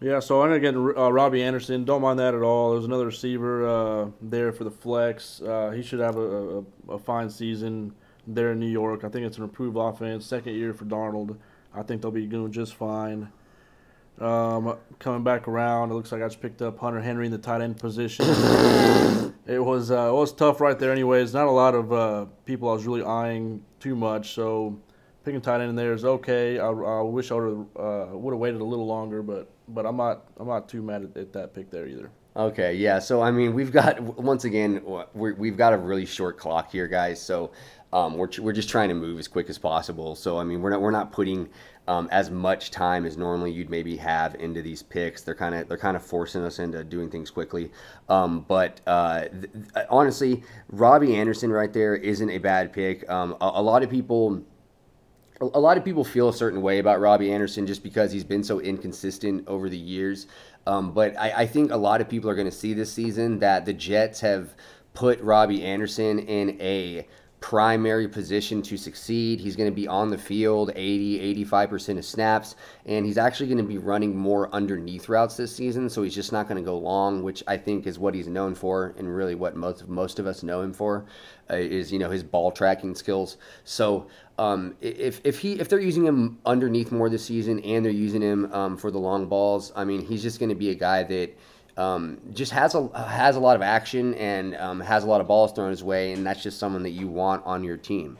yeah, 0.00 0.18
so 0.20 0.42
I'm 0.42 0.48
gonna 0.48 0.60
get 0.60 0.74
uh, 0.74 1.12
Robbie 1.12 1.42
Anderson. 1.42 1.84
Don't 1.84 2.02
mind 2.02 2.18
that 2.18 2.34
at 2.34 2.42
all. 2.42 2.72
There's 2.72 2.84
another 2.84 3.06
receiver 3.06 3.66
uh, 3.66 4.10
there 4.20 4.52
for 4.52 4.64
the 4.64 4.70
flex. 4.70 5.40
Uh, 5.40 5.70
he 5.70 5.82
should 5.82 6.00
have 6.00 6.16
a, 6.16 6.58
a, 6.58 6.64
a 6.90 6.98
fine 6.98 7.30
season 7.30 7.94
there 8.26 8.52
in 8.52 8.60
New 8.60 8.68
York. 8.68 9.04
I 9.04 9.08
think 9.08 9.26
it's 9.26 9.38
an 9.38 9.44
improved 9.44 9.76
offense. 9.76 10.26
Second 10.26 10.54
year 10.54 10.72
for 10.74 10.84
Darnold. 10.84 11.36
I 11.74 11.82
think 11.82 12.02
they'll 12.02 12.10
be 12.10 12.26
doing 12.26 12.52
just 12.52 12.74
fine. 12.74 13.30
Um, 14.20 14.76
coming 15.00 15.24
back 15.24 15.48
around, 15.48 15.90
it 15.90 15.94
looks 15.94 16.12
like 16.12 16.22
I 16.22 16.26
just 16.26 16.40
picked 16.40 16.62
up 16.62 16.78
Hunter 16.78 17.00
Henry 17.00 17.26
in 17.26 17.32
the 17.32 17.38
tight 17.38 17.60
end 17.60 17.78
position. 17.78 18.26
it 19.46 19.58
was 19.58 19.90
uh, 19.90 20.08
it 20.08 20.14
was 20.14 20.32
tough 20.32 20.60
right 20.60 20.78
there. 20.78 20.92
Anyways, 20.92 21.34
not 21.34 21.48
a 21.48 21.50
lot 21.50 21.74
of 21.74 21.92
uh, 21.92 22.26
people 22.44 22.68
I 22.68 22.74
was 22.74 22.86
really 22.86 23.02
eyeing 23.02 23.64
too 23.80 23.96
much. 23.96 24.34
So 24.34 24.78
picking 25.24 25.40
tight 25.40 25.60
end 25.60 25.70
in 25.70 25.76
there 25.76 25.92
is 25.92 26.04
okay. 26.04 26.60
I, 26.60 26.68
I 26.68 27.02
wish 27.02 27.32
I 27.32 27.34
would 27.34 27.66
uh, 27.76 28.06
would 28.12 28.32
have 28.32 28.38
waited 28.38 28.60
a 28.60 28.64
little 28.64 28.86
longer, 28.86 29.20
but 29.20 29.50
but 29.68 29.84
I'm 29.84 29.96
not 29.96 30.28
I'm 30.36 30.46
not 30.46 30.68
too 30.68 30.82
mad 30.82 31.02
at, 31.02 31.16
at 31.16 31.32
that 31.32 31.52
pick 31.52 31.70
there 31.70 31.88
either. 31.88 32.10
Okay, 32.36 32.74
yeah. 32.74 32.98
So 32.98 33.22
I 33.22 33.30
mean, 33.30 33.54
we've 33.54 33.72
got 33.72 34.00
once 34.00 34.44
again 34.44 34.82
we 35.14 35.48
have 35.48 35.56
got 35.56 35.72
a 35.72 35.78
really 35.78 36.06
short 36.06 36.36
clock 36.38 36.70
here, 36.70 36.88
guys. 36.88 37.20
So 37.20 37.52
um, 37.94 38.14
we're, 38.14 38.28
we're 38.40 38.52
just 38.52 38.68
trying 38.68 38.88
to 38.88 38.94
move 38.94 39.20
as 39.20 39.28
quick 39.28 39.48
as 39.48 39.56
possible. 39.56 40.16
So 40.16 40.36
I 40.36 40.42
mean, 40.42 40.60
we're 40.60 40.70
not 40.70 40.80
we're 40.80 40.90
not 40.90 41.12
putting 41.12 41.48
um, 41.86 42.08
as 42.10 42.28
much 42.28 42.72
time 42.72 43.06
as 43.06 43.16
normally 43.16 43.52
you'd 43.52 43.70
maybe 43.70 43.96
have 43.96 44.34
into 44.34 44.62
these 44.62 44.82
picks. 44.82 45.22
They're 45.22 45.36
kind 45.36 45.54
of 45.54 45.68
they're 45.68 45.78
kind 45.78 45.96
of 45.96 46.02
forcing 46.02 46.42
us 46.42 46.58
into 46.58 46.82
doing 46.82 47.08
things 47.08 47.30
quickly. 47.30 47.70
Um, 48.08 48.44
but 48.48 48.80
uh, 48.88 49.28
th- 49.28 49.86
honestly, 49.88 50.42
Robbie 50.70 51.14
Anderson 51.14 51.52
right 51.52 51.72
there 51.72 51.94
isn't 51.94 52.28
a 52.28 52.38
bad 52.38 52.72
pick. 52.72 53.08
Um, 53.08 53.36
a, 53.40 53.52
a, 53.54 53.62
lot 53.62 53.84
of 53.84 53.90
people. 53.90 54.42
A 55.40 55.60
lot 55.60 55.76
of 55.76 55.84
people 55.84 56.04
feel 56.04 56.28
a 56.28 56.32
certain 56.32 56.62
way 56.62 56.78
about 56.78 57.00
Robbie 57.00 57.32
Anderson 57.32 57.66
just 57.66 57.82
because 57.82 58.12
he's 58.12 58.24
been 58.24 58.42
so 58.42 58.60
inconsistent 58.60 59.46
over 59.46 59.68
the 59.68 59.76
years. 59.76 60.26
Um, 60.66 60.92
but 60.92 61.18
I, 61.18 61.42
I 61.42 61.46
think 61.46 61.70
a 61.70 61.76
lot 61.76 62.00
of 62.00 62.08
people 62.08 62.30
are 62.30 62.36
going 62.36 62.48
to 62.48 62.56
see 62.56 62.72
this 62.72 62.92
season 62.92 63.40
that 63.40 63.66
the 63.66 63.72
Jets 63.72 64.20
have 64.20 64.54
put 64.94 65.20
Robbie 65.20 65.64
Anderson 65.64 66.20
in 66.20 66.56
a 66.60 67.06
primary 67.44 68.08
position 68.08 68.62
to 68.62 68.74
succeed. 68.74 69.38
He's 69.38 69.54
going 69.54 69.70
to 69.70 69.74
be 69.74 69.86
on 69.86 70.08
the 70.08 70.16
field 70.16 70.72
80, 70.74 71.44
85% 71.44 71.98
of 71.98 72.04
snaps, 72.06 72.56
and 72.86 73.04
he's 73.04 73.18
actually 73.18 73.48
going 73.48 73.58
to 73.58 73.64
be 73.64 73.76
running 73.76 74.16
more 74.16 74.48
underneath 74.54 75.10
routes 75.10 75.36
this 75.36 75.54
season, 75.54 75.90
so 75.90 76.02
he's 76.02 76.14
just 76.14 76.32
not 76.32 76.48
going 76.48 76.56
to 76.56 76.64
go 76.64 76.78
long, 76.78 77.22
which 77.22 77.42
I 77.46 77.58
think 77.58 77.86
is 77.86 77.98
what 77.98 78.14
he's 78.14 78.28
known 78.28 78.54
for 78.54 78.94
and 78.96 79.14
really 79.14 79.34
what 79.34 79.56
most, 79.56 79.86
most 79.86 80.18
of 80.18 80.26
us 80.26 80.42
know 80.42 80.62
him 80.62 80.72
for. 80.72 81.04
Uh, 81.50 81.56
is 81.56 81.92
you 81.92 81.98
know 81.98 82.08
his 82.08 82.22
ball 82.22 82.50
tracking 82.50 82.94
skills. 82.94 83.36
So 83.64 84.06
um, 84.38 84.74
if 84.80 85.20
if 85.24 85.38
he 85.38 85.60
if 85.60 85.68
they're 85.68 85.78
using 85.78 86.06
him 86.06 86.38
underneath 86.46 86.90
more 86.90 87.10
this 87.10 87.26
season 87.26 87.60
and 87.60 87.84
they're 87.84 87.92
using 87.92 88.22
him 88.22 88.50
um, 88.54 88.78
for 88.78 88.90
the 88.90 88.96
long 88.96 89.26
balls, 89.26 89.70
I 89.76 89.84
mean 89.84 90.00
he's 90.06 90.22
just 90.22 90.38
going 90.38 90.48
to 90.48 90.54
be 90.54 90.70
a 90.70 90.74
guy 90.74 91.02
that 91.02 91.36
um, 91.76 92.20
just 92.32 92.52
has 92.52 92.74
a 92.74 92.88
has 93.06 93.36
a 93.36 93.40
lot 93.40 93.56
of 93.56 93.62
action 93.62 94.14
and 94.14 94.54
um, 94.56 94.80
has 94.80 95.04
a 95.04 95.06
lot 95.06 95.20
of 95.20 95.26
balls 95.26 95.52
thrown 95.52 95.70
his 95.70 95.82
way, 95.82 96.12
and 96.12 96.26
that's 96.26 96.42
just 96.42 96.58
someone 96.58 96.82
that 96.84 96.90
you 96.90 97.08
want 97.08 97.44
on 97.44 97.64
your 97.64 97.76
team. 97.76 98.18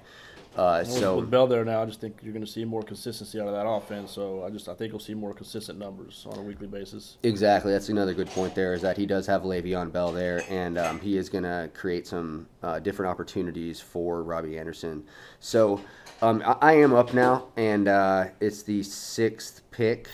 Uh, 0.56 0.84
so 0.84 1.16
with 1.16 1.30
Bell 1.30 1.48
there 1.48 1.64
now, 1.64 1.82
I 1.82 1.84
just 1.84 2.00
think 2.00 2.20
you're 2.22 2.32
going 2.32 2.44
to 2.44 2.50
see 2.50 2.64
more 2.64 2.82
consistency 2.82 3.40
out 3.40 3.48
of 3.48 3.54
that 3.54 3.66
offense. 3.66 4.12
So 4.12 4.44
I 4.44 4.50
just 4.50 4.68
I 4.68 4.74
think 4.74 4.92
you'll 4.92 5.00
see 5.00 5.14
more 5.14 5.34
consistent 5.34 5.78
numbers 5.78 6.26
on 6.30 6.38
a 6.38 6.42
weekly 6.42 6.68
basis. 6.68 7.16
Exactly, 7.24 7.72
that's 7.72 7.88
another 7.88 8.14
good 8.14 8.28
point. 8.28 8.54
There 8.54 8.72
is 8.72 8.82
that 8.82 8.96
he 8.96 9.04
does 9.04 9.26
have 9.26 9.42
Le'Veon 9.42 9.90
Bell 9.90 10.12
there, 10.12 10.42
and 10.48 10.78
um, 10.78 11.00
he 11.00 11.16
is 11.16 11.28
going 11.28 11.44
to 11.44 11.70
create 11.74 12.06
some 12.06 12.46
uh, 12.62 12.78
different 12.78 13.10
opportunities 13.10 13.80
for 13.80 14.22
Robbie 14.22 14.58
Anderson. 14.58 15.04
So 15.40 15.80
um, 16.22 16.42
I, 16.46 16.56
I, 16.60 16.72
am 16.74 16.94
up 16.94 17.12
now, 17.12 17.48
and 17.56 17.88
uh, 17.88 18.26
it's 18.40 18.62
the 18.62 18.82
sixth 18.84 19.62
pick 19.72 20.08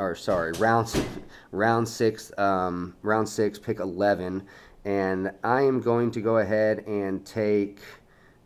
or 0.00 0.14
sorry, 0.14 0.52
round 0.52 0.88
six, 0.88 1.06
round 1.52 1.86
six, 1.86 2.32
um, 2.38 2.94
round 3.02 3.28
six, 3.28 3.58
pick 3.58 3.80
eleven, 3.80 4.42
and 4.84 5.30
I 5.44 5.62
am 5.62 5.80
going 5.80 6.10
to 6.12 6.20
go 6.20 6.38
ahead 6.38 6.84
and 6.86 7.24
take 7.24 7.80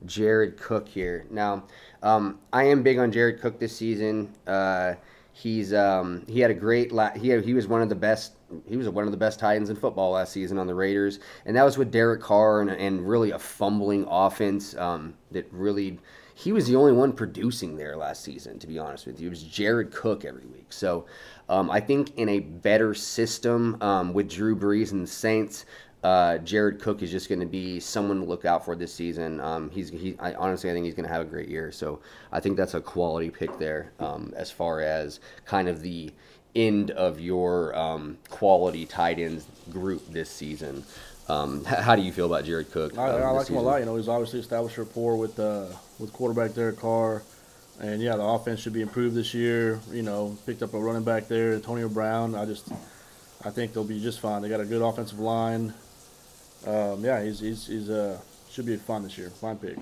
Jared 0.04 0.56
Cook 0.56 0.88
here. 0.88 1.26
Now, 1.30 1.64
um, 2.02 2.40
I 2.52 2.64
am 2.64 2.82
big 2.82 2.98
on 2.98 3.12
Jared 3.12 3.40
Cook 3.40 3.58
this 3.60 3.76
season. 3.76 4.34
Uh, 4.46 4.94
he's 5.32 5.72
um, 5.72 6.24
he 6.28 6.40
had 6.40 6.50
a 6.50 6.54
great 6.54 6.92
la- 6.92 7.12
he 7.12 7.28
had, 7.28 7.44
he 7.44 7.54
was 7.54 7.66
one 7.66 7.82
of 7.82 7.88
the 7.88 7.94
best 7.94 8.32
he 8.68 8.76
was 8.76 8.88
one 8.88 9.04
of 9.04 9.10
the 9.10 9.16
best 9.16 9.38
tight 9.38 9.56
ends 9.56 9.70
in 9.70 9.76
football 9.76 10.12
last 10.12 10.32
season 10.32 10.58
on 10.58 10.66
the 10.66 10.74
Raiders, 10.74 11.20
and 11.46 11.56
that 11.56 11.64
was 11.64 11.78
with 11.78 11.90
Derek 11.90 12.20
Carr 12.20 12.60
and, 12.60 12.70
and 12.70 13.08
really 13.08 13.30
a 13.30 13.38
fumbling 13.38 14.04
offense 14.08 14.76
um, 14.76 15.14
that 15.30 15.46
really 15.52 15.98
he 16.36 16.52
was 16.52 16.66
the 16.66 16.74
only 16.74 16.92
one 16.92 17.12
producing 17.12 17.76
there 17.76 17.96
last 17.96 18.24
season. 18.24 18.58
To 18.58 18.66
be 18.66 18.78
honest 18.78 19.06
with 19.06 19.20
you, 19.20 19.28
it 19.28 19.30
was 19.30 19.44
Jared 19.44 19.92
Cook 19.92 20.24
every 20.24 20.46
week. 20.46 20.72
So 20.72 21.06
um, 21.48 21.70
I 21.70 21.80
think 21.80 22.16
in 22.16 22.28
a 22.28 22.40
better 22.40 22.94
system 22.94 23.76
um, 23.80 24.12
with 24.12 24.28
Drew 24.28 24.56
Brees 24.56 24.92
and 24.92 25.02
the 25.02 25.10
Saints. 25.10 25.66
Uh, 26.02 26.36
Jared 26.36 26.80
Cook 26.80 27.02
is 27.02 27.10
just 27.10 27.30
going 27.30 27.40
to 27.40 27.46
be 27.46 27.80
someone 27.80 28.20
to 28.20 28.26
look 28.26 28.44
out 28.44 28.62
for 28.62 28.76
this 28.76 28.92
season. 28.92 29.40
Um, 29.40 29.70
he's 29.70 29.88
he, 29.88 30.14
I, 30.18 30.34
honestly, 30.34 30.70
I 30.70 30.74
think 30.74 30.84
he's 30.84 30.94
going 30.94 31.08
to 31.08 31.12
have 31.12 31.22
a 31.22 31.24
great 31.24 31.48
year. 31.48 31.72
So 31.72 32.00
I 32.30 32.40
think 32.40 32.58
that's 32.58 32.74
a 32.74 32.80
quality 32.82 33.30
pick 33.30 33.58
there 33.58 33.90
um, 33.98 34.34
as 34.36 34.50
far 34.50 34.82
as 34.82 35.20
kind 35.46 35.66
of 35.66 35.80
the 35.80 36.12
end 36.54 36.90
of 36.90 37.20
your 37.20 37.74
um, 37.74 38.18
quality 38.28 38.84
tight 38.84 39.18
ends 39.18 39.46
group 39.70 40.06
this 40.12 40.28
season. 40.28 40.84
Um, 41.28 41.64
how 41.64 41.96
do 41.96 42.02
you 42.02 42.12
feel 42.12 42.26
about 42.26 42.44
Jared 42.44 42.70
Cook? 42.70 42.98
I, 42.98 43.06
I 43.06 43.30
like 43.30 43.48
him 43.48 43.56
a 43.56 43.62
lot. 43.62 43.80
You 43.80 43.86
know, 43.86 43.96
he's 43.96 44.08
obviously 44.08 44.40
established 44.40 44.76
rapport 44.76 45.16
with 45.16 45.38
uh, 45.38 45.66
with 45.98 46.12
quarterback 46.12 46.54
Derek 46.54 46.78
Carr, 46.78 47.22
and 47.80 48.00
yeah, 48.00 48.16
the 48.16 48.22
offense 48.22 48.60
should 48.60 48.72
be 48.72 48.82
improved 48.82 49.14
this 49.14 49.34
year. 49.34 49.80
You 49.92 50.02
know, 50.02 50.36
picked 50.46 50.62
up 50.62 50.74
a 50.74 50.78
running 50.78 51.04
back 51.04 51.28
there, 51.28 51.54
Antonio 51.54 51.88
Brown. 51.88 52.34
I 52.34 52.44
just, 52.44 52.70
I 53.44 53.50
think 53.50 53.72
they'll 53.72 53.84
be 53.84 54.00
just 54.00 54.20
fine. 54.20 54.42
They 54.42 54.48
got 54.48 54.60
a 54.60 54.64
good 54.64 54.82
offensive 54.82 55.18
line. 55.18 55.74
Um, 56.66 57.04
yeah, 57.04 57.22
he's 57.22 57.40
he's, 57.40 57.66
he's 57.66 57.90
uh, 57.90 58.18
should 58.50 58.66
be 58.66 58.76
fun 58.76 59.02
this 59.02 59.18
year. 59.18 59.30
Fine 59.30 59.58
pick. 59.58 59.76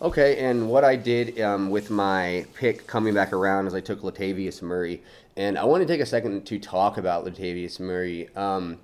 Okay, 0.00 0.38
and 0.38 0.68
what 0.68 0.82
I 0.82 0.96
did 0.96 1.40
um, 1.40 1.70
with 1.70 1.88
my 1.88 2.44
pick 2.54 2.88
coming 2.88 3.14
back 3.14 3.32
around 3.32 3.68
is 3.68 3.74
I 3.74 3.80
took 3.80 4.00
Latavius 4.00 4.60
Murray, 4.60 5.00
and 5.36 5.56
I 5.56 5.64
want 5.64 5.82
to 5.82 5.86
take 5.86 6.00
a 6.00 6.06
second 6.06 6.44
to 6.46 6.58
talk 6.58 6.98
about 6.98 7.24
Latavius 7.24 7.78
Murray. 7.78 8.28
Um, 8.34 8.78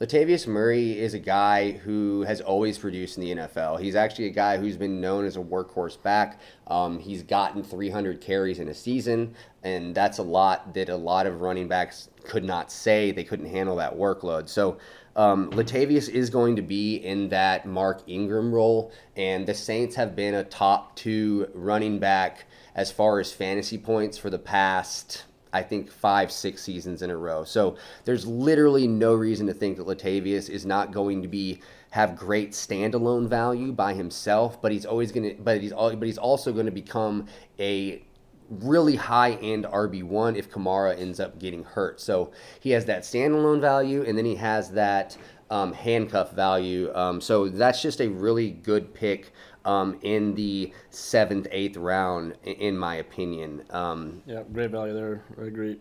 Latavius 0.00 0.48
Murray 0.48 0.98
is 0.98 1.14
a 1.14 1.20
guy 1.20 1.70
who 1.70 2.22
has 2.22 2.40
always 2.40 2.76
produced 2.78 3.16
in 3.16 3.22
the 3.22 3.42
NFL. 3.42 3.80
He's 3.80 3.94
actually 3.94 4.26
a 4.26 4.30
guy 4.30 4.56
who's 4.56 4.76
been 4.76 5.00
known 5.00 5.24
as 5.24 5.36
a 5.36 5.40
workhorse 5.40 6.02
back. 6.02 6.40
Um, 6.66 6.98
he's 6.98 7.22
gotten 7.22 7.62
300 7.62 8.20
carries 8.20 8.58
in 8.58 8.68
a 8.68 8.74
season, 8.74 9.36
and 9.62 9.94
that's 9.94 10.18
a 10.18 10.22
lot 10.22 10.74
that 10.74 10.88
a 10.88 10.96
lot 10.96 11.26
of 11.26 11.42
running 11.42 11.68
backs 11.68 12.08
could 12.24 12.42
not 12.42 12.72
say. 12.72 13.12
They 13.12 13.22
couldn't 13.22 13.46
handle 13.46 13.76
that 13.76 13.96
workload. 13.96 14.48
So 14.48 14.78
um, 15.14 15.50
Latavius 15.52 16.08
is 16.08 16.28
going 16.28 16.56
to 16.56 16.62
be 16.62 16.96
in 16.96 17.28
that 17.28 17.64
Mark 17.64 18.02
Ingram 18.08 18.52
role, 18.52 18.90
and 19.16 19.46
the 19.46 19.54
Saints 19.54 19.94
have 19.94 20.16
been 20.16 20.34
a 20.34 20.42
top 20.42 20.96
two 20.96 21.48
running 21.54 22.00
back 22.00 22.46
as 22.74 22.90
far 22.90 23.20
as 23.20 23.32
fantasy 23.32 23.78
points 23.78 24.18
for 24.18 24.28
the 24.28 24.40
past 24.40 25.22
I 25.54 25.62
think 25.62 25.90
five, 25.90 26.32
six 26.32 26.62
seasons 26.62 27.00
in 27.00 27.10
a 27.10 27.16
row. 27.16 27.44
So 27.44 27.76
there's 28.04 28.26
literally 28.26 28.88
no 28.88 29.14
reason 29.14 29.46
to 29.46 29.54
think 29.54 29.76
that 29.76 29.86
Latavius 29.86 30.50
is 30.50 30.66
not 30.66 30.90
going 30.92 31.22
to 31.22 31.28
be 31.28 31.60
have 31.90 32.16
great 32.16 32.50
standalone 32.50 33.28
value 33.28 33.70
by 33.70 33.94
himself, 33.94 34.60
but 34.60 34.72
he's 34.72 34.84
always 34.84 35.12
going 35.12 35.36
to, 35.36 35.40
but 35.40 35.60
he's 35.60 35.70
all, 35.70 35.94
but 35.94 36.06
he's 36.06 36.18
also 36.18 36.52
going 36.52 36.66
to 36.66 36.72
become 36.72 37.26
a 37.60 38.02
really 38.50 38.96
high 38.96 39.34
end 39.34 39.64
RB1 39.64 40.36
if 40.36 40.50
Kamara 40.50 40.98
ends 41.00 41.20
up 41.20 41.38
getting 41.38 41.62
hurt. 41.62 42.00
So 42.00 42.32
he 42.58 42.70
has 42.70 42.84
that 42.86 43.02
standalone 43.02 43.60
value, 43.60 44.02
and 44.02 44.18
then 44.18 44.24
he 44.24 44.34
has 44.34 44.72
that 44.72 45.16
um, 45.50 45.72
handcuff 45.72 46.32
value. 46.32 46.92
Um, 46.96 47.20
so 47.20 47.48
that's 47.48 47.80
just 47.80 48.00
a 48.00 48.08
really 48.08 48.50
good 48.50 48.92
pick 48.92 49.32
um, 49.64 49.98
in 50.02 50.34
the 50.34 50.72
seventh, 50.90 51.46
eighth 51.50 51.76
round, 51.76 52.34
in 52.44 52.76
my 52.76 52.96
opinion. 52.96 53.64
Um, 53.70 54.22
yeah, 54.26 54.42
great 54.52 54.70
value 54.70 54.94
there. 54.94 55.24
I 55.40 55.46
agree. 55.46 55.80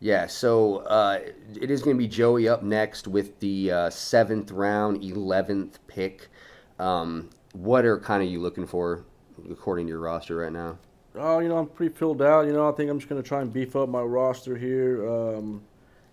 Yeah, 0.00 0.26
so 0.26 0.78
uh, 0.78 1.18
it 1.60 1.70
is 1.70 1.82
going 1.82 1.96
to 1.96 1.98
be 1.98 2.06
Joey 2.06 2.48
up 2.48 2.62
next 2.62 3.08
with 3.08 3.38
the 3.40 3.72
uh, 3.72 3.90
seventh 3.90 4.52
round, 4.52 5.02
eleventh 5.02 5.80
pick. 5.88 6.28
Um, 6.78 7.30
what 7.52 7.84
are 7.84 7.98
kind 7.98 8.22
of 8.22 8.28
you 8.28 8.40
looking 8.40 8.66
for 8.66 9.04
according 9.50 9.86
to 9.86 9.90
your 9.90 10.00
roster 10.00 10.36
right 10.36 10.52
now? 10.52 10.78
Oh, 11.16 11.40
you 11.40 11.48
know, 11.48 11.58
I'm 11.58 11.66
pretty 11.66 11.94
filled 11.94 12.22
out. 12.22 12.46
You 12.46 12.52
know, 12.52 12.68
I 12.68 12.72
think 12.72 12.90
I'm 12.90 12.98
just 12.98 13.08
going 13.08 13.20
to 13.20 13.26
try 13.26 13.40
and 13.40 13.52
beef 13.52 13.74
up 13.74 13.88
my 13.88 14.02
roster 14.02 14.56
here. 14.56 15.08
Um, 15.08 15.62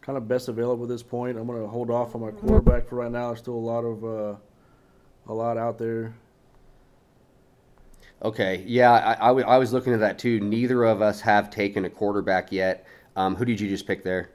kind 0.02 0.18
of 0.18 0.28
best 0.28 0.48
available 0.48 0.84
at 0.84 0.90
this 0.90 1.04
point. 1.04 1.38
I'm 1.38 1.46
going 1.46 1.62
to 1.62 1.68
hold 1.68 1.92
off 1.92 2.16
on 2.16 2.22
my 2.22 2.32
quarterback 2.32 2.88
for 2.88 2.96
right 2.96 3.12
now. 3.12 3.28
There's 3.28 3.40
still 3.40 3.54
a 3.54 3.56
lot 3.56 3.82
of 3.82 4.04
uh, 4.04 4.36
a 5.28 5.34
lot 5.34 5.58
out 5.58 5.78
there. 5.78 6.16
Okay, 8.26 8.64
yeah, 8.66 8.92
I, 8.92 9.14
I, 9.26 9.28
w- 9.28 9.46
I 9.46 9.58
was 9.60 9.72
looking 9.72 9.94
at 9.94 10.00
that 10.00 10.18
too. 10.18 10.40
Neither 10.40 10.84
of 10.84 11.00
us 11.00 11.22
have 11.22 11.52
taken 11.52 11.86
a 11.86 11.92
quarterback 11.92 12.52
yet. 12.52 12.88
Um, 13.16 13.36
who 13.36 13.46
did 13.46 13.60
you 13.60 13.70
just 13.70 13.86
pick 13.86 14.04
there? 14.04 14.32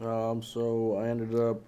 Um, 0.00 0.42
so 0.42 0.96
I 0.96 1.08
ended 1.08 1.34
up 1.38 1.62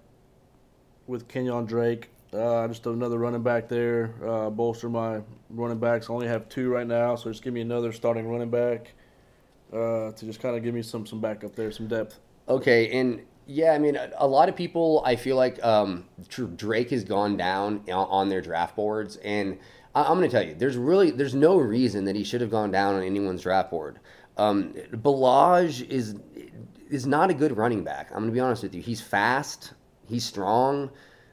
with 1.07 1.27
Kenyan 1.27 1.67
Drake. 1.67 2.09
Uh, 2.33 2.67
just 2.67 2.85
another 2.85 3.17
running 3.17 3.43
back 3.43 3.69
there. 3.69 4.13
Uh, 4.25 4.49
bolster 4.49 4.89
my 4.89 5.21
running 5.49 5.79
backs. 5.79 6.09
I 6.09 6.13
only 6.13 6.27
have 6.27 6.49
two 6.49 6.69
right 6.69 6.87
now, 6.87 7.15
so 7.15 7.29
just 7.29 7.43
give 7.43 7.53
me 7.53 7.61
another 7.61 7.93
starting 7.93 8.27
running 8.27 8.49
back 8.49 8.93
uh, 9.73 10.11
to 10.11 10.25
just 10.25 10.41
kind 10.41 10.57
of 10.57 10.63
give 10.63 10.73
me 10.73 10.81
some 10.81 11.05
some 11.05 11.21
backup 11.21 11.55
there, 11.55 11.71
some 11.71 11.87
depth. 11.87 12.19
Okay, 12.47 12.89
and 12.99 13.21
yeah, 13.47 13.71
I 13.71 13.79
mean, 13.79 13.97
a 14.17 14.27
lot 14.27 14.49
of 14.49 14.55
people, 14.55 15.01
I 15.05 15.15
feel 15.15 15.35
like 15.35 15.63
um, 15.63 16.05
Drake 16.55 16.91
has 16.91 17.03
gone 17.03 17.37
down 17.37 17.83
on 17.89 18.29
their 18.29 18.41
draft 18.41 18.75
boards, 18.75 19.17
and 19.17 19.57
I'm 19.95 20.17
going 20.17 20.29
to 20.29 20.35
tell 20.35 20.45
you, 20.45 20.55
there's 20.55 20.77
really 20.77 21.11
there's 21.11 21.35
no 21.35 21.57
reason 21.57 22.05
that 22.05 22.15
he 22.15 22.23
should 22.23 22.41
have 22.41 22.51
gone 22.51 22.69
down 22.71 22.95
on 22.95 23.03
anyone's 23.03 23.41
draft 23.41 23.71
board. 23.71 23.99
Um, 24.37 24.73
Ballage 24.91 25.87
is 25.87 26.15
is 26.89 27.07
not 27.07 27.29
a 27.29 27.33
good 27.33 27.55
running 27.55 27.83
back. 27.83 28.07
I'm 28.11 28.19
going 28.19 28.29
to 28.29 28.33
be 28.33 28.39
honest 28.39 28.63
with 28.63 28.75
you. 28.75 28.81
He's 28.81 29.01
fast, 29.01 29.73
he's 30.07 30.25
strong, 30.25 30.91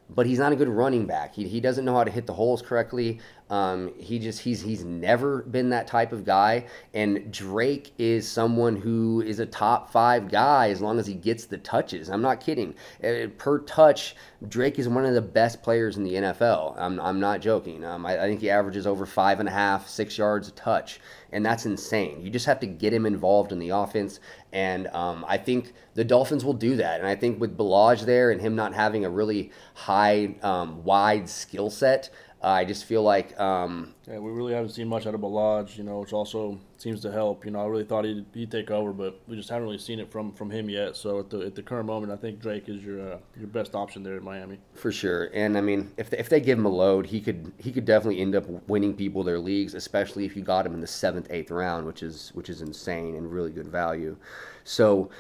but 0.09 0.27
he's 0.27 0.39
not 0.39 0.53
a 0.53 0.57
good 0.57 0.69
running 0.69 1.07
back. 1.07 1.35
He, 1.35 1.49
he 1.49 1.61
doesn't 1.61 1.85
know 1.85 1.95
how 1.95 2.05
to 2.05 2.11
hit 2.11 2.27
the 2.27 2.33
holes 2.33 2.63
correctly. 2.63 3.21
Um, 3.53 3.93
he 3.99 4.19
just 4.19 4.41
he's 4.41 4.63
he's 4.63 4.83
never 4.83 5.43
been 5.43 5.69
that 5.71 5.87
type 5.87 6.13
of 6.13 6.25
guy. 6.25 6.65
And 6.95 7.31
Drake 7.31 7.93
is 7.99 8.27
someone 8.27 8.77
who 8.77 9.21
is 9.21 9.41
a 9.41 9.47
top 9.47 9.93
five 9.93 10.31
guy 10.31 10.71
as 10.71 10.81
long 10.81 10.99
as 10.99 11.07
he 11.07 11.13
gets 11.13 11.45
the 11.45 11.59
touches. 11.59 12.09
I'm 12.09 12.23
not 12.23 12.41
kidding. 12.41 12.75
Uh, 13.05 13.27
per 13.37 13.59
touch, 13.59 14.17
Drake 14.49 14.79
is 14.79 14.89
one 14.89 15.05
of 15.05 15.13
the 15.13 15.21
best 15.21 15.63
players 15.63 15.99
in 15.99 16.03
the 16.03 16.15
NFL. 16.15 16.77
I'm, 16.79 16.99
I'm 16.99 17.21
not 17.21 17.43
joking. 17.43 17.85
Um, 17.85 18.07
I, 18.07 18.25
I 18.25 18.27
think 18.27 18.41
he 18.41 18.49
averages 18.49 18.87
over 18.87 19.05
five 19.05 19.39
and 19.39 19.49
a 19.49 19.53
half, 19.53 19.87
six 19.87 20.17
yards 20.17 20.49
a 20.49 20.53
touch, 20.53 21.01
and 21.31 21.45
that's 21.45 21.67
insane. 21.67 22.23
You 22.23 22.31
just 22.31 22.47
have 22.47 22.59
to 22.61 22.67
get 22.67 22.95
him 22.95 23.05
involved 23.05 23.53
in 23.53 23.59
the 23.59 23.69
offense, 23.69 24.19
and 24.53 24.87
um, 24.89 25.27
I 25.29 25.37
think 25.37 25.75
the 25.95 26.05
Dolphins 26.05 26.43
will 26.43 26.55
do 26.55 26.77
that. 26.77 27.01
And 27.01 27.07
I 27.07 27.17
think 27.17 27.39
with 27.39 27.57
Ballage 27.59 28.07
there 28.07 28.31
and 28.31 28.41
him 28.41 28.57
not 28.57 28.73
having 28.73 29.05
a 29.05 29.11
really 29.11 29.53
high, 29.75 30.37
um, 30.43 30.83
wide 30.85 31.29
skill 31.29 31.69
set. 31.69 32.09
Uh, 32.43 32.49
I 32.49 32.65
just 32.65 32.87
feel 32.87 33.03
like 33.03 33.39
um, 33.39 33.95
yeah, 34.09 34.19
we 34.19 34.33
really 34.33 34.53
haven't 34.53 34.71
seen 34.71 34.89
much 34.89 35.07
out 35.07 35.15
of 35.15 35.21
Ballage, 35.21 35.77
you 35.77 35.85
know, 35.85 36.01
which 36.01 36.13
also 36.13 36.59
seems 36.77 37.01
to 37.03 37.13
help. 37.13 37.45
You 37.45 37.53
know, 37.53 37.61
I 37.61 37.67
really 37.67 37.85
thought 37.85 38.05
he'd, 38.05 38.25
he'd 38.35 38.51
take 38.51 38.69
over, 38.73 38.93
but 38.93 39.21
we 39.29 39.37
just 39.37 39.49
haven't 39.49 39.63
really 39.63 39.79
seen 39.79 40.01
it 40.01 40.11
from, 40.11 40.33
from 40.33 40.51
him 40.51 40.69
yet. 40.69 40.97
So 40.97 41.21
at 41.21 41.31
the 41.31 41.43
at 41.43 41.55
the 41.55 41.63
current 41.63 41.87
moment, 41.87 42.13
I 42.13 42.17
think 42.17 42.41
Drake 42.41 42.69
is 42.69 42.83
your 42.83 43.15
uh, 43.15 43.19
your 43.39 43.47
best 43.47 43.77
option 43.77 44.03
there 44.03 44.17
in 44.17 44.25
Miami 44.25 44.59
for 44.75 44.91
sure. 44.91 45.31
And 45.33 45.57
I 45.57 45.61
mean, 45.61 45.93
if 45.97 46.11
they, 46.11 46.19
if 46.19 46.29
they 46.29 46.41
give 46.41 46.59
him 46.59 46.67
a 46.67 46.71
load, 46.71 47.07
he 47.07 47.21
could 47.21 47.53
he 47.59 47.71
could 47.71 47.85
definitely 47.85 48.21
end 48.21 48.35
up 48.35 48.47
winning 48.69 48.95
people 48.95 49.23
their 49.23 49.39
leagues, 49.39 49.75
especially 49.75 50.25
if 50.25 50.35
you 50.35 50.43
got 50.43 50.67
him 50.67 50.75
in 50.75 50.81
the 50.81 50.87
seventh, 50.89 51.29
eighth 51.31 51.53
round, 51.53 51.87
which 51.87 52.03
is 52.03 52.33
which 52.35 52.51
is 52.51 52.61
insane 52.61 53.15
and 53.15 53.33
really 53.33 53.51
good 53.53 53.69
value. 53.69 54.17
So 54.65 55.11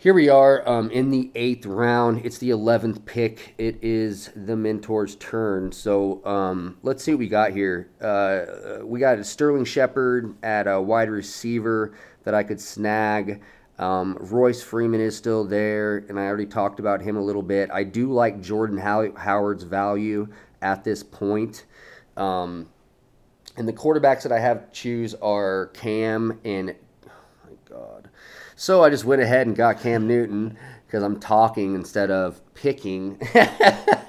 here 0.00 0.14
we 0.14 0.28
are 0.28 0.66
um, 0.68 0.92
in 0.92 1.10
the 1.10 1.28
eighth 1.34 1.66
round. 1.66 2.24
It's 2.24 2.38
the 2.38 2.50
11th 2.50 3.04
pick. 3.04 3.54
It 3.58 3.82
is 3.82 4.30
the 4.36 4.54
mentor's 4.54 5.16
turn. 5.16 5.72
So 5.72 6.24
um, 6.24 6.78
let's 6.84 7.02
see 7.02 7.10
what 7.10 7.18
we 7.18 7.26
got 7.26 7.50
here. 7.50 7.90
Uh, 8.00 8.84
we 8.84 9.00
got 9.00 9.18
a 9.18 9.24
Sterling 9.24 9.64
Shepard 9.64 10.36
at 10.44 10.68
a 10.68 10.80
wide 10.80 11.10
receiver 11.10 11.94
that 12.22 12.32
I 12.32 12.44
could 12.44 12.60
snag. 12.60 13.42
Um, 13.80 14.16
Royce 14.20 14.62
Freeman 14.62 15.00
is 15.00 15.16
still 15.16 15.44
there, 15.44 15.96
and 16.08 16.18
I 16.18 16.26
already 16.26 16.46
talked 16.46 16.78
about 16.78 17.00
him 17.00 17.16
a 17.16 17.20
little 17.20 17.42
bit. 17.42 17.68
I 17.72 17.82
do 17.82 18.12
like 18.12 18.40
Jordan 18.40 18.78
Howard's 18.78 19.64
value 19.64 20.28
at 20.62 20.84
this 20.84 21.02
point. 21.02 21.64
Um, 22.16 22.68
and 23.56 23.66
the 23.66 23.72
quarterbacks 23.72 24.22
that 24.22 24.30
I 24.30 24.38
have 24.38 24.70
choose 24.70 25.16
are 25.16 25.72
Cam 25.74 26.38
and. 26.44 26.76
So 28.60 28.82
I 28.82 28.90
just 28.90 29.04
went 29.04 29.22
ahead 29.22 29.46
and 29.46 29.54
got 29.54 29.78
Cam 29.78 30.08
Newton 30.08 30.58
because 30.84 31.04
I'm 31.04 31.20
talking 31.20 31.76
instead 31.76 32.10
of 32.10 32.40
picking. 32.54 33.16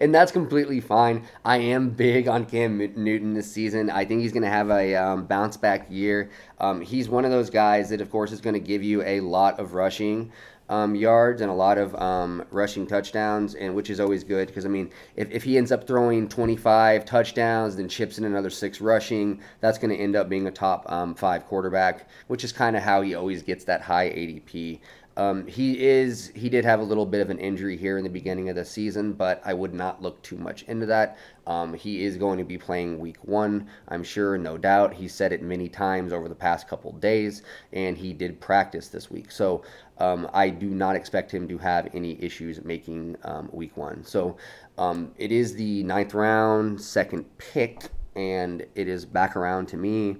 and 0.00 0.14
that's 0.14 0.32
completely 0.32 0.80
fine. 0.80 1.26
I 1.44 1.58
am 1.58 1.90
big 1.90 2.28
on 2.28 2.46
Cam 2.46 2.78
Newton 2.78 3.34
this 3.34 3.50
season. 3.50 3.90
I 3.90 4.04
think 4.04 4.22
he's 4.22 4.32
going 4.32 4.42
to 4.42 4.48
have 4.48 4.70
a 4.70 4.94
um, 4.94 5.26
bounce 5.26 5.56
back 5.56 5.86
year. 5.90 6.30
Um, 6.60 6.80
he's 6.80 7.08
one 7.08 7.24
of 7.24 7.30
those 7.30 7.50
guys 7.50 7.90
that, 7.90 8.00
of 8.00 8.10
course, 8.10 8.32
is 8.32 8.40
going 8.40 8.54
to 8.54 8.60
give 8.60 8.82
you 8.82 9.02
a 9.02 9.20
lot 9.20 9.58
of 9.58 9.74
rushing 9.74 10.32
um, 10.68 10.94
yards 10.94 11.40
and 11.40 11.50
a 11.50 11.54
lot 11.54 11.78
of 11.78 11.94
um, 11.94 12.44
rushing 12.50 12.86
touchdowns, 12.86 13.54
and 13.54 13.74
which 13.74 13.90
is 13.90 14.00
always 14.00 14.22
good 14.22 14.48
because 14.48 14.66
I 14.66 14.68
mean, 14.68 14.90
if, 15.16 15.30
if 15.30 15.42
he 15.42 15.56
ends 15.56 15.72
up 15.72 15.86
throwing 15.86 16.28
25 16.28 17.04
touchdowns, 17.04 17.76
then 17.76 17.88
chips 17.88 18.18
in 18.18 18.24
another 18.24 18.50
six 18.50 18.80
rushing, 18.80 19.40
that's 19.60 19.78
going 19.78 19.96
to 19.96 20.02
end 20.02 20.16
up 20.16 20.28
being 20.28 20.46
a 20.46 20.50
top 20.50 20.90
um, 20.92 21.14
five 21.14 21.46
quarterback, 21.46 22.08
which 22.26 22.44
is 22.44 22.52
kind 22.52 22.76
of 22.76 22.82
how 22.82 23.02
he 23.02 23.14
always 23.14 23.42
gets 23.42 23.64
that 23.64 23.80
high 23.80 24.10
ADP. 24.10 24.80
Um, 25.18 25.48
he 25.48 25.84
is 25.84 26.30
he 26.36 26.48
did 26.48 26.64
have 26.64 26.78
a 26.78 26.84
little 26.84 27.04
bit 27.04 27.20
of 27.20 27.28
an 27.28 27.40
injury 27.40 27.76
here 27.76 27.98
in 27.98 28.04
the 28.04 28.08
beginning 28.08 28.50
of 28.50 28.54
the 28.54 28.64
season, 28.64 29.14
but 29.14 29.42
I 29.44 29.52
would 29.52 29.74
not 29.74 30.00
look 30.00 30.22
too 30.22 30.38
much 30.38 30.62
into 30.62 30.86
that. 30.86 31.18
Um, 31.44 31.74
he 31.74 32.04
is 32.04 32.16
going 32.16 32.38
to 32.38 32.44
be 32.44 32.56
playing 32.56 33.00
week 33.00 33.24
one, 33.24 33.68
I'm 33.88 34.04
sure, 34.04 34.38
no 34.38 34.56
doubt. 34.56 34.94
He 34.94 35.08
said 35.08 35.32
it 35.32 35.42
many 35.42 35.68
times 35.68 36.12
over 36.12 36.28
the 36.28 36.36
past 36.36 36.68
couple 36.68 36.92
days, 36.92 37.42
and 37.72 37.98
he 37.98 38.12
did 38.12 38.40
practice 38.40 38.88
this 38.88 39.10
week. 39.10 39.32
So 39.32 39.64
um, 39.98 40.30
I 40.32 40.50
do 40.50 40.68
not 40.68 40.94
expect 40.94 41.32
him 41.32 41.48
to 41.48 41.58
have 41.58 41.88
any 41.94 42.22
issues 42.22 42.62
making 42.62 43.16
um, 43.24 43.50
week 43.52 43.76
one. 43.76 44.04
So 44.04 44.36
um, 44.78 45.10
it 45.16 45.32
is 45.32 45.52
the 45.52 45.82
ninth 45.82 46.14
round, 46.14 46.80
second 46.80 47.24
pick, 47.38 47.88
and 48.14 48.64
it 48.76 48.86
is 48.86 49.04
back 49.04 49.34
around 49.34 49.66
to 49.68 49.76
me. 49.76 50.18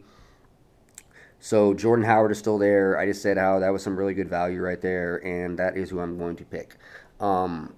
So 1.40 1.72
Jordan 1.72 2.04
Howard 2.04 2.32
is 2.32 2.38
still 2.38 2.58
there. 2.58 2.98
I 2.98 3.06
just 3.06 3.22
said 3.22 3.38
how 3.38 3.60
that 3.60 3.72
was 3.72 3.82
some 3.82 3.96
really 3.96 4.14
good 4.14 4.28
value 4.28 4.60
right 4.60 4.80
there, 4.80 5.24
and 5.24 5.58
that 5.58 5.76
is 5.76 5.90
who 5.90 6.00
I'm 6.00 6.18
going 6.18 6.36
to 6.36 6.44
pick. 6.44 6.76
Um, 7.20 7.74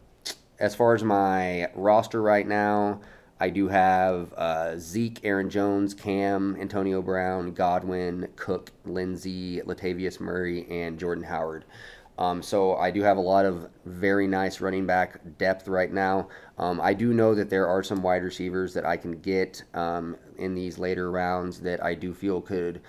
as 0.59 0.75
far 0.75 0.95
as 0.95 1.05
my 1.05 1.71
roster 1.75 2.23
right 2.23 2.47
now, 2.47 3.01
I 3.39 3.49
do 3.51 3.69
have 3.69 4.33
uh, 4.35 4.79
Zeke, 4.79 5.21
Aaron 5.25 5.49
Jones, 5.49 5.95
Cam, 5.95 6.57
Antonio 6.61 7.01
Brown, 7.01 7.53
Godwin, 7.53 8.29
Cook, 8.37 8.71
Lindsay, 8.85 9.61
Latavius 9.63 10.21
Murray, 10.21 10.67
and 10.71 10.99
Jordan 10.99 11.25
Howard. 11.25 11.65
Um, 12.19 12.43
so 12.43 12.77
I 12.77 12.91
do 12.91 13.03
have 13.03 13.17
a 13.17 13.23
lot 13.23 13.47
of 13.47 13.71
very 13.87 14.27
nice 14.27 14.61
running 14.61 14.85
back 14.85 15.21
depth 15.39 15.69
right 15.69 15.91
now. 15.91 16.29
Um, 16.59 16.79
I 16.79 16.93
do 16.93 17.15
know 17.15 17.35
that 17.35 17.49
there 17.49 17.67
are 17.67 17.83
some 17.83 18.03
wide 18.03 18.23
receivers 18.23 18.75
that 18.75 18.85
I 18.85 18.99
can 18.99 19.13
get 19.13 19.65
um, 19.73 20.17
in 20.37 20.55
these 20.55 20.79
later 20.79 21.11
rounds 21.11 21.61
that 21.61 21.83
I 21.83 21.95
do 21.95 22.13
feel 22.13 22.43
could 22.43 22.83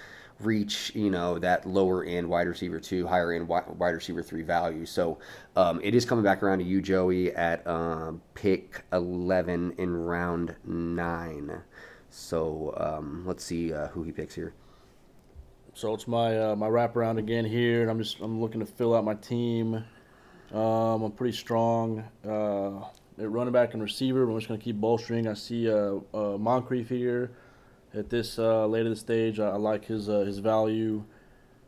reach 0.45 0.93
you 0.95 1.09
know 1.09 1.39
that 1.39 1.65
lower 1.65 2.03
end 2.03 2.27
wide 2.27 2.47
receiver 2.47 2.79
two, 2.79 3.07
higher 3.07 3.31
end 3.31 3.47
wide 3.47 3.95
receiver 3.95 4.23
three 4.23 4.43
value. 4.43 4.85
So 4.85 5.19
um, 5.55 5.79
it 5.83 5.95
is 5.95 6.05
coming 6.05 6.23
back 6.23 6.43
around 6.43 6.59
to 6.59 6.65
you, 6.65 6.81
Joey, 6.81 7.33
at 7.35 7.65
um, 7.67 8.21
pick 8.33 8.83
eleven 8.91 9.73
in 9.77 9.95
round 9.95 10.55
nine. 10.65 11.61
So 12.09 12.73
um, 12.77 13.23
let's 13.25 13.43
see 13.43 13.73
uh, 13.73 13.87
who 13.87 14.03
he 14.03 14.11
picks 14.11 14.35
here. 14.35 14.53
So 15.73 15.93
it's 15.93 16.07
my 16.07 16.37
uh, 16.37 16.55
my 16.55 16.67
wraparound 16.67 17.17
again 17.17 17.45
here, 17.45 17.81
and 17.81 17.89
I'm 17.89 17.97
just 17.97 18.19
I'm 18.19 18.41
looking 18.41 18.59
to 18.59 18.65
fill 18.65 18.93
out 18.93 19.05
my 19.05 19.15
team. 19.15 19.83
Um, 20.53 21.03
I'm 21.03 21.11
pretty 21.11 21.35
strong 21.37 22.03
uh, 22.27 22.79
at 23.21 23.31
running 23.31 23.53
back 23.53 23.73
and 23.73 23.81
receiver. 23.81 24.25
But 24.25 24.33
I'm 24.33 24.39
just 24.39 24.49
going 24.49 24.59
to 24.59 24.63
keep 24.63 24.75
bolstering. 24.75 25.27
I 25.27 25.33
see 25.33 25.69
uh, 25.69 25.99
uh, 26.13 26.37
Moncrief 26.37 26.89
here 26.89 27.31
at 27.93 28.09
this 28.09 28.39
uh, 28.39 28.65
late 28.67 28.83
the 28.83 28.95
stage. 28.95 29.39
I, 29.39 29.49
I 29.49 29.57
like 29.57 29.85
his 29.85 30.09
uh, 30.09 30.19
his 30.19 30.39
value. 30.39 31.03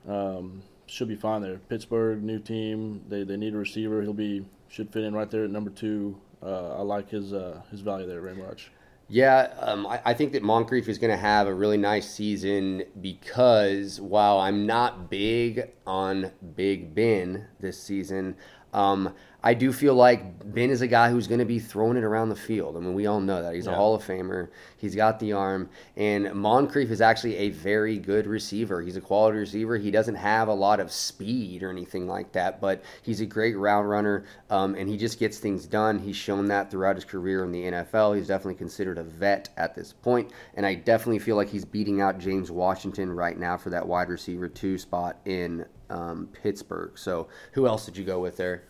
Um, 0.08 0.64
should 0.86 1.08
be 1.08 1.16
fine 1.16 1.42
there. 1.42 1.58
Pittsburgh, 1.70 2.22
new 2.22 2.40
team. 2.40 3.02
They, 3.08 3.24
they 3.24 3.38
need 3.38 3.54
a 3.54 3.58
receiver. 3.58 4.02
He'll 4.02 4.14
be 4.14 4.46
should 4.68 4.92
fit 4.92 5.04
in 5.04 5.14
right 5.14 5.30
there 5.30 5.46
at 5.46 5.50
number 5.50 5.70
two. 5.70 6.20
Uh, 6.42 6.78
I 6.78 6.82
like 6.82 7.10
his 7.10 7.34
uh, 7.34 7.62
his 7.72 7.82
value 7.82 8.08
there 8.08 8.22
very 8.22 8.36
much. 8.36 8.72
Yeah, 9.10 9.54
um, 9.60 9.86
I, 9.86 10.02
I, 10.06 10.14
think 10.14 10.32
that 10.32 10.44
Moncrief 10.44 10.88
is 10.88 10.98
going 10.98 11.12
to 11.12 11.18
have 11.18 11.46
a 11.46 11.54
really 11.54 11.78
nice 11.78 12.10
season 12.10 12.84
because 13.02 14.00
while 14.00 14.40
I'm 14.40 14.66
not 14.66 15.10
big 15.10 15.70
on 15.86 16.32
Big 16.56 16.96
Ben 16.96 17.48
this 17.60 17.82
season, 17.82 18.36
um, 18.74 19.14
I 19.46 19.54
do 19.54 19.74
feel 19.74 19.94
like 19.94 20.54
Ben 20.54 20.70
is 20.70 20.82
a 20.82 20.88
guy 20.88 21.10
who's 21.10 21.28
going 21.28 21.40
to 21.40 21.46
be 21.46 21.60
throwing 21.60 21.98
it 21.98 22.04
around 22.06 22.30
the 22.30 22.36
field. 22.36 22.78
I 22.78 22.80
mean, 22.80 22.94
we 22.94 23.08
all 23.08 23.20
know 23.20 23.42
that. 23.42 23.54
He's 23.54 23.66
yeah. 23.66 23.74
a 23.74 23.76
Hall 23.76 23.94
of 23.94 24.02
Famer. 24.02 24.48
He's 24.78 24.96
got 24.96 25.20
the 25.20 25.34
arm. 25.34 25.70
And 25.98 26.34
Moncrief 26.34 26.90
is 26.90 27.02
actually 27.02 27.36
a 27.36 27.50
very 27.50 28.00
good 28.00 28.26
receiver. 28.26 28.82
He's 28.82 28.96
a 28.96 29.02
quality 29.02 29.40
receiver. 29.40 29.78
He 29.78 29.92
doesn't 29.92 30.16
have 30.16 30.48
a 30.48 30.54
lot 30.54 30.80
of 30.80 30.94
speed 30.94 31.62
or 31.62 31.70
anything 31.70 32.08
like 32.08 32.32
that, 32.32 32.62
but 32.62 32.84
he's 33.02 33.20
a 33.20 33.26
great 33.26 33.58
route 33.58 33.86
runner, 33.86 34.26
um, 34.50 34.76
and 34.76 34.88
he 34.88 34.96
just 34.96 35.20
gets 35.20 35.40
things 35.40 35.66
done. 35.66 36.00
He's 36.00 36.16
shown 36.16 36.46
that 36.48 36.72
throughout 36.72 36.96
his 36.96 37.04
career 37.04 37.44
in 37.44 37.52
the 37.52 37.64
NFL. 37.64 38.16
He's 38.16 38.28
definitely 38.28 38.56
considered 38.56 38.98
a 38.98 39.04
vet 39.04 39.50
at 39.58 39.76
this 39.76 39.92
point, 39.92 40.32
and 40.56 40.66
I 40.66 40.76
definitely 40.76 41.20
feel 41.20 41.36
like 41.36 41.50
he's 41.50 41.66
beating 41.66 42.00
out 42.00 42.18
James 42.18 42.50
Washington 42.50 43.12
right 43.12 43.38
now 43.38 43.58
for 43.58 43.72
that 43.72 43.86
wide 43.86 44.08
receiver 44.08 44.48
two 44.48 44.78
spot 44.78 45.18
in 45.26 45.66
um, 45.90 46.30
Pittsburgh. 46.32 46.98
So, 46.98 47.28
who 47.52 47.68
else 47.68 47.86
did 47.86 47.98
you 47.98 48.06
go 48.06 48.20
with 48.20 48.38
there? 48.38 48.64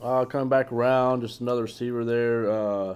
Uh, 0.00 0.24
coming 0.24 0.48
back 0.48 0.72
around, 0.72 1.20
just 1.20 1.40
another 1.40 1.62
receiver 1.62 2.04
there. 2.04 2.50
Uh, 2.50 2.94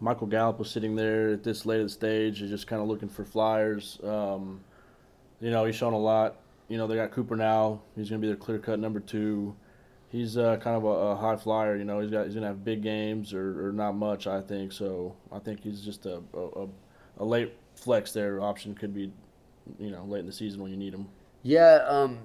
Michael 0.00 0.26
Gallup 0.26 0.58
was 0.58 0.70
sitting 0.70 0.96
there 0.96 1.34
at 1.34 1.44
this 1.44 1.64
late 1.64 1.80
of 1.80 1.86
the 1.86 1.90
stage, 1.90 2.38
just 2.38 2.66
kind 2.66 2.82
of 2.82 2.88
looking 2.88 3.08
for 3.08 3.24
flyers. 3.24 4.00
Um, 4.02 4.60
you 5.40 5.50
know, 5.50 5.64
he's 5.64 5.76
shown 5.76 5.92
a 5.92 5.98
lot. 5.98 6.36
You 6.68 6.78
know, 6.78 6.86
they 6.86 6.96
got 6.96 7.12
Cooper 7.12 7.36
now. 7.36 7.82
He's 7.94 8.08
going 8.08 8.20
to 8.20 8.24
be 8.24 8.28
their 8.28 8.36
clear 8.36 8.58
cut 8.58 8.78
number 8.78 9.00
two. 9.00 9.54
He's 10.08 10.36
uh, 10.36 10.56
kind 10.56 10.76
of 10.76 10.84
a, 10.84 10.88
a, 10.88 11.16
high 11.16 11.36
flyer. 11.36 11.76
You 11.76 11.84
know, 11.84 12.00
he's 12.00 12.10
got 12.10 12.24
he's 12.24 12.34
going 12.34 12.42
to 12.42 12.48
have 12.48 12.64
big 12.64 12.82
games 12.82 13.32
or, 13.32 13.68
or, 13.68 13.72
not 13.72 13.92
much. 13.92 14.26
I 14.26 14.40
think 14.40 14.72
so. 14.72 15.14
I 15.30 15.38
think 15.38 15.60
he's 15.62 15.82
just 15.82 16.06
a, 16.06 16.20
a, 16.34 16.66
a 17.18 17.24
late 17.24 17.54
flex 17.76 18.12
there 18.12 18.40
option 18.40 18.74
could 18.74 18.92
be, 18.92 19.12
you 19.78 19.90
know, 19.90 20.04
late 20.04 20.20
in 20.20 20.26
the 20.26 20.32
season 20.32 20.60
when 20.60 20.72
you 20.72 20.76
need 20.76 20.92
him. 20.92 21.06
Yeah. 21.42 21.84
Um 21.86 22.18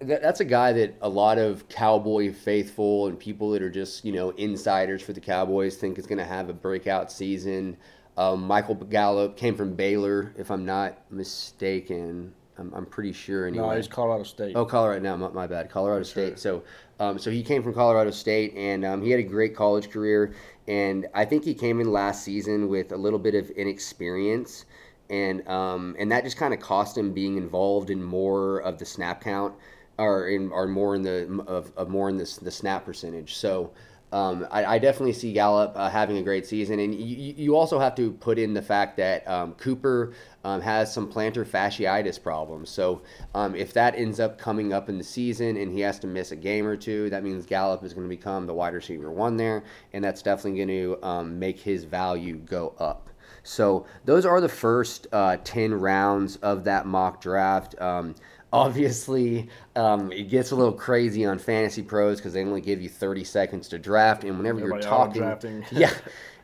that's 0.00 0.40
a 0.40 0.44
guy 0.44 0.72
that 0.72 0.94
a 1.00 1.08
lot 1.08 1.38
of 1.38 1.68
cowboy 1.68 2.32
faithful 2.32 3.06
and 3.08 3.18
people 3.18 3.50
that 3.50 3.62
are 3.62 3.70
just 3.70 4.04
you 4.04 4.12
know 4.12 4.30
insiders 4.30 5.02
for 5.02 5.12
the 5.12 5.20
cowboys 5.20 5.76
think 5.76 5.98
is 5.98 6.06
going 6.06 6.18
to 6.18 6.24
have 6.24 6.48
a 6.48 6.52
breakout 6.52 7.10
season. 7.10 7.76
Um, 8.16 8.46
michael 8.46 8.74
gallup 8.74 9.38
came 9.38 9.56
from 9.56 9.74
baylor 9.74 10.34
if 10.36 10.50
i'm 10.50 10.64
not 10.64 10.98
mistaken. 11.10 12.34
I'm, 12.58 12.72
I'm 12.74 12.86
pretty 12.86 13.14
sure 13.14 13.46
anyway. 13.46 13.66
no 13.66 13.76
he's 13.76 13.88
colorado 13.88 14.24
state. 14.24 14.54
Oh 14.54 14.66
colorado 14.66 15.00
now 15.00 15.16
my, 15.16 15.28
my 15.28 15.46
bad 15.46 15.70
colorado 15.70 16.02
state. 16.02 16.38
So 16.38 16.62
um, 17.00 17.18
so 17.18 17.30
he 17.30 17.42
came 17.42 17.62
from 17.62 17.72
colorado 17.72 18.10
state 18.10 18.54
and 18.54 18.84
um, 18.84 19.02
he 19.02 19.10
had 19.10 19.18
a 19.18 19.24
great 19.24 19.56
college 19.56 19.90
career. 19.90 20.34
And 20.68 21.06
i 21.14 21.24
think 21.24 21.44
he 21.44 21.54
came 21.54 21.80
in 21.80 21.90
last 21.90 22.22
season 22.22 22.68
with 22.68 22.92
a 22.92 22.96
little 22.96 23.18
bit 23.18 23.34
of 23.34 23.50
inexperience 23.50 24.66
and 25.12 25.46
um, 25.46 25.94
and 25.98 26.10
that 26.10 26.24
just 26.24 26.38
kind 26.38 26.52
of 26.52 26.58
cost 26.58 26.96
him 26.96 27.12
being 27.12 27.36
involved 27.36 27.90
in 27.90 28.02
more 28.02 28.60
of 28.62 28.78
the 28.78 28.86
snap 28.86 29.20
count, 29.22 29.54
or 29.98 30.28
in 30.28 30.50
or 30.50 30.66
more 30.66 30.94
in 30.96 31.02
the 31.02 31.44
of, 31.46 31.70
of 31.76 31.88
more 31.90 32.08
in 32.08 32.16
the 32.16 32.38
the 32.42 32.50
snap 32.50 32.84
percentage. 32.84 33.36
So. 33.36 33.70
Um, 34.10 34.46
I, 34.50 34.74
I, 34.74 34.78
definitely 34.78 35.14
see 35.14 35.32
Gallup 35.32 35.72
uh, 35.74 35.88
having 35.88 36.18
a 36.18 36.22
great 36.22 36.44
season, 36.44 36.80
and 36.80 36.94
you, 36.94 37.32
you 37.34 37.56
also 37.56 37.78
have 37.78 37.94
to 37.94 38.12
put 38.12 38.38
in 38.38 38.52
the 38.52 38.60
fact 38.60 38.98
that 38.98 39.26
um, 39.26 39.54
Cooper 39.54 40.12
um, 40.44 40.60
has 40.60 40.92
some 40.92 41.10
plantar 41.10 41.46
fasciitis 41.46 42.22
problems. 42.22 42.68
So 42.68 43.00
um, 43.34 43.54
if 43.54 43.72
that 43.72 43.94
ends 43.94 44.20
up 44.20 44.36
coming 44.36 44.74
up 44.74 44.90
in 44.90 44.98
the 44.98 45.04
season 45.04 45.56
and 45.56 45.72
he 45.72 45.80
has 45.80 45.98
to 46.00 46.06
miss 46.06 46.30
a 46.30 46.36
game 46.36 46.66
or 46.66 46.76
two, 46.76 47.08
that 47.08 47.24
means 47.24 47.46
Gallup 47.46 47.84
is 47.84 47.94
going 47.94 48.06
to 48.06 48.14
become 48.14 48.46
the 48.46 48.52
wide 48.52 48.74
receiver 48.74 49.10
one 49.10 49.38
there, 49.38 49.64
and 49.94 50.04
that's 50.04 50.20
definitely 50.20 50.58
going 50.58 50.68
to 50.68 51.02
um, 51.02 51.38
make 51.38 51.58
his 51.58 51.84
value 51.84 52.36
go 52.36 52.74
up. 52.78 53.08
So 53.42 53.86
those 54.04 54.24
are 54.24 54.40
the 54.40 54.48
first 54.48 55.06
uh, 55.12 55.38
10 55.44 55.74
rounds 55.74 56.36
of 56.36 56.64
that 56.64 56.86
mock 56.86 57.20
draft. 57.20 57.80
Um, 57.80 58.14
obviously, 58.52 59.48
um, 59.74 60.12
it 60.12 60.28
gets 60.28 60.50
a 60.50 60.56
little 60.56 60.72
crazy 60.72 61.24
on 61.24 61.38
Fantasy 61.38 61.82
Pros 61.82 62.18
because 62.18 62.34
they 62.34 62.44
only 62.44 62.60
give 62.60 62.80
you 62.80 62.88
30 62.88 63.24
seconds 63.24 63.68
to 63.68 63.78
draft. 63.78 64.24
And 64.24 64.36
whenever 64.36 64.60
Everybody 64.60 64.84
you're 64.84 64.90
talking, 64.90 65.64
yeah. 65.72 65.92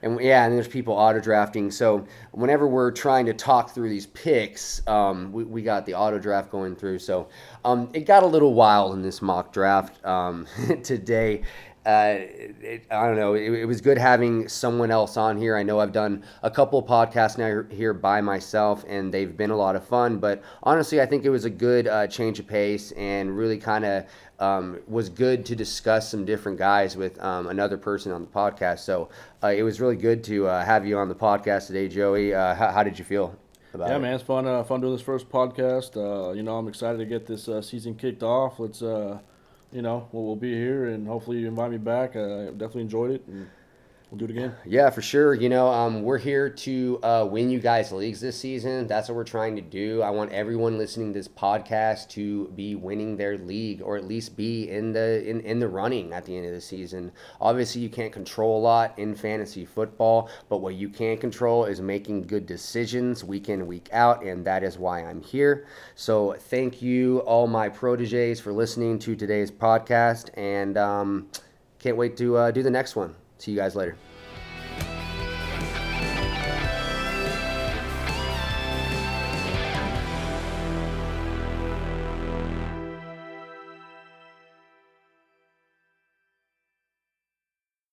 And 0.01 0.21
yeah, 0.21 0.45
and 0.45 0.55
there's 0.55 0.69
people 0.69 0.95
auto 0.95 1.19
drafting. 1.19 1.73
So 1.73 2.07
whenever 2.31 2.69
we're 2.69 2.93
trying 2.93 3.27
to 3.27 3.35
talk 3.35 3.71
through 3.71 3.89
these 3.89 4.07
picks, 4.07 4.87
um, 4.87 5.33
we, 5.33 5.43
we 5.43 5.63
got 5.63 5.87
the 5.87 5.95
auto 5.95 6.21
draft 6.21 6.51
going 6.51 6.77
through. 6.77 7.01
So 7.01 7.29
um, 7.65 7.91
it 7.93 8.07
got 8.07 8.23
a 8.23 8.27
little 8.27 8.55
wild 8.55 8.95
in 8.95 9.03
this 9.03 9.21
mock 9.21 9.53
draft 9.53 10.05
um, 10.05 10.47
today 10.85 11.43
uh, 11.87 12.17
it, 12.19 12.85
I 12.91 13.07
don't 13.07 13.17
know. 13.17 13.35
It, 13.35 13.51
it, 13.53 13.65
was 13.65 13.81
good 13.81 13.97
having 13.97 14.49
someone 14.49 14.91
else 14.91 15.17
on 15.17 15.39
here. 15.39 15.57
I 15.57 15.63
know 15.63 15.81
I've 15.81 15.93
done 15.93 16.23
a 16.43 16.51
couple 16.51 16.83
podcasts 16.83 17.39
now 17.39 17.65
here 17.75 17.95
by 17.95 18.21
myself, 18.21 18.85
and 18.89 19.13
they've 19.13 19.35
been 19.35 19.51
a 19.51 19.57
lot 19.57 19.75
of 19.75 19.87
fun. 19.87 20.19
But 20.19 20.43
honestly, 20.63 21.01
I 21.01 21.07
think 21.07 21.25
it 21.25 21.31
was 21.31 21.45
a 21.45 21.51
good 21.51 21.89
uh, 21.89 22.07
change 22.07 22.41
of 22.41 22.47
pace 22.47 22.93
and 22.93 23.37
really 23.37 23.59
kind 23.59 23.85
of 23.85 24.05
um, 24.39 24.81
was 24.87 25.09
good 25.09 25.47
to 25.47 25.57
discuss 25.57 26.11
some 26.11 26.25
different 26.25 26.59
guys 26.59 26.97
with 26.97 27.19
um, 27.23 27.47
another 27.47 27.79
person 27.79 28.13
on 28.13 28.23
the 28.23 28.29
podcast. 28.29 28.81
So 28.81 29.09
uh, 29.43 29.49
it 29.49 29.63
was 29.63 29.81
really 29.81 29.97
good 29.97 30.23
to 30.25 30.47
uh, 30.47 30.65
have 30.65 30.87
you 30.87 30.99
on 30.99 31.09
the 31.09 31.15
podcast 31.15 31.69
today, 31.69 31.89
Joey. 31.89 32.35
Uh, 32.35 32.55
how, 32.55 32.71
how, 32.71 32.83
did 32.83 32.99
you 32.99 33.05
feel? 33.05 33.35
About 33.73 33.89
yeah, 33.89 33.97
it? 33.97 34.01
man, 34.01 34.15
it's 34.15 34.25
fun. 34.25 34.65
fun 34.65 34.81
doing 34.81 34.95
this 34.95 35.03
first 35.03 35.29
podcast. 35.31 35.97
you 36.37 36.43
know, 36.43 36.57
I'm 36.59 36.69
excited 36.69 36.99
to 36.99 37.07
get 37.07 37.27
this 37.27 37.49
season 37.67 37.95
kicked 37.95 38.23
off. 38.23 38.59
Let's 38.59 38.83
you 39.73 39.83
know, 39.83 40.09
we'll, 40.13 40.25
we'll 40.25 40.37
be 40.37 40.55
here, 40.55 40.87
and 40.87 41.07
hopefully 41.07 41.39
you 41.39 41.49
invite 41.49 41.71
me 41.71 41.79
back. 41.79 42.17
I 42.17 42.47
definitely 42.47 42.83
enjoyed 42.83 43.11
it. 43.11 43.27
And, 43.27 43.49
we'll 44.11 44.19
do 44.19 44.25
it 44.25 44.31
again. 44.31 44.55
Yeah, 44.65 44.91
for 44.91 45.03
sure. 45.03 45.35
You 45.35 45.49
know, 45.49 45.69
um, 45.69 46.03
we're 46.03 46.19
here 46.19 46.49
to 46.49 46.99
uh, 47.03 47.29
win 47.31 47.51
you 47.51 47.61
guys 47.61 47.93
leagues 47.93 48.21
this 48.21 48.39
season. 48.39 48.87
That's 48.87 49.09
what 49.09 49.17
we're 49.17 49.25
trying 49.25 49.57
to 49.57 49.63
do. 49.63 50.03
I 50.03 50.11
want 50.11 50.33
everyone 50.33 50.79
listening 50.79 51.13
to 51.13 51.19
this 51.19 51.29
podcast 51.29 52.09
to 52.11 52.49
be 52.49 52.75
winning 52.75 53.17
their 53.17 53.37
league, 53.39 53.83
or 53.83 53.97
at 53.97 54.05
least 54.05 54.37
be 54.37 54.71
in 54.71 54.93
the 54.93 55.29
in, 55.29 55.41
in 55.41 55.59
the 55.59 55.69
running 55.69 56.13
at 56.13 56.25
the 56.25 56.37
end 56.37 56.47
of 56.47 56.53
the 56.53 56.61
season. 56.61 57.13
Obviously, 57.41 57.81
you 57.81 57.89
can't 57.89 58.13
control 58.13 58.59
a 58.59 58.63
lot 58.63 58.99
in 58.99 59.15
fantasy 59.15 59.65
football, 59.65 60.31
but 60.49 60.59
what 60.59 60.75
you 60.75 60.89
can 60.89 61.19
control 61.19 61.65
is 61.65 61.81
making 61.81 62.23
good 62.23 62.47
decisions 62.47 63.25
week 63.25 63.49
in 63.49 63.67
week 63.67 63.89
out, 63.93 64.23
and 64.23 64.45
that 64.45 64.63
is 64.63 64.79
why 64.79 65.05
I'm 65.05 65.23
here. 65.23 65.67
So, 65.95 66.35
thank 66.39 66.81
you, 66.81 67.19
all 67.21 67.47
my 67.47 67.69
proteges, 67.69 68.41
for 68.41 68.53
listening 68.53 68.99
to 69.01 69.15
today's 69.15 69.51
podcast, 69.51 70.31
and 70.35 70.79
um, 70.79 71.29
can't 71.79 71.97
wait 71.97 72.17
to 72.17 72.37
uh, 72.37 72.51
do 72.51 72.63
the 72.63 72.71
next 72.71 72.97
one. 72.97 73.15
See 73.39 73.53
you 73.53 73.57
guys 73.57 73.77
later. 73.77 73.97